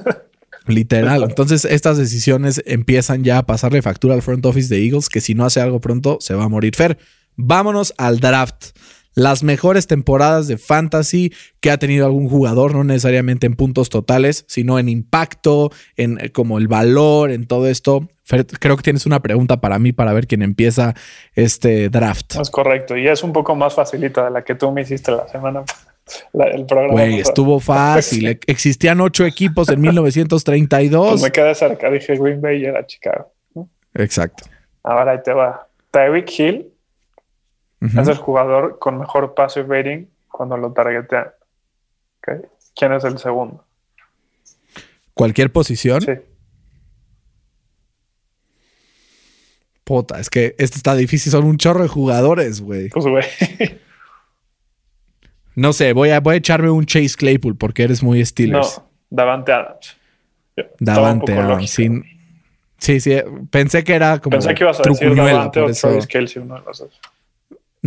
Literal. 0.66 1.22
Entonces, 1.22 1.64
estas 1.64 2.00
decisiones 2.00 2.64
empiezan 2.66 3.24
ya 3.24 3.38
a 3.38 3.46
pasarle 3.46 3.84
factura 3.84 4.16
al 4.16 4.24
front 4.24 4.44
office 4.48 4.74
de 4.74 4.84
Eagles, 4.84 5.10
que 5.10 5.22
si 5.22 5.36
no 5.36 5.46
hace 5.46 5.62
algo 5.62 5.80
pronto, 5.80 6.18
se 6.22 6.34
va 6.34 6.46
a 6.46 6.50
morir. 6.50 6.76
Fer, 6.76 6.98
vámonos 7.36 7.94
al 8.00 8.20
draft 8.20 8.72
las 9.18 9.42
mejores 9.42 9.88
temporadas 9.88 10.48
de 10.48 10.60
fantasy 10.60 11.34
que 11.60 11.72
ha 11.72 11.78
tenido 11.78 12.06
algún 12.06 12.30
jugador, 12.30 12.76
no 12.76 12.84
necesariamente 12.84 13.48
en 13.48 13.56
puntos 13.56 13.90
totales, 13.90 14.46
sino 14.48 14.78
en 14.78 14.90
impacto, 14.90 15.72
en 15.96 16.24
eh, 16.24 16.32
como 16.32 16.60
el 16.60 16.68
valor, 16.68 17.32
en 17.32 17.48
todo 17.48 17.68
esto. 17.68 18.08
creo 18.60 18.78
que 18.78 18.84
tienes 18.84 19.08
una 19.08 19.20
pregunta 19.20 19.60
para 19.60 19.80
mí 19.80 19.92
para 19.92 20.14
ver 20.14 20.28
quién 20.28 20.44
empieza 20.44 20.94
este 21.34 21.90
draft. 21.90 22.36
Es 22.40 22.52
correcto, 22.52 22.96
y 22.96 23.08
es 23.08 23.24
un 23.24 23.34
poco 23.34 23.56
más 23.56 23.74
facilita 23.74 24.24
de 24.26 24.30
la 24.30 24.44
que 24.44 24.54
tú 24.54 24.72
me 24.72 24.82
hiciste 24.82 25.12
la 25.12 25.28
semana. 25.28 25.64
el 26.34 26.68
programa. 26.68 26.94
Güey, 26.94 27.20
estuvo 27.20 27.60
fácil. 27.60 28.40
Existían 28.46 29.02
ocho 29.02 29.26
equipos 29.26 29.68
en 29.70 29.82
1932. 29.82 31.10
Pues 31.10 31.24
me 31.24 31.32
quedé 31.32 31.56
cerca, 31.56 31.90
dije 31.90 32.16
Green 32.18 32.40
Bay 32.40 32.62
y 32.62 32.66
era 32.66 32.86
Chicago. 32.86 33.32
Exacto. 33.96 34.44
Ahora 34.84 35.14
ahí 35.14 35.24
te 35.24 35.34
va. 35.34 35.68
Tyreek 35.90 36.40
Hill 36.40 36.77
es 37.82 38.08
el 38.08 38.18
jugador 38.18 38.80
con 38.80 38.98
mejor 38.98 39.34
pase 39.34 39.64
rating 39.64 40.06
cuando 40.30 40.58
lo 40.58 40.72
targetean. 40.74 41.28
¿Quién 42.76 42.94
es 42.94 43.04
el 43.04 43.18
segundo? 43.18 43.64
¿Cualquier 45.14 45.52
posición? 45.52 46.02
Sí. 46.02 46.14
Puta, 49.84 50.20
es 50.20 50.30
que 50.30 50.56
este 50.58 50.78
está 50.78 50.96
difícil. 50.96 51.32
Son 51.32 51.46
un 51.46 51.58
chorro 51.58 51.82
de 51.82 51.88
jugadores, 51.88 52.62
güey. 52.62 52.90
Pues, 52.90 53.06
güey. 53.06 53.24
No 55.58 55.74
sé, 55.74 55.94
voy 55.94 56.12
a, 56.12 56.20
voy 56.20 56.36
a 56.36 56.38
echarme 56.38 56.70
un 56.70 56.86
Chase 56.86 57.16
Claypool 57.18 57.58
porque 57.58 57.82
eres 57.82 58.04
muy 58.04 58.24
Steelers. 58.24 58.78
No, 58.78 58.90
Davante 59.10 59.52
Adams. 59.52 59.98
Davante 60.80 61.34
Adams. 61.34 61.72
Sí, 61.72 61.90
sí, 62.78 63.00
sí, 63.00 63.16
pensé 63.50 63.84
que 63.84 63.96
era 63.96 64.20
como. 64.20 64.34
Pensé 64.34 64.54
que 64.54 64.64
ibas 64.64 64.80
a 64.80 64.84
decir 64.84 65.16
Davante 65.16 65.60
o 65.60 65.72
Travis 65.72 66.06
Kelsey, 66.06 66.44
uno 66.44 66.60
de 66.60 66.62
los 66.62 66.78
dos. 66.78 67.02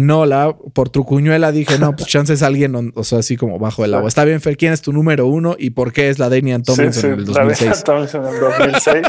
No, 0.00 0.24
la, 0.24 0.56
por 0.72 0.88
trucuñuela 0.88 1.52
dije, 1.52 1.78
no, 1.78 1.94
pues 1.94 2.08
chance 2.08 2.32
es 2.32 2.42
alguien, 2.42 2.92
o 2.94 3.04
sea, 3.04 3.18
así 3.18 3.36
como 3.36 3.58
bajo 3.58 3.84
el 3.84 3.92
agua. 3.92 4.08
Está 4.08 4.24
bien, 4.24 4.40
Fer, 4.40 4.56
¿quién 4.56 4.72
es 4.72 4.80
tu 4.80 4.92
número 4.92 5.26
uno 5.26 5.56
y 5.58 5.70
por 5.70 5.92
qué 5.92 6.08
es 6.08 6.18
la 6.18 6.30
Damian 6.30 6.62
Tomlinson 6.62 6.92
sí, 6.92 7.00
sí, 7.00 7.06
en 7.06 7.18
el 7.18 7.24
2006? 7.26 7.70
La 7.70 7.82
Tomlinson 7.82 8.26
en 8.26 8.34
el 8.34 8.40
2006. 8.40 9.06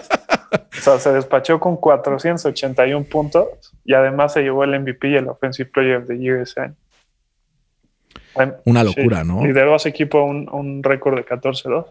o 0.54 0.82
sea, 0.82 1.00
se 1.00 1.14
despachó 1.14 1.60
con 1.60 1.78
481 1.78 3.06
puntos 3.06 3.46
y 3.86 3.94
además 3.94 4.34
se 4.34 4.42
llevó 4.42 4.66
el 4.66 4.78
MVP 4.80 5.12
y 5.12 5.16
el 5.16 5.30
Offensive 5.30 5.70
Player 5.70 5.98
of 5.98 6.08
the 6.08 6.18
Year 6.18 6.42
ese 6.42 6.60
año. 6.60 6.76
Una 8.66 8.84
locura, 8.84 9.22
sí. 9.22 9.28
¿no? 9.28 9.46
Lideró 9.46 9.74
a 9.74 9.78
ese 9.78 9.90
equipo 9.90 10.24
un, 10.24 10.50
un 10.52 10.84
récord 10.84 11.16
de 11.16 11.26
14-2. 11.26 11.86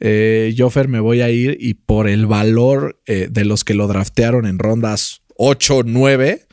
Eh, 0.00 0.52
yo, 0.54 0.70
Fer, 0.70 0.86
me 0.86 1.00
voy 1.00 1.22
a 1.22 1.30
ir 1.30 1.56
y 1.60 1.74
por 1.74 2.08
el 2.08 2.26
valor 2.26 3.00
eh, 3.06 3.26
de 3.30 3.44
los 3.44 3.64
que 3.64 3.74
lo 3.74 3.88
draftearon 3.88 4.46
en 4.46 4.58
rondas 4.58 5.22
8, 5.36 5.82
9, 5.84 6.47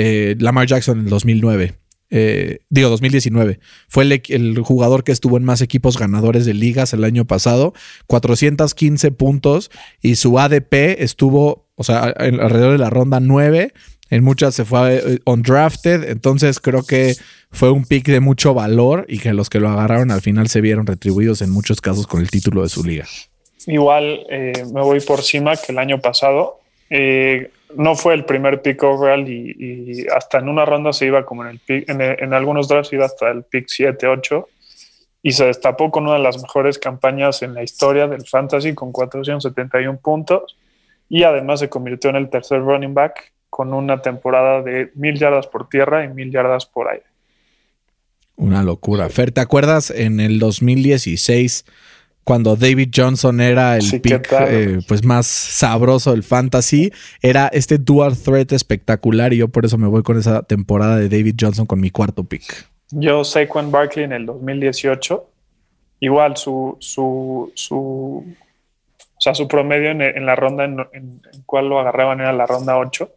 eh, 0.00 0.36
Lamar 0.38 0.68
Jackson 0.68 1.00
en 1.00 1.04
el 1.06 1.10
2009. 1.10 1.74
Eh, 2.10 2.60
digo, 2.70 2.88
2019. 2.88 3.58
Fue 3.88 4.04
el, 4.04 4.58
jugador 4.60 5.02
que 5.02 5.10
estuvo 5.10 5.36
en 5.36 5.44
más 5.44 5.60
equipos 5.60 5.98
ganadores 5.98 6.46
de 6.46 6.54
ligas 6.54 6.92
el 6.92 7.02
año 7.02 7.24
pasado. 7.24 7.74
415 8.06 9.10
puntos 9.10 9.72
y 10.00 10.14
su 10.14 10.38
ADP 10.38 11.02
estuvo, 11.02 11.66
o 11.74 11.82
sea, 11.82 12.04
alrededor 12.04 12.72
de 12.72 12.78
la 12.78 12.90
ronda 12.90 13.18
9. 13.18 13.72
En 14.10 14.22
muchas 14.22 14.54
se 14.54 14.64
fue 14.64 15.20
undrafted. 15.24 16.08
Entonces 16.08 16.60
creo 16.60 16.84
que 16.84 17.16
fue 17.50 17.72
un 17.72 17.84
pick 17.84 18.06
de 18.06 18.20
mucho 18.20 18.54
valor 18.54 19.04
y 19.08 19.18
que 19.18 19.32
los 19.32 19.50
que 19.50 19.58
lo 19.58 19.68
agarraron 19.68 20.12
al 20.12 20.20
final 20.20 20.48
se 20.48 20.60
vieron 20.60 20.86
retribuidos 20.86 21.42
en 21.42 21.50
muchos 21.50 21.80
casos 21.80 22.06
con 22.06 22.20
el 22.20 22.30
título 22.30 22.62
de 22.62 22.68
su 22.68 22.84
liga. 22.84 23.06
Igual 23.66 24.24
eh, 24.30 24.64
me 24.72 24.80
voy 24.80 25.00
por 25.00 25.22
cima 25.22 25.56
que 25.56 25.72
el 25.72 25.78
año 25.78 26.00
pasado. 26.00 26.60
Eh, 26.88 27.50
no 27.76 27.94
fue 27.94 28.14
el 28.14 28.24
primer 28.24 28.62
pick 28.62 28.82
overall 28.82 29.28
y, 29.28 30.06
hasta 30.14 30.38
en 30.38 30.48
una 30.48 30.64
ronda 30.64 30.92
se 30.92 31.06
iba 31.06 31.24
como 31.24 31.44
en 31.44 31.50
el 31.50 31.58
pick, 31.58 31.88
en, 31.88 32.00
en, 32.00 32.32
algunos 32.32 32.68
drafts 32.68 32.92
iba 32.92 33.04
hasta 33.04 33.30
el 33.30 33.42
pick 33.44 33.66
7, 33.68 34.06
8 34.06 34.48
y 35.22 35.32
se 35.32 35.46
destapó 35.46 35.90
con 35.90 36.04
una 36.04 36.14
de 36.14 36.22
las 36.22 36.40
mejores 36.40 36.78
campañas 36.78 37.42
en 37.42 37.54
la 37.54 37.62
historia 37.62 38.06
del 38.06 38.26
fantasy 38.26 38.74
con 38.74 38.92
471 38.92 39.98
puntos 39.98 40.56
y 41.08 41.24
además 41.24 41.60
se 41.60 41.68
convirtió 41.68 42.10
en 42.10 42.16
el 42.16 42.30
tercer 42.30 42.60
running 42.60 42.94
back 42.94 43.32
con 43.50 43.72
una 43.72 44.02
temporada 44.02 44.62
de 44.62 44.90
mil 44.94 45.18
yardas 45.18 45.46
por 45.46 45.68
tierra 45.68 46.04
y 46.04 46.08
mil 46.08 46.30
yardas 46.30 46.66
por 46.66 46.88
aire. 46.88 47.04
Una 48.36 48.62
locura. 48.62 49.08
Fer, 49.08 49.32
¿te 49.32 49.40
acuerdas 49.40 49.90
en 49.90 50.20
el 50.20 50.38
2016 50.38 51.64
cuando 52.28 52.56
David 52.56 52.90
Johnson 52.94 53.40
era 53.40 53.76
el 53.76 53.80
sí, 53.80 54.00
pick 54.00 54.30
eh, 54.32 54.80
pues 54.86 55.02
más 55.02 55.26
sabroso 55.26 56.10
del 56.10 56.22
fantasy? 56.22 56.92
Era 57.22 57.48
este 57.54 57.78
dual 57.78 58.18
threat 58.18 58.52
espectacular 58.52 59.32
y 59.32 59.38
yo 59.38 59.48
por 59.48 59.64
eso 59.64 59.78
me 59.78 59.86
voy 59.88 60.02
con 60.02 60.18
esa 60.18 60.42
temporada 60.42 60.98
de 60.98 61.08
David 61.08 61.36
Johnson 61.40 61.64
con 61.64 61.80
mi 61.80 61.88
cuarto 61.90 62.24
pick. 62.24 62.68
Yo 62.90 63.24
Saquon 63.24 63.70
Barkley 63.70 64.04
en 64.04 64.12
el 64.12 64.26
2018. 64.26 65.26
Igual 66.00 66.36
su, 66.36 66.76
su, 66.80 67.50
su, 67.54 68.26
o 68.26 69.20
sea, 69.20 69.34
su 69.34 69.48
promedio 69.48 69.90
en, 69.90 70.02
en 70.02 70.26
la 70.26 70.36
ronda 70.36 70.66
en, 70.66 70.80
en, 70.80 71.22
en, 71.32 71.42
cual 71.46 71.70
lo 71.70 71.80
agarraban 71.80 72.20
era 72.20 72.34
la 72.34 72.44
ronda 72.44 72.76
8 72.76 73.10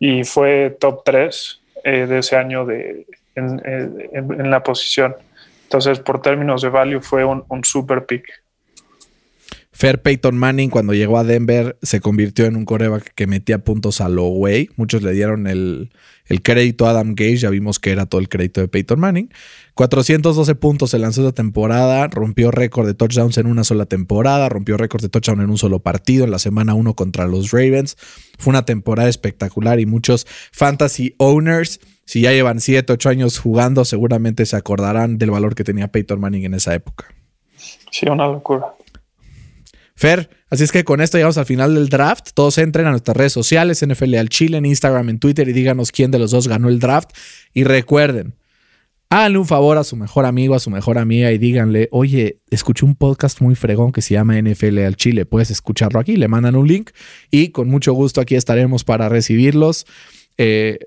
y 0.00 0.24
fue 0.24 0.76
top 0.80 1.02
3 1.04 1.60
eh, 1.84 2.06
de 2.06 2.18
ese 2.18 2.34
año 2.34 2.66
de, 2.66 3.06
en, 3.36 3.62
en, 3.64 4.40
en, 4.40 4.50
la 4.50 4.64
posición. 4.64 5.14
Entonces, 5.66 5.98
por 5.98 6.22
términos 6.22 6.62
de 6.62 6.68
value, 6.68 7.00
fue 7.00 7.24
un, 7.24 7.44
un, 7.48 7.64
super 7.64 8.06
pick. 8.06 8.24
Fair 9.76 10.00
Peyton 10.00 10.38
Manning, 10.38 10.70
cuando 10.70 10.94
llegó 10.94 11.18
a 11.18 11.24
Denver, 11.24 11.76
se 11.82 12.00
convirtió 12.00 12.46
en 12.46 12.56
un 12.56 12.64
coreback 12.64 13.12
que 13.14 13.26
metía 13.26 13.58
puntos 13.58 14.00
a 14.00 14.08
lo 14.08 14.28
way. 14.28 14.70
Muchos 14.76 15.02
le 15.02 15.12
dieron 15.12 15.46
el, 15.46 15.90
el, 16.24 16.40
crédito 16.40 16.86
a 16.86 16.92
Adam 16.92 17.14
Gage, 17.14 17.36
ya 17.36 17.50
vimos 17.50 17.78
que 17.78 17.90
era 17.90 18.06
todo 18.06 18.22
el 18.22 18.30
crédito 18.30 18.62
de 18.62 18.68
Peyton 18.68 18.98
Manning. 18.98 19.28
412 19.74 20.54
puntos 20.54 20.92
se 20.92 20.98
lanzó 20.98 21.20
esa 21.20 21.32
temporada, 21.32 22.08
rompió 22.08 22.50
récord 22.50 22.86
de 22.86 22.94
touchdowns 22.94 23.36
en 23.36 23.48
una 23.48 23.64
sola 23.64 23.84
temporada, 23.84 24.48
rompió 24.48 24.78
récord 24.78 25.02
de 25.02 25.10
touchdown 25.10 25.42
en 25.42 25.50
un 25.50 25.58
solo 25.58 25.80
partido 25.80 26.24
en 26.24 26.30
la 26.30 26.38
semana 26.38 26.72
1 26.72 26.94
contra 26.94 27.26
los 27.26 27.50
Ravens. 27.50 27.98
Fue 28.38 28.52
una 28.52 28.64
temporada 28.64 29.10
espectacular 29.10 29.78
y 29.78 29.84
muchos 29.84 30.26
fantasy 30.52 31.14
owners 31.18 31.80
si 32.06 32.22
ya 32.22 32.32
llevan 32.32 32.60
7, 32.60 32.94
8 32.94 33.10
años 33.10 33.38
jugando, 33.38 33.84
seguramente 33.84 34.46
se 34.46 34.56
acordarán 34.56 35.18
del 35.18 35.32
valor 35.32 35.54
que 35.54 35.64
tenía 35.64 35.88
Peyton 35.88 36.18
Manning 36.18 36.44
en 36.44 36.54
esa 36.54 36.72
época. 36.72 37.08
Sí, 37.90 38.08
una 38.08 38.26
locura. 38.26 38.75
Fer, 39.96 40.28
así 40.50 40.62
es 40.62 40.72
que 40.72 40.84
con 40.84 41.00
esto 41.00 41.16
llegamos 41.16 41.38
al 41.38 41.46
final 41.46 41.74
del 41.74 41.88
draft. 41.88 42.28
Todos 42.34 42.58
entren 42.58 42.86
a 42.86 42.90
nuestras 42.90 43.16
redes 43.16 43.32
sociales, 43.32 43.84
NFL 43.84 44.14
al 44.16 44.28
Chile, 44.28 44.58
en 44.58 44.66
Instagram, 44.66 45.08
en 45.08 45.18
Twitter 45.18 45.48
y 45.48 45.54
díganos 45.54 45.90
quién 45.90 46.10
de 46.10 46.18
los 46.18 46.30
dos 46.30 46.48
ganó 46.48 46.68
el 46.68 46.78
draft. 46.80 47.10
Y 47.54 47.64
recuerden, 47.64 48.34
háganle 49.08 49.38
un 49.38 49.46
favor 49.46 49.78
a 49.78 49.84
su 49.84 49.96
mejor 49.96 50.26
amigo, 50.26 50.54
a 50.54 50.58
su 50.58 50.68
mejor 50.68 50.98
amiga 50.98 51.32
y 51.32 51.38
díganle, 51.38 51.88
oye, 51.92 52.40
escuché 52.50 52.84
un 52.84 52.94
podcast 52.94 53.40
muy 53.40 53.54
fregón 53.54 53.90
que 53.90 54.02
se 54.02 54.12
llama 54.12 54.38
NFL 54.38 54.80
al 54.80 54.96
Chile. 54.96 55.24
Puedes 55.24 55.50
escucharlo 55.50 55.98
aquí, 55.98 56.16
le 56.16 56.28
mandan 56.28 56.56
un 56.56 56.68
link 56.68 56.90
y 57.30 57.48
con 57.48 57.68
mucho 57.68 57.94
gusto 57.94 58.20
aquí 58.20 58.34
estaremos 58.34 58.84
para 58.84 59.08
recibirlos. 59.08 59.86
Eh, 60.36 60.78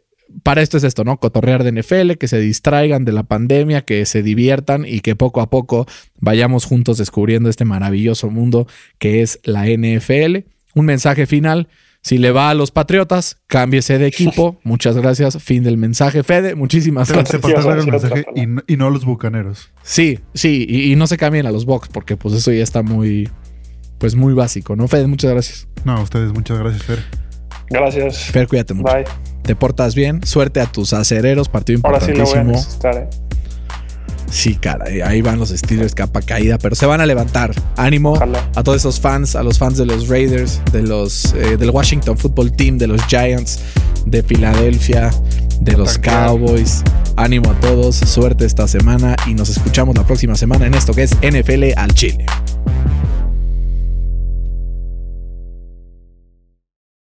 para 0.43 0.61
esto 0.61 0.77
es 0.77 0.83
esto, 0.83 1.03
¿no? 1.03 1.17
Cotorrear 1.17 1.63
de 1.63 1.71
NFL, 1.71 2.13
que 2.13 2.27
se 2.27 2.39
distraigan 2.39 3.05
de 3.05 3.11
la 3.11 3.23
pandemia, 3.23 3.83
que 3.83 4.05
se 4.05 4.23
diviertan 4.23 4.85
y 4.85 5.01
que 5.01 5.15
poco 5.15 5.41
a 5.41 5.49
poco 5.49 5.87
vayamos 6.19 6.65
juntos 6.65 6.97
descubriendo 6.97 7.49
este 7.49 7.65
maravilloso 7.65 8.29
mundo 8.29 8.67
que 8.97 9.21
es 9.21 9.39
la 9.43 9.65
NFL. 9.67 10.45
Un 10.75 10.85
mensaje 10.85 11.25
final. 11.25 11.67
Si 12.01 12.17
le 12.17 12.31
va 12.31 12.49
a 12.49 12.53
los 12.53 12.71
Patriotas, 12.71 13.41
cámbiese 13.47 13.97
de 13.97 14.07
equipo. 14.07 14.59
Muchas 14.63 14.95
gracias. 14.95 15.41
Fin 15.43 15.63
del 15.63 15.77
mensaje, 15.77 16.23
Fede. 16.23 16.55
Muchísimas 16.55 17.11
gracias. 17.11 17.43
el 17.43 17.91
mensaje 17.91 18.25
y, 18.35 18.45
no, 18.45 18.61
y, 18.67 18.77
no, 18.77 18.87
a 18.87 18.89
los 18.89 19.03
bucaneros. 19.03 19.71
Sí, 19.83 20.19
sí, 20.33 20.65
y, 20.69 20.91
y, 20.91 20.95
no 20.95 21.07
se 21.07 21.17
cambien 21.17 21.45
a 21.45 21.51
los 21.51 21.65
Bucks 21.65 21.89
porque 21.89 22.15
pues 22.15 22.35
eso 22.35 22.53
ya 22.53 22.63
está 22.63 22.83
muy, 22.83 23.29
pues 23.97 24.15
muy 24.15 24.33
básico, 24.33 24.77
¿no, 24.77 24.87
Fede? 24.87 25.07
Muchas 25.07 25.31
gracias. 25.31 25.67
No, 25.83 25.97
a 25.97 26.01
ustedes, 26.01 26.31
muchas 26.31 26.57
gracias, 26.57 26.83
Fer. 26.83 27.03
Gracias. 27.69 28.31
Fer, 28.31 28.47
cuídate 28.47 28.73
mucho. 28.73 28.93
Bye. 28.93 29.05
Te 29.49 29.55
portas 29.55 29.95
bien. 29.95 30.23
Suerte 30.23 30.61
a 30.61 30.67
tus 30.67 30.93
acereros. 30.93 31.49
Partido 31.49 31.77
importantísimo. 31.77 32.19
Ahora 32.19 32.29
sí 32.29 32.37
lo 32.37 32.43
voy 32.43 32.53
a 32.53 32.57
necesitar, 32.59 32.97
¿eh? 32.97 33.09
Sí, 34.29 34.53
cara, 34.53 34.85
ahí 35.07 35.23
van 35.23 35.39
los 35.39 35.49
Steelers 35.49 35.95
capa 35.95 36.21
caída, 36.21 36.59
pero 36.59 36.75
se 36.75 36.85
van 36.85 37.01
a 37.01 37.07
levantar. 37.07 37.55
Ánimo 37.75 38.11
Ojalá. 38.11 38.47
a 38.53 38.61
todos 38.61 38.77
esos 38.77 38.99
fans, 38.99 39.35
a 39.35 39.41
los 39.41 39.57
fans 39.57 39.79
de 39.79 39.87
los 39.87 40.07
Raiders, 40.07 40.61
de 40.71 40.83
los 40.83 41.33
eh, 41.33 41.57
del 41.57 41.71
Washington 41.71 42.15
Football 42.15 42.51
Team, 42.51 42.77
de 42.77 42.85
los 42.85 43.03
Giants, 43.07 43.59
de 44.05 44.21
Filadelfia, 44.21 45.09
de 45.61 45.75
los 45.75 45.97
Cowboys. 45.97 46.83
Ánimo 47.15 47.49
a 47.49 47.59
todos, 47.59 47.95
suerte 47.95 48.45
esta 48.45 48.67
semana 48.67 49.15
y 49.25 49.33
nos 49.33 49.49
escuchamos 49.49 49.97
la 49.97 50.05
próxima 50.05 50.35
semana 50.35 50.67
en 50.67 50.75
esto 50.75 50.93
que 50.93 51.01
es 51.01 51.15
NFL 51.23 51.75
al 51.75 51.91
Chile. 51.95 52.27